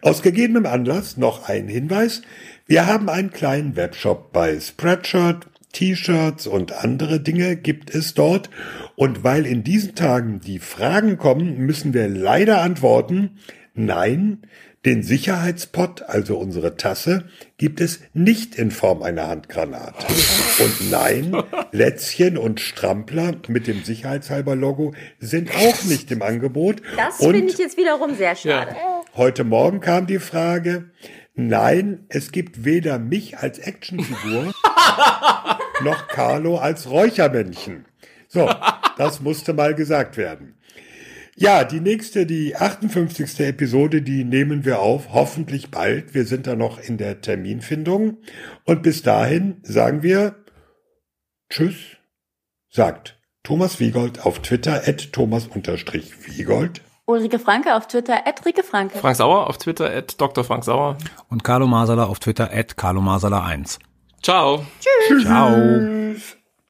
[0.00, 2.22] Aus gegebenem Anlass noch ein Hinweis.
[2.66, 5.46] Wir haben einen kleinen Webshop bei Spreadshirt.
[5.72, 8.50] T-Shirts und andere Dinge gibt es dort.
[8.96, 13.38] Und weil in diesen Tagen die Fragen kommen, müssen wir leider antworten.
[13.74, 14.42] Nein,
[14.84, 20.06] den Sicherheitspot, also unsere Tasse, gibt es nicht in Form einer Handgranate.
[20.58, 21.42] Und nein,
[21.72, 26.82] Lätzchen und Strampler mit dem Sicherheitshalber-Logo sind auch nicht im Angebot.
[26.96, 28.72] Das finde ich jetzt wiederum sehr schade.
[28.72, 29.02] Ja.
[29.16, 30.90] Heute Morgen kam die Frage,
[31.34, 34.52] nein, es gibt weder mich als Actionfigur
[35.82, 37.86] noch Carlo als Räuchermännchen.
[38.28, 38.50] So,
[38.98, 40.56] das musste mal gesagt werden.
[41.36, 43.40] Ja, die nächste, die 58.
[43.40, 46.14] Episode, die nehmen wir auf, hoffentlich bald.
[46.14, 48.18] Wir sind da noch in der Terminfindung.
[48.64, 50.36] Und bis dahin sagen wir
[51.48, 51.76] Tschüss,
[52.70, 56.82] sagt Thomas Wiegold auf Twitter at Thomas-Wiegold.
[57.06, 58.98] Ulrike Franke auf Twitter at Rike Franke.
[58.98, 60.44] Frank Sauer auf Twitter at Dr.
[60.44, 60.96] Frank Sauer.
[61.28, 63.78] Und Carlo Masala auf Twitter at Carlo Masala 1.
[64.22, 64.64] Ciao.
[64.80, 65.24] Tschüss.
[65.24, 65.52] Ciao.